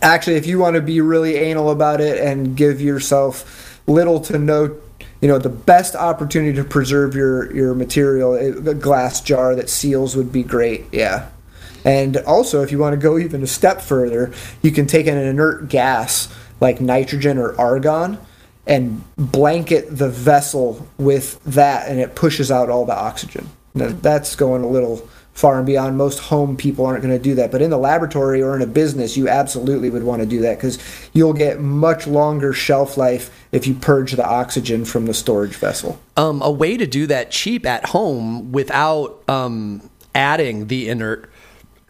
[0.02, 4.38] actually, if you want to be really anal about it and give yourself little to
[4.38, 4.76] no,
[5.20, 10.16] you know, the best opportunity to preserve your your material, a glass jar that seals
[10.16, 10.84] would be great.
[10.92, 11.28] Yeah.
[11.84, 15.16] And also, if you want to go even a step further, you can take an
[15.16, 18.18] inert gas like nitrogen or argon
[18.66, 23.48] and blanket the vessel with that, and it pushes out all the oxygen.
[23.74, 25.96] Now, that's going a little far and beyond.
[25.96, 28.66] Most home people aren't going to do that, but in the laboratory or in a
[28.66, 30.78] business, you absolutely would want to do that because
[31.12, 35.98] you'll get much longer shelf life if you purge the oxygen from the storage vessel.
[36.16, 41.29] Um, a way to do that cheap at home without um, adding the inert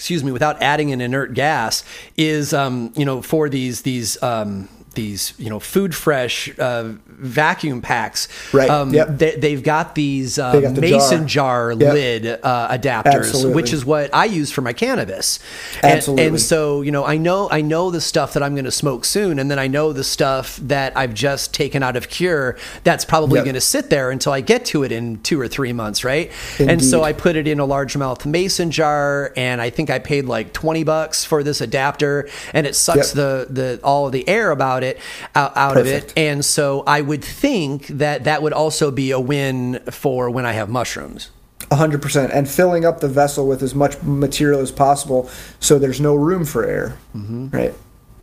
[0.00, 1.84] excuse me, without adding an inert gas,
[2.16, 7.80] is um, you know for these these um, these you know food fresh uh, vacuum
[7.80, 8.28] packs.
[8.52, 8.68] Right.
[8.70, 9.18] Um, Yep.
[9.18, 11.80] they, have got these um, got the mason jar, Yep.
[11.94, 13.54] lid uh, adapters, Absolutely.
[13.54, 15.38] which is what I use for my cannabis.
[15.82, 16.26] And, Absolutely.
[16.26, 19.04] and so you know I know I know the stuff that I'm going to smoke
[19.04, 23.04] soon, and then I know the stuff that I've just taken out of cure that's
[23.04, 23.44] probably Yep.
[23.44, 26.30] going to sit there until I get to it in two or three months, right?
[26.58, 30.24] And so I put it in a largemouth mason jar, and I think I paid
[30.26, 34.50] like twenty bucks for this adapter, and it sucks the the all of the air
[34.50, 34.98] about it
[35.34, 36.12] out, out of it.
[36.16, 40.52] And so I would think that that would also be a win for when I
[40.52, 41.30] have mushrooms.
[41.70, 45.30] 100% and filling up the vessel with as much material as possible
[45.60, 46.98] so there's no room for air.
[47.14, 47.74] Right.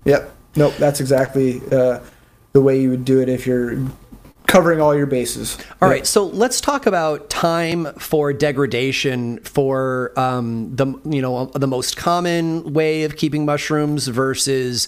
[0.05, 0.35] Yep.
[0.55, 0.73] Nope.
[0.77, 1.99] That's exactly uh,
[2.53, 3.77] the way you would do it if you're
[4.47, 5.57] covering all your bases.
[5.81, 11.67] All right, so let's talk about time for degradation for um, the you know the
[11.67, 14.87] most common way of keeping mushrooms versus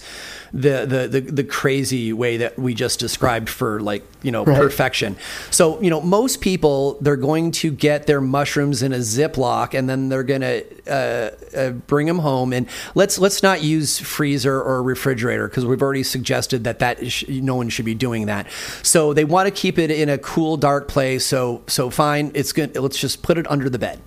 [0.54, 4.58] the, the the the crazy way that we just described for like you know Right.
[4.58, 5.16] perfection.
[5.52, 9.88] So you know most people they're going to get their mushrooms in a Ziploc and
[9.90, 14.60] then they're going to uh, uh, bring them home and let's let's not use freezer
[14.62, 18.48] or refrigerator because we've already suggested that that is, no one should be doing that.
[18.82, 21.26] So they want to keep it in a cool, dark place.
[21.26, 22.76] So so fine, it's good.
[22.76, 24.02] Let's just put it under the bed.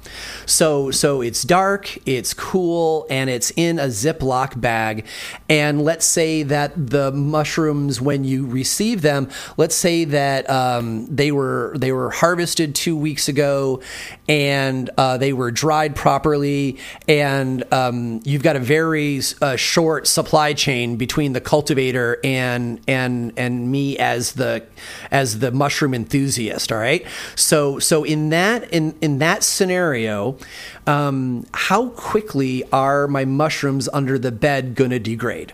[0.46, 5.06] So so it's dark, it's cool, and it's in a Ziploc bag.
[5.48, 9.28] And let's say that the mushrooms, when you receive them,
[9.58, 13.82] let's say that um, they were they were harvested two weeks ago,
[14.26, 20.54] and uh, they were dried properly, and um, you've got a very uh, short supply
[20.54, 24.64] chain between the cultivator and and and me as the
[25.10, 26.72] as the mushroom enthusiast.
[26.72, 27.06] All right,
[27.36, 30.38] so so in that in in that scenario,
[30.86, 35.52] um, how quickly are my mushrooms under the bed going to degrade?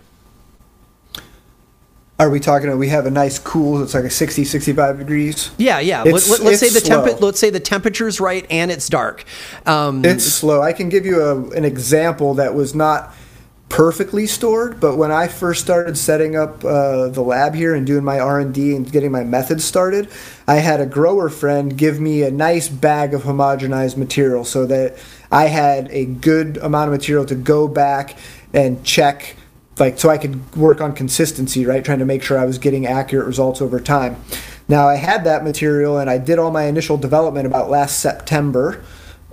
[2.19, 5.79] Are we talking we have a nice cool it's like a 60 65 degrees Yeah,
[5.79, 6.03] yeah.
[6.03, 9.25] It's- let, us say the temp- let's say the temperature's right and it's dark.
[9.67, 13.15] Um, it's slow i can give you a, an example that was not
[13.69, 18.03] perfectly stored but when i first started setting up uh, the lab here and doing
[18.03, 20.09] my r&d and getting my methods started
[20.47, 24.97] i had a grower friend give me a nice bag of homogenized material so that
[25.31, 28.17] i had a good amount of material to go back
[28.55, 29.37] and check
[29.81, 32.87] like so i could work on consistency right trying to make sure i was getting
[32.87, 34.17] accurate results over time
[34.69, 38.83] now i had that material and i did all my initial development about last september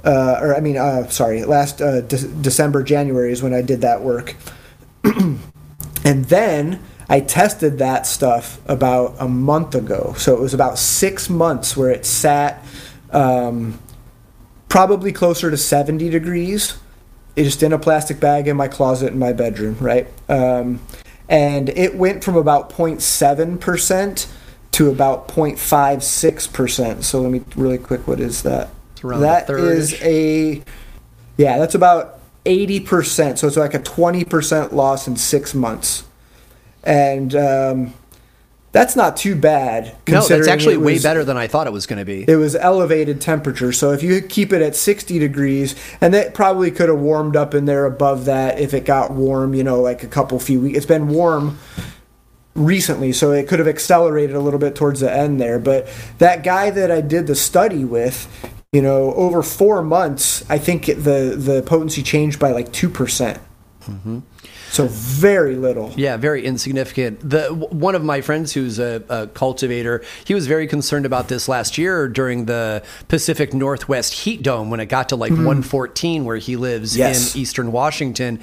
[0.06, 3.82] uh, or I mean, uh, sorry, last uh, De- December, January is when I did
[3.82, 4.36] that work.
[5.04, 10.14] and then I tested that stuff about a month ago.
[10.18, 12.64] So it was about six months where it sat
[13.12, 13.80] um,
[14.70, 16.78] probably closer to 70 degrees,
[17.36, 20.08] just in a plastic bag in my closet in my bedroom, right?
[20.30, 20.82] Um,
[21.28, 24.32] and it went from about 0.7%
[24.72, 27.04] to about 0.56%.
[27.04, 28.70] So let me really quick, what is that?
[29.22, 30.64] That is a
[31.38, 33.40] yeah, that's about eighty percent.
[33.40, 36.04] So it's like a twenty percent loss in six months,
[36.84, 37.94] and um,
[38.76, 39.96] that's not too bad.
[40.06, 42.26] no, that's actually it way better than I thought it was going to be.
[42.28, 46.72] It was elevated temperature, so if you keep it at sixty degrees, and it probably
[46.72, 49.54] could have warmed up in there above that if it got warm.
[49.54, 50.76] You know, like a couple few weeks.
[50.76, 51.58] It's been warm
[52.54, 55.58] recently, so it could have accelerated a little bit towards the end there.
[55.58, 55.88] But
[56.18, 58.28] that guy that I did the study with,
[58.74, 63.40] you know, over four months, I think the the potency changed by like two percent.
[63.86, 64.20] Mm-hmm.
[64.76, 65.94] So very little.
[65.96, 67.20] Yeah, very insignificant.
[67.28, 71.48] The one of my friends who's a, a cultivator, he was very concerned about this
[71.48, 76.36] last year during the Pacific Northwest heat dome when it got to like 114 where
[76.38, 76.98] he lives.
[76.98, 77.36] Yes.
[77.36, 78.40] in Eastern Washington,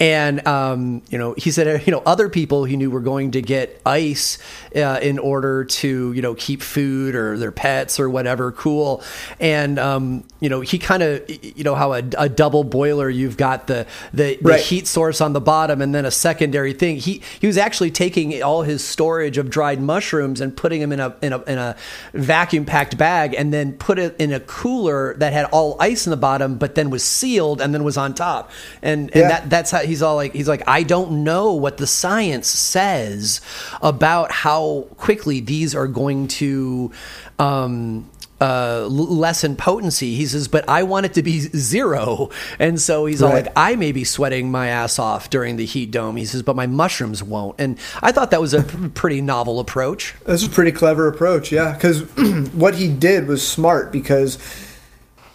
[0.00, 3.42] and um, you know he said you know other people he knew were going to
[3.42, 4.38] get ice
[4.74, 9.02] uh, in order to you know keep food or their pets or whatever cool,
[9.40, 13.36] and um, you know he kind of you know how a, a double boiler you've
[13.36, 14.60] got the the, the Right.
[14.60, 16.96] heat source on the bottom bottom and then a secondary thing.
[16.96, 21.00] He he was actually taking all his storage of dried mushrooms and putting them in
[21.00, 21.76] a in a, in a
[22.14, 26.10] vacuum packed bag and then put it in a cooler that had all ice in
[26.10, 28.50] the bottom, but then was sealed and then was on top.
[28.82, 29.28] And and Yeah.
[29.28, 33.40] that that's how he's all like he's like I don't know what the science says
[33.82, 36.92] about how quickly these are going to
[37.38, 38.08] um
[38.40, 40.14] uh, l- lessen potency.
[40.14, 42.30] He says, but I want it to be zero.
[42.58, 45.90] And so he's all like, I may be sweating my ass off during the heat
[45.90, 46.16] dome.
[46.16, 47.56] He says, but my mushrooms won't.
[47.58, 50.14] And I thought that was a pretty novel approach.
[50.24, 51.72] This is a pretty clever approach, yeah.
[51.72, 52.02] Because
[52.52, 54.38] what he did was smart because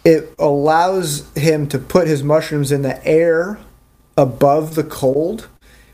[0.04, 3.58] it allows him to put his mushrooms in the air
[4.16, 5.48] above the cold.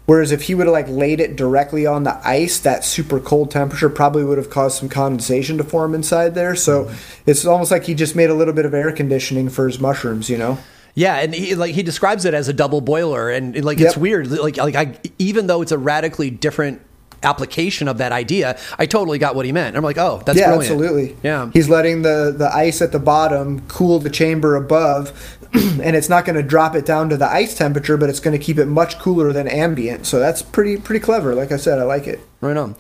[0.09, 3.51] Whereas if he would have like laid it directly on the ice, that super cold
[3.51, 6.57] temperature probably would have caused some condensation to form inside there.
[6.57, 7.31] So mm-hmm.
[7.31, 10.31] it's almost like he just made a little bit of air conditioning for his mushrooms,
[10.31, 10.57] you know?
[10.95, 14.31] Yeah, and he like he describes it as a double boiler, and, like it's weird.
[14.31, 16.81] Like like I even though it's a radically different
[17.23, 19.77] application of that idea, I totally got what he meant.
[19.77, 20.73] I'm like, oh, that's yeah, brilliant.
[20.73, 21.17] absolutely.
[21.23, 21.51] Yeah.
[21.53, 26.25] he's letting the the ice at the bottom cool the chamber above, and it's not
[26.25, 28.67] going to drop it down to the ice temperature, but it's going to keep it
[28.67, 30.07] much cooler than ambient.
[30.07, 31.35] So that's pretty pretty clever.
[31.35, 32.21] Like I said, I like it.
[32.41, 32.77] Right on.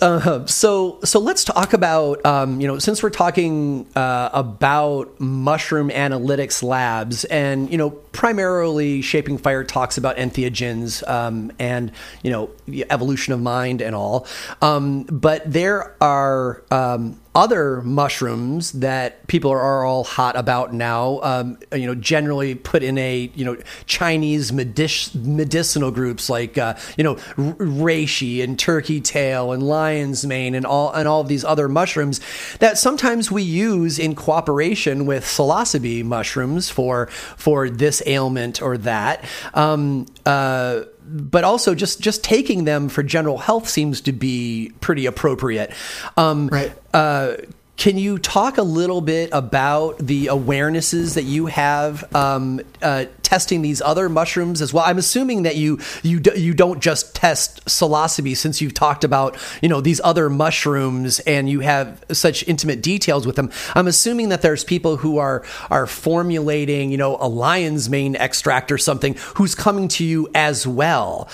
[0.00, 5.90] Uh, so so let's talk about um, you know since we're talking uh, about mushroom
[5.90, 11.90] analytics labs and you know primarily shaping fire talks about entheogens um, and
[12.22, 12.48] you know
[12.90, 14.26] evolution of mind and all
[14.62, 21.56] um, but there are um, other mushrooms that people are, all hot about now um,
[21.72, 23.56] you know generally put in a you know
[23.86, 30.56] Chinese medic- medicinal groups like uh, you know reishi and turkey tail and lion's mane
[30.56, 32.20] and all and all these other mushrooms
[32.58, 37.06] that sometimes we use in cooperation with psilocybe mushrooms for
[37.36, 39.24] for this ailment or that.
[39.54, 45.06] Um, uh, but also just just taking them for general health seems to be pretty
[45.06, 45.72] appropriate.
[46.16, 46.72] Um, Right.
[46.92, 47.34] uh,
[47.78, 53.62] can you talk a little bit about the awarenesses that you have um, uh, testing
[53.62, 54.82] these other mushrooms as well?
[54.84, 59.38] I'm assuming that you you d- you don't just test psilocybe since you've talked about
[59.62, 63.48] you know these other mushrooms and you have such intimate details with them.
[63.76, 68.72] I'm assuming that there's people who are are formulating you know a lion's mane extract
[68.72, 71.28] or something who's coming to you as well.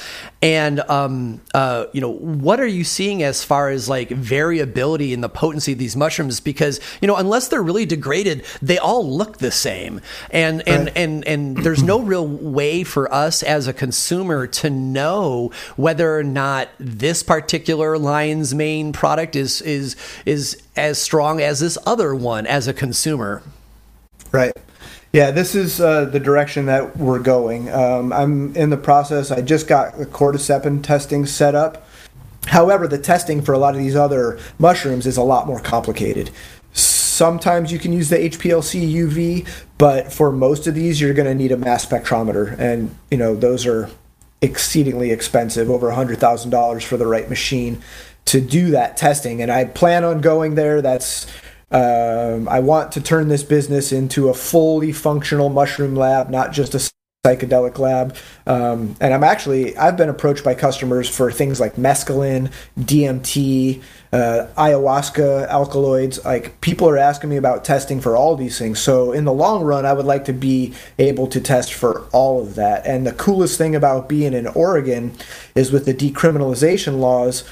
[0.44, 5.22] And um, uh, you know what are you seeing as far as like variability in
[5.22, 6.38] the potency of these mushrooms?
[6.40, 10.00] Because you know unless they're really degraded, they all look the same,
[10.30, 10.96] and and Right.
[10.96, 16.22] and and there's no real way for us as a consumer to know whether or
[16.22, 19.96] not this particular lion's mane product is is
[20.26, 23.42] is as strong as this other one as a consumer.
[24.30, 24.52] Right.
[25.14, 27.70] Yeah, this is uh, the direction that we're going.
[27.72, 29.30] Um, I'm in the process.
[29.30, 31.86] I just got the cordyceps testing set up.
[32.46, 36.32] However, the testing for a lot of these other mushrooms is a lot more complicated.
[36.72, 41.34] Sometimes you can use the HPLC UV, but for most of these, you're going to
[41.36, 43.88] need a mass spectrometer, and you know those are
[44.42, 47.80] exceedingly expensive, over $100,000 for the right machine
[48.24, 49.40] to do that testing.
[49.40, 50.82] And I plan on going there.
[50.82, 51.28] That's
[51.70, 56.74] um, I want to turn this business into a fully functional mushroom lab, not just
[56.74, 56.90] a
[57.24, 58.14] psychedelic lab.
[58.46, 63.82] Um, and I'm actually I've been approached by customers for things like mescaline, DMT,
[64.12, 66.22] uh, ayahuasca, alkaloids.
[66.24, 68.78] Like people are asking me about testing for all these things.
[68.78, 72.42] So in the long run, I would like to be able to test for all
[72.42, 72.86] of that.
[72.86, 75.16] And the coolest thing about being in Oregon
[75.54, 77.44] is with the decriminalization laws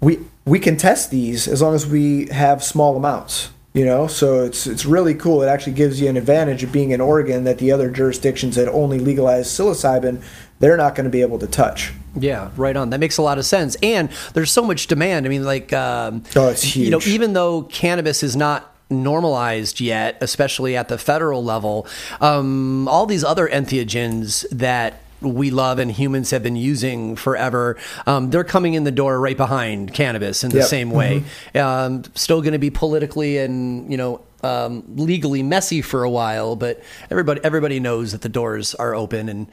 [0.00, 4.44] we we can test these as long as we have small amounts you know so
[4.44, 7.58] it's it's really cool it actually gives you an advantage of being in Oregon that
[7.58, 10.22] the other jurisdictions that only legalize psilocybin
[10.58, 12.90] they're not going to be able to touch Yeah, right on.
[12.90, 13.76] That makes a lot of sense.
[13.82, 15.24] And there's so much demand.
[15.24, 20.18] I mean, like, um, Oh, it's You know, even though cannabis is not normalized yet,
[20.20, 21.86] especially at the federal level,
[22.20, 27.76] um, all these other entheogens that we love and humans have been using forever,
[28.06, 30.64] um, they're coming in the door right behind cannabis in the Yep.
[30.64, 30.70] Mm-hmm.
[30.70, 31.24] same way.
[31.54, 36.56] Um, still going to be politically and you know um, legally messy for a while,
[36.56, 39.46] but everybody everybody knows that the doors are open and.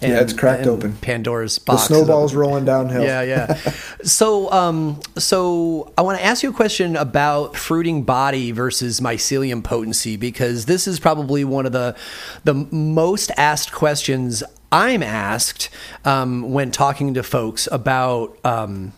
[0.00, 0.96] and Yeah, it's cracked open.
[1.00, 1.82] Pandora's box.
[1.82, 3.54] is snowball's rolling downhill Yeah, yeah.
[4.02, 9.62] so, um, so I want to ask you a question about fruiting body versus mycelium
[9.62, 11.94] potency because this is probably one of the
[12.42, 14.42] the most asked questions
[14.74, 15.70] I'm asked
[16.04, 18.36] um, when talking to folks about.
[18.44, 18.92] Um,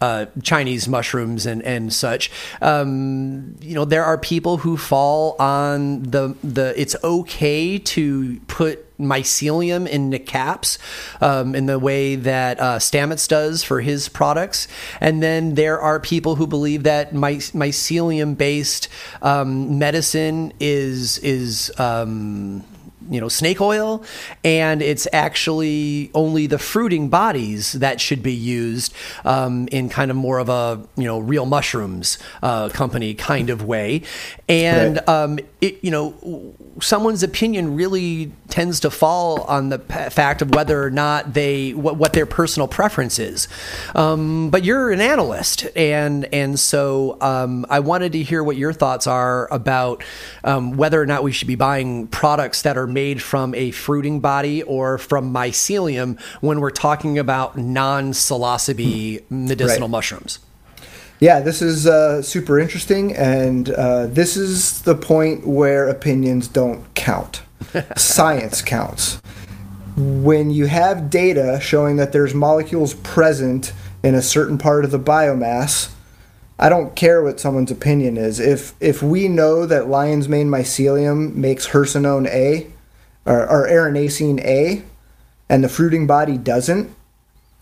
[0.00, 2.28] uh, Chinese mushrooms and and such.
[2.60, 6.74] Um, you know, there are people who fall on the the.
[6.76, 10.78] It's okay to put mycelium in the caps
[11.20, 14.66] um, in the way that uh, Stamets does for his products.
[15.00, 18.88] And then there are people who believe that my, mycelium based
[19.22, 22.64] um, medicine is is um,
[23.10, 24.02] you know snake oil
[24.44, 30.16] and it's actually only the fruiting bodies that should be used um, in kind of
[30.16, 34.02] more of a you know real mushrooms uh, company kind of way
[34.48, 35.08] and right.
[35.08, 40.54] um, it, you know someone's opinion really tends to fall on the p- fact of
[40.54, 43.48] whether or not they what, what their personal preference is
[43.94, 48.72] um, but you're an analyst and and so um, I wanted to hear what your
[48.72, 50.02] thoughts are about
[50.44, 54.20] um, whether or not we should be buying products that are made from a fruiting
[54.20, 59.90] body or from mycelium when we're talking about non psilocybe medicinal right.
[59.90, 60.38] mushrooms.
[61.22, 66.92] Yeah, this is uh, super interesting, and uh, this is the point where opinions don't
[66.96, 67.42] count.
[67.96, 69.22] Science counts.
[69.96, 74.98] When you have data showing that there's molecules present in a certain part of the
[74.98, 75.92] biomass,
[76.58, 78.40] I don't care what someone's opinion is.
[78.40, 82.66] If if we know that lion's mane mycelium makes hericenone A,
[83.24, 84.82] or, or A,
[85.48, 86.94] and the fruiting body doesn't,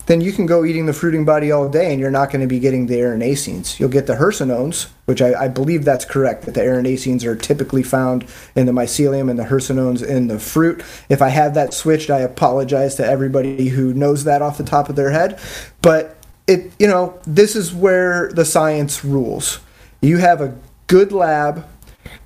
[0.07, 2.47] then you can go eating the fruiting body all day and you're not going to
[2.47, 3.79] be getting the erinacines.
[3.79, 7.83] You'll get the hericenones, which I, I, believe that's correct, that the erinacines are typically
[7.83, 8.25] found
[8.55, 10.83] in the mycelium and the hericenones in the fruit.
[11.09, 14.89] If I have that switched, I apologize to everybody who knows that off the top
[14.89, 15.39] of their head.
[15.81, 16.17] But
[16.47, 19.59] it, you know, this is where the science rules.
[20.01, 20.57] You have a
[20.87, 21.67] good lab,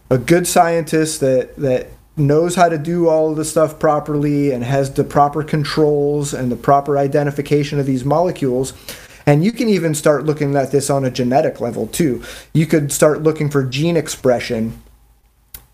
[0.09, 4.63] a good scientist that, that knows how to do all of the stuff properly and
[4.63, 8.73] has the proper controls and the proper identification of these molecules.
[9.25, 12.23] And you can even start looking at this on a genetic level too.
[12.53, 14.81] You could start looking for gene expression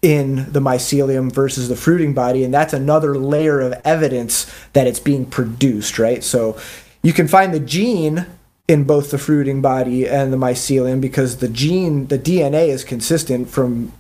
[0.02, 5.00] in the mycelium versus the fruiting body, and that's another layer of evidence that it's
[5.00, 6.24] being produced, right?
[6.24, 6.58] So
[7.04, 8.26] you can find the gene
[8.68, 13.50] in both the fruiting body and the mycelium because the gene, the DNA is consistent
[13.50, 13.92] from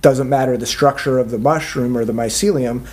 [0.00, 2.86] doesn't matter the structure of the mushroom or the mycelium,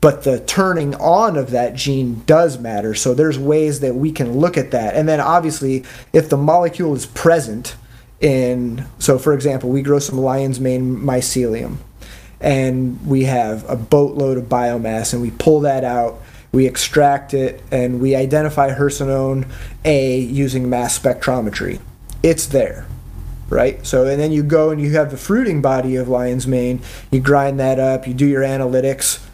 [0.00, 2.94] but the turning on of that gene does matter.
[2.94, 4.94] So there's ways that we can look at that.
[4.94, 7.76] And then obviously, if the molecule is present
[8.20, 11.76] in, so for example, we grow some lion's mane mycelium
[12.40, 16.20] and we have a boatload of biomass and we pull that out
[16.54, 19.50] we extract it and we identify hericenone
[19.84, 21.80] A using mass spectrometry.
[22.22, 22.86] It's there
[23.48, 23.84] right?
[23.86, 26.80] So, and then you go and you have the fruiting body of lion's mane.
[27.10, 28.06] You grind that up.
[28.06, 29.24] You do your analytics.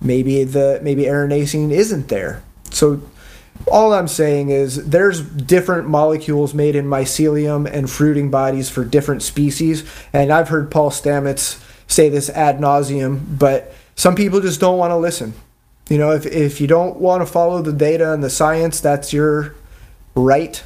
[0.00, 2.42] Maybe the maybe erinacine isn't there.
[2.70, 3.02] So,
[3.70, 9.22] all I'm saying is there's different molecules made in mycelium and fruiting bodies for different
[9.22, 14.78] species, and I've heard Paul Stamets say this ad nauseum, but some people just don't
[14.78, 15.34] want to listen.
[15.88, 19.12] You know, if if you don't want to follow the data and the science, that's
[19.12, 19.54] your
[20.14, 20.62] right,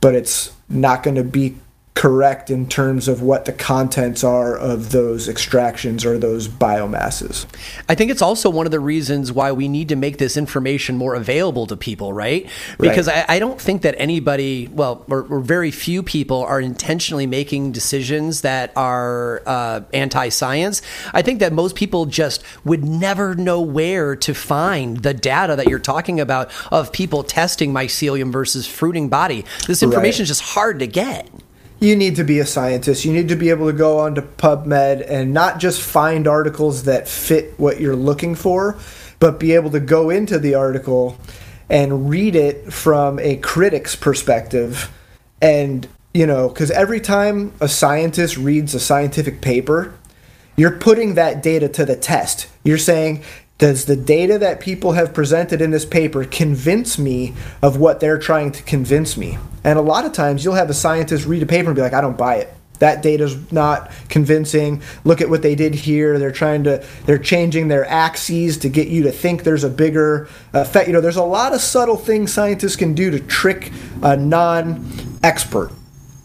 [0.00, 1.56] but it's not going to be
[1.96, 7.46] correct in terms of what the contents are of those extractions or those biomasses.
[7.88, 10.98] I think it's also one of the reasons why we need to make this information
[10.98, 12.48] more available to people, right?
[12.78, 13.24] Because right.
[13.28, 17.72] I, I, don't think that anybody, well, or, or, very few people are intentionally making
[17.72, 20.82] decisions that are uh, anti science.
[21.14, 25.66] I think that most people just would never know where to find the data that
[25.66, 29.46] you're talking about of people testing mycelium versus fruiting body.
[29.66, 30.24] This information right.
[30.24, 31.30] is just hard to get
[31.86, 33.04] you need to be a scientist.
[33.04, 37.08] You need to be able to go onto PubMed and not just find articles that
[37.08, 38.78] fit what you're looking for,
[39.18, 41.16] but be able to go into the article
[41.70, 44.92] and read it from a critic's perspective.
[45.40, 49.94] And, you know, because every time a scientist reads a scientific paper,
[50.56, 52.48] you're putting that data to the test.
[52.64, 53.22] You're saying,
[53.58, 58.18] does the data that people have presented in this paper convince me of what they're
[58.18, 59.38] trying to convince me?
[59.64, 61.94] And a lot of times you'll have a scientist read a paper and be like,
[61.94, 62.52] I don't buy it.
[62.78, 64.82] That data's not convincing.
[65.04, 66.18] Look at what they did here.
[66.18, 70.28] They're trying to, they're changing their axes to get you to think there's a bigger
[70.52, 70.86] effect.
[70.86, 73.72] You know, there's a lot of subtle things scientists can do to trick
[74.02, 74.84] a non
[75.22, 75.70] expert.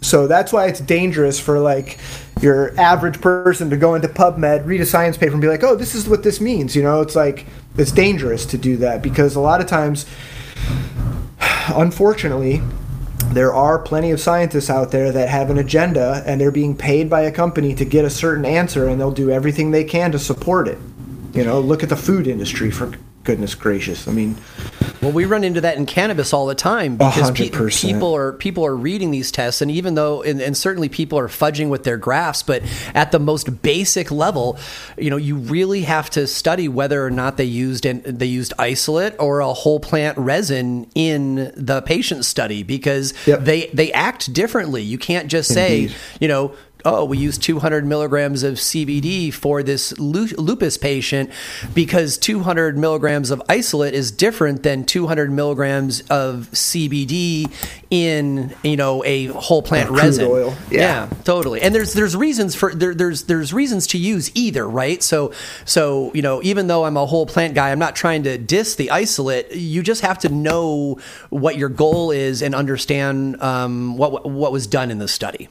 [0.01, 1.99] So that's why it's dangerous for like
[2.41, 5.75] your average person to go into PubMed, read a science paper, and be like, "Oh,
[5.75, 7.45] this is what this means." You know, it's like
[7.77, 10.07] it's dangerous to do that because a lot of times,
[11.69, 12.61] unfortunately,
[13.27, 17.09] there are plenty of scientists out there that have an agenda and they're being paid
[17.09, 20.19] by a company to get a certain answer, and they'll do everything they can to
[20.19, 20.79] support it.
[21.33, 22.91] You know, look at the food industry for
[23.23, 24.07] goodness gracious.
[24.07, 24.35] I mean,
[25.01, 27.81] Well, we run into that in cannabis all the time because pe- 100%.
[27.81, 31.27] people are people are reading these tests, and even though, and, and certainly people are
[31.27, 32.61] fudging with their graphs, but
[32.93, 34.59] at the most basic level,
[34.97, 38.53] you know, you really have to study whether or not they used and they used
[38.59, 43.39] isolate or a whole plant resin in the patient study because Yep.
[43.45, 44.83] they they act differently.
[44.83, 45.95] You can't just say, Indeed.
[46.19, 46.53] you know,
[46.85, 51.29] oh, we use 200 milligrams of CBD for this lupus patient
[51.73, 57.51] because 200 milligrams of isolate is different than 200 milligrams of CBD
[57.89, 60.25] in you know a whole plant resin.
[60.25, 60.55] oil.
[60.69, 60.81] Yeah.
[60.81, 61.09] Yeah.
[61.23, 61.61] totally.
[61.61, 65.03] And there's there's reasons for there, there's there's reasons to use either, right?
[65.03, 65.33] So
[65.65, 68.75] so you know even though I'm a whole plant guy, I'm not trying to diss
[68.75, 69.51] the isolate.
[69.51, 70.99] You just have to know
[71.29, 75.49] what your goal is and understand um, what what was done in the study.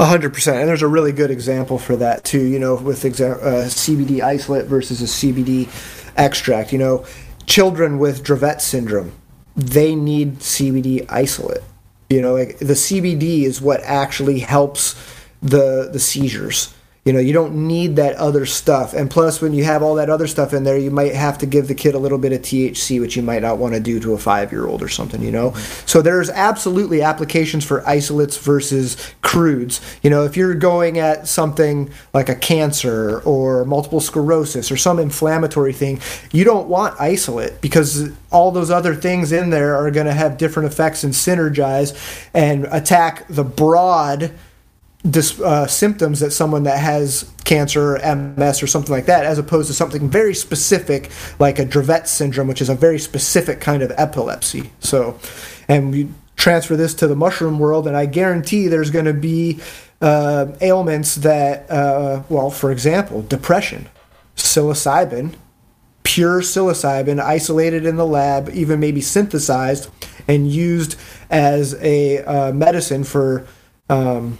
[0.00, 2.42] Hundred percent, and there's a really good example for that too.
[2.42, 5.68] You know, with exa- uh, CBD isolate versus a CBD
[6.16, 6.72] extract.
[6.72, 7.04] You know,
[7.46, 9.12] children with Dravet syndrome,
[9.56, 11.62] they need CBD isolate.
[12.10, 14.94] You know, like the CBD is what actually helps
[15.42, 16.74] the the seizures.
[17.04, 18.94] You know, you don't need that other stuff.
[18.94, 21.46] And plus, when you have all that other stuff in there, you might have to
[21.46, 24.00] give the kid a little bit of THC, which you might not want to do
[24.00, 25.50] to a five year old or something, you know?
[25.50, 25.86] Mm-hmm.
[25.86, 29.82] So there's absolutely applications for isolates versus crudes.
[30.02, 34.98] You know, if you're going at something like a cancer or multiple sclerosis or some
[34.98, 36.00] inflammatory thing,
[36.32, 40.38] you don't want isolate because all those other things in there are going to have
[40.38, 41.94] different effects and synergize
[42.32, 44.32] and attack the broad
[45.08, 49.38] dis, uh, symptoms that someone that has cancer or MS or something like that, as
[49.38, 53.82] opposed to something very specific like a Dravet syndrome, which is a very specific kind
[53.82, 54.70] of epilepsy.
[54.80, 55.18] So,
[55.68, 59.60] and we transfer this to the mushroom world, and I guarantee there's going to be
[60.00, 63.88] uh, ailments that, uh, well, for example, depression,
[64.36, 65.34] psilocybin,
[66.02, 69.90] pure psilocybin isolated in the lab, even maybe synthesized
[70.28, 70.96] and used
[71.30, 73.46] as a uh, medicine for
[73.88, 74.38] um,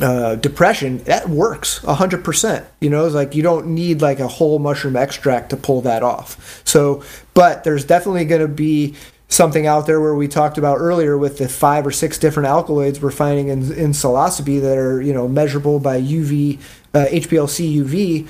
[0.00, 2.64] uh, depression, that works 100%.
[2.80, 6.02] You know, it's like you don't need like a whole mushroom extract to pull that
[6.02, 6.62] off.
[6.64, 7.02] So,
[7.32, 8.94] but there's definitely going to be
[9.28, 13.00] something out there where we talked about earlier with the five or six different alkaloids
[13.00, 16.60] we're finding in, in psilocybe that are, you know, measurable by UV,
[16.92, 18.28] uh, HPLC UV.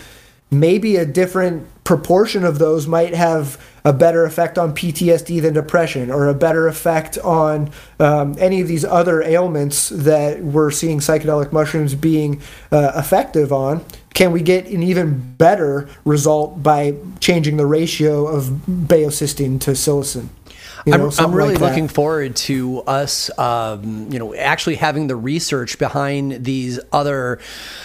[0.51, 6.11] Maybe a different proportion of those might have a better effect on PTSD than depression,
[6.11, 7.71] or a better effect on
[8.01, 12.41] um, any of these other ailments that we're seeing psychedelic mushrooms being
[12.73, 13.85] uh, effective on.
[14.15, 20.29] Can we get an even better result by changing the ratio of baeocystin to psilocin?
[20.87, 25.07] You know, I'm, I'm really like looking forward to us, um, you know, actually having
[25.07, 27.39] the research behind these other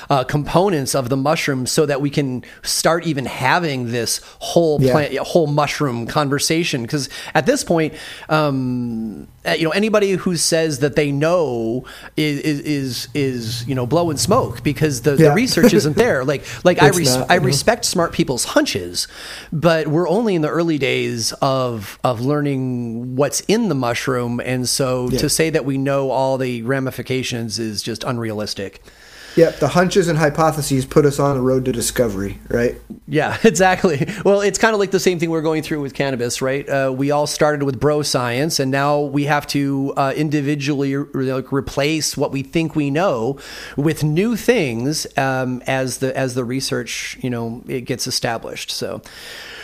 [0.10, 4.92] uh, components of the mushroom, so that we can start even having this whole Yeah.
[4.92, 6.82] plant, whole mushroom conversation.
[6.82, 7.94] Because at this point,
[8.28, 11.86] um, Uh, you know, anybody who says that they know
[12.18, 16.26] is is is, is you know blowing smoke because the, the research isn't there.
[16.26, 19.08] Like like I res- not, I respect smart people's hunches,
[19.54, 24.68] but we're only in the early days of of learning what's in the mushroom, and
[24.68, 25.20] so Yeah.
[25.20, 28.82] to say that we know all the ramifications is just unrealistic.
[29.36, 32.76] Yep, the hunches and hypotheses put us on the road to discovery, right?
[33.08, 34.08] Yeah, exactly.
[34.26, 36.68] Well, it's kind of like the same thing we're going through with cannabis, right?
[36.68, 41.34] Uh, we all started with bro science, and now we have to uh, individually re-
[41.34, 43.40] like, replace what we think we know
[43.78, 48.72] with new things um, as the as the research, you know, it gets established.
[48.72, 49.02] So.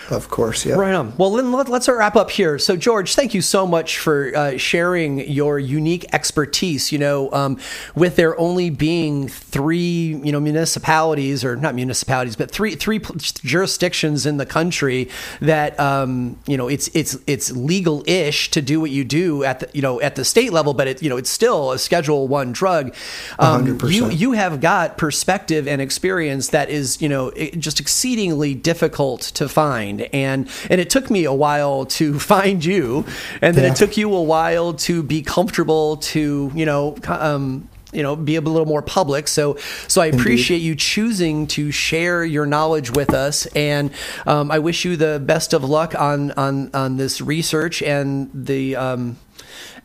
[0.10, 0.76] Of course, yeah.
[0.76, 1.14] Right on.
[1.18, 2.60] Well, then let, let's wrap up here.
[2.60, 6.92] So, George, thank you so much for uh, sharing your unique expertise.
[6.92, 7.60] You know, um,
[7.96, 14.28] with there only being three, you know, municipalities or not municipalities, but three three jurisdictions
[14.28, 15.10] in the country
[15.42, 19.70] that um, you know it's it's it's legal-ish to do what you do at the
[19.74, 22.52] you know at the state level, but it you know it's still a Schedule One
[22.52, 22.94] drug.
[23.40, 23.92] Um, 100%.
[23.92, 29.50] You you have got perspective and experience that is you know just exceedingly difficult to
[29.50, 33.06] find and and it took me a while to find you.
[33.42, 33.72] And then Yeah.
[33.72, 38.36] it took you a while to be comfortable to you know um you know be
[38.36, 39.28] a little more public.
[39.28, 39.56] So
[39.88, 43.46] so i appreciate you choosing to share your knowledge with us.
[43.56, 43.92] And
[44.26, 48.76] um, i wish you the best of luck on on on this research and the
[48.76, 49.18] um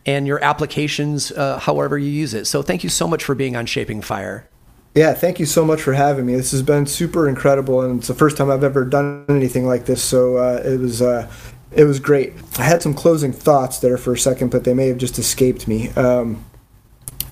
[0.07, 2.47] and your applications uh, however you use it.
[2.47, 4.49] So thank you so much for being on shaping fire
[4.95, 6.35] Yeah, thank you so much for having me.
[6.35, 9.87] This has been super incredible, and it's the first time I've ever done anything like
[9.87, 10.03] this.
[10.03, 11.31] So uh, it was uh,
[11.71, 12.33] it was great.
[12.59, 15.69] I had some closing thoughts there for a second, but they may have just escaped
[15.69, 15.91] me.
[15.91, 16.45] Um,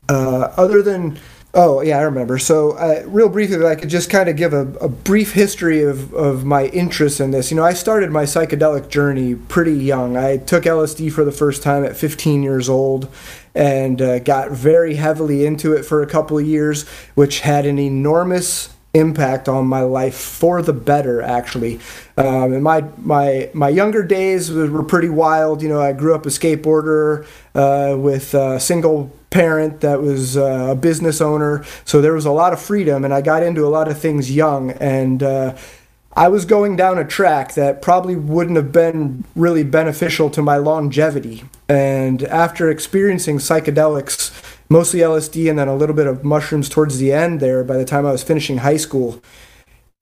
[0.09, 1.19] uh, other than
[1.55, 2.39] Oh yeah, I remember.
[2.39, 6.13] So, uh, real briefly, I could just kind of give a, a, brief history of,
[6.13, 7.51] of my interest in this.
[7.51, 10.17] You know, I started my psychedelic journey pretty young.
[10.17, 13.09] I took LSD for the first time at 15 years old,
[13.59, 17.79] and uh, got very heavily into it for a couple of years, which had an
[17.79, 21.79] enormous impact on my life for the better actually.
[22.17, 26.25] Um, and my my my younger days were pretty wild you know i grew up
[26.25, 31.63] a skateboarder uh, with a single parent that was uh, a business owner.
[31.85, 34.35] So there was a lot of freedom and i got into a lot of things
[34.35, 35.55] young and uh,
[36.19, 40.57] I was going down a track that probably wouldn't have been really beneficial to my
[40.57, 41.45] longevity.
[41.69, 44.33] And after experiencing psychedelics
[44.69, 47.85] mostly LSD and then a little bit of mushrooms towards the end there by the
[47.85, 49.23] time I was finishing high school.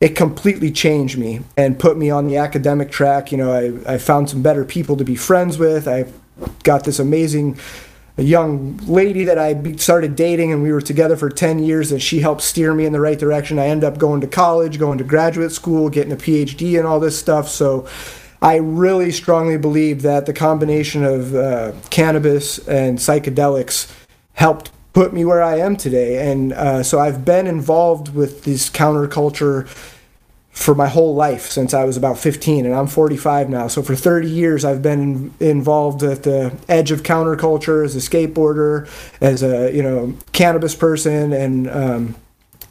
[0.01, 3.31] It completely changed me and put me on the academic track.
[3.31, 5.87] You know, I, I found some better people to be friends with.
[5.87, 6.07] I
[6.63, 7.59] got this amazing
[8.23, 12.21] young lady that I started dating, and we were together for 10 years, and she
[12.21, 13.59] helped steer me in the right direction.
[13.59, 16.99] I ended up going to college, going to graduate school, getting a PhD, and all
[16.99, 17.49] this stuff.
[17.49, 17.87] So
[18.41, 23.93] I really strongly believe that the combination of uh, cannabis and psychedelics
[24.33, 26.31] helped put me where I am today.
[26.31, 29.69] And uh, so I've been involved with this counterculture
[30.57, 33.69] for my whole life since I was about 15, and I'm 45 now.
[33.69, 38.89] So for 30 years, I've been involved at the edge of counterculture as a skateboarder,
[39.21, 42.17] as a you know cannabis person, and um,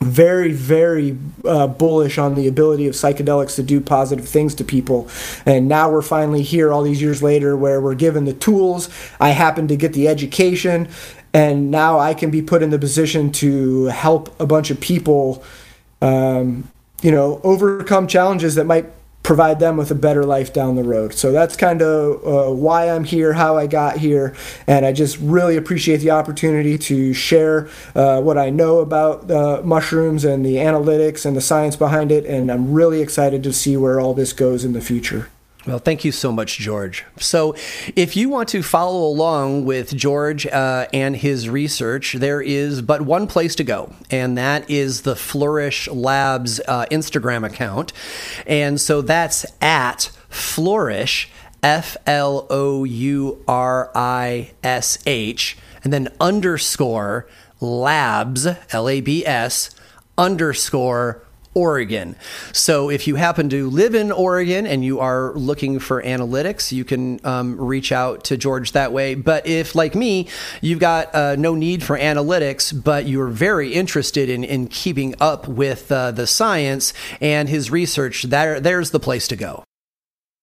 [0.01, 5.07] very, very uh, bullish on the ability of psychedelics to do positive things to people.
[5.45, 8.89] And now we're finally here, all these years later, where we're given the tools.
[9.19, 10.89] I happen to get the education,
[11.33, 15.43] and now I can be put in the position to help a bunch of people,
[16.01, 16.69] um,
[17.05, 18.87] you know, overcome challenges that might
[19.21, 21.13] provide them with a better life down the road.
[21.13, 25.19] So that's kind of uh, why I'm here, how I got here, and I just
[25.19, 30.55] really appreciate the opportunity to share uh, what I know about uh, mushrooms and the
[30.55, 32.25] analytics and the science behind it.
[32.25, 35.29] And I'm really excited to see where all this goes in the future.
[35.65, 37.05] Well, thank you so much, George.
[37.17, 37.55] So,
[37.95, 43.01] if you want to follow along with George uh, and his research, there is but
[43.01, 47.93] one place to go, and that is the Flourish Labs uh, Instagram account.
[48.45, 51.31] And so that's at Flourish,
[51.63, 57.27] F L O U R I S H, and then underscore
[57.59, 59.71] labs, L A B S,
[60.15, 61.24] underscore
[61.55, 62.15] Oregon.
[62.51, 66.83] So if you happen to live in Oregon and you are looking for analytics, you
[66.83, 69.15] can um, reach out to George that way.
[69.15, 70.27] But if, like me,
[70.61, 75.47] you've got uh, no need for analytics, but you're very interested in, in keeping up
[75.47, 79.63] with uh, the science and his research, there, there's the place to go.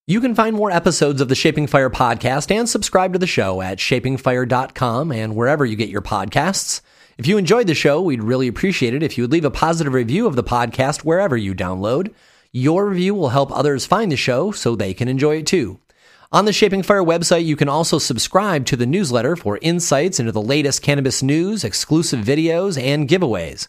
[0.06, 3.62] You can find more episodes of the Shaping Fire podcast and subscribe to the show
[3.62, 6.80] at shapingfire.com and wherever you get your podcasts.
[7.22, 9.92] If you enjoyed the show, we'd really appreciate it if you would leave a positive
[9.92, 12.12] review of the podcast wherever you download.
[12.50, 15.78] Your review will help others find the show so they can enjoy it too.
[16.32, 20.32] On the Shaping Fire website, you can also subscribe to the newsletter for insights into
[20.32, 23.68] the latest cannabis news, exclusive videos, and giveaways.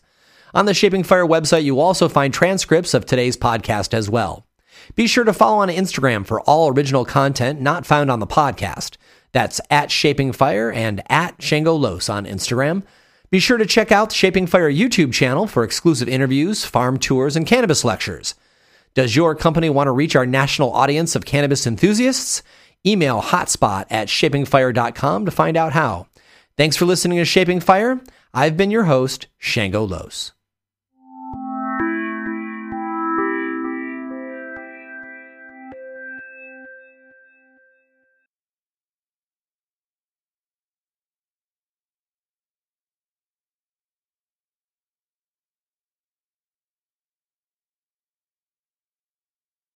[0.56, 4.48] On the Shaping Fire website, you also find transcripts of today's podcast as well.
[4.96, 8.98] Be sure to follow on Instagram for all original content not found on the podcast.
[9.32, 12.82] That's at Shaping Fire and at Shango Los on Instagram.
[13.34, 17.36] Be sure to check out the Shaping Fire YouTube channel for exclusive interviews, farm tours,
[17.36, 18.36] and cannabis lectures.
[18.94, 22.44] Does your company want to reach our national audience of cannabis enthusiasts?
[22.86, 26.06] Email hotspot at shapingfire.com to find out how.
[26.58, 28.00] Thanks for listening to Shaping Fire.
[28.36, 30.34] I've been your host, Shango Los.